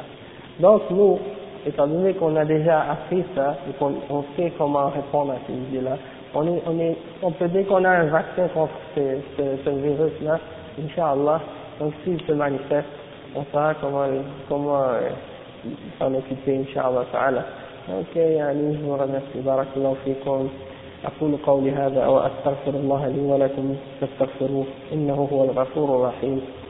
Donc 0.59 0.83
nous, 0.89 1.19
étant 1.65 1.87
donné 1.87 2.13
qu'on 2.13 2.35
a 2.37 2.45
déjà 2.45 2.91
appris 2.91 3.25
ça 3.35 3.57
et 3.69 3.73
qu'on 3.73 3.95
on 4.09 4.23
sait 4.37 4.53
comment 4.57 4.87
répondre 4.89 5.33
à 5.33 5.37
ces 5.47 5.53
idées-là, 5.53 5.97
on, 6.33 6.47
est, 6.47 6.61
on, 6.65 6.79
est, 6.79 6.95
on 7.23 7.31
peut 7.31 7.47
dire 7.49 7.67
qu'on 7.67 7.83
a 7.83 7.89
un 7.89 8.05
vaccin 8.05 8.47
contre 8.53 8.73
ce, 8.95 9.01
ce, 9.35 9.43
ce 9.65 9.69
virus-là, 9.69 10.39
Inch'Allah, 10.81 11.41
donc 11.79 11.93
s'il 12.03 12.21
se 12.21 12.31
manifeste, 12.31 12.87
on 13.35 13.43
saura 13.51 13.73
comment, 13.81 14.05
comment 14.47 14.83
euh, 14.83 15.09
s'en 15.99 16.14
occuper 16.15 16.48
إن 16.48 16.65
تعالى. 17.14 17.44
أوكي 17.89 18.19
يعني 18.19 18.77
ورمسي 18.85 19.41
بارك 19.45 19.68
الله 19.77 19.95
فيكم. 20.06 20.49
أقول 21.06 21.38
قولي 21.45 21.72
هذا 21.72 22.07
وأستغفر 22.07 22.69
الله 22.69 23.07
لي 23.07 23.22
ولكم. 23.22 23.76
فاستغفروه. 24.02 24.65
إنه 24.94 25.30
هو 25.34 25.44
الغفور 25.44 25.95
الرحيم. 25.95 26.41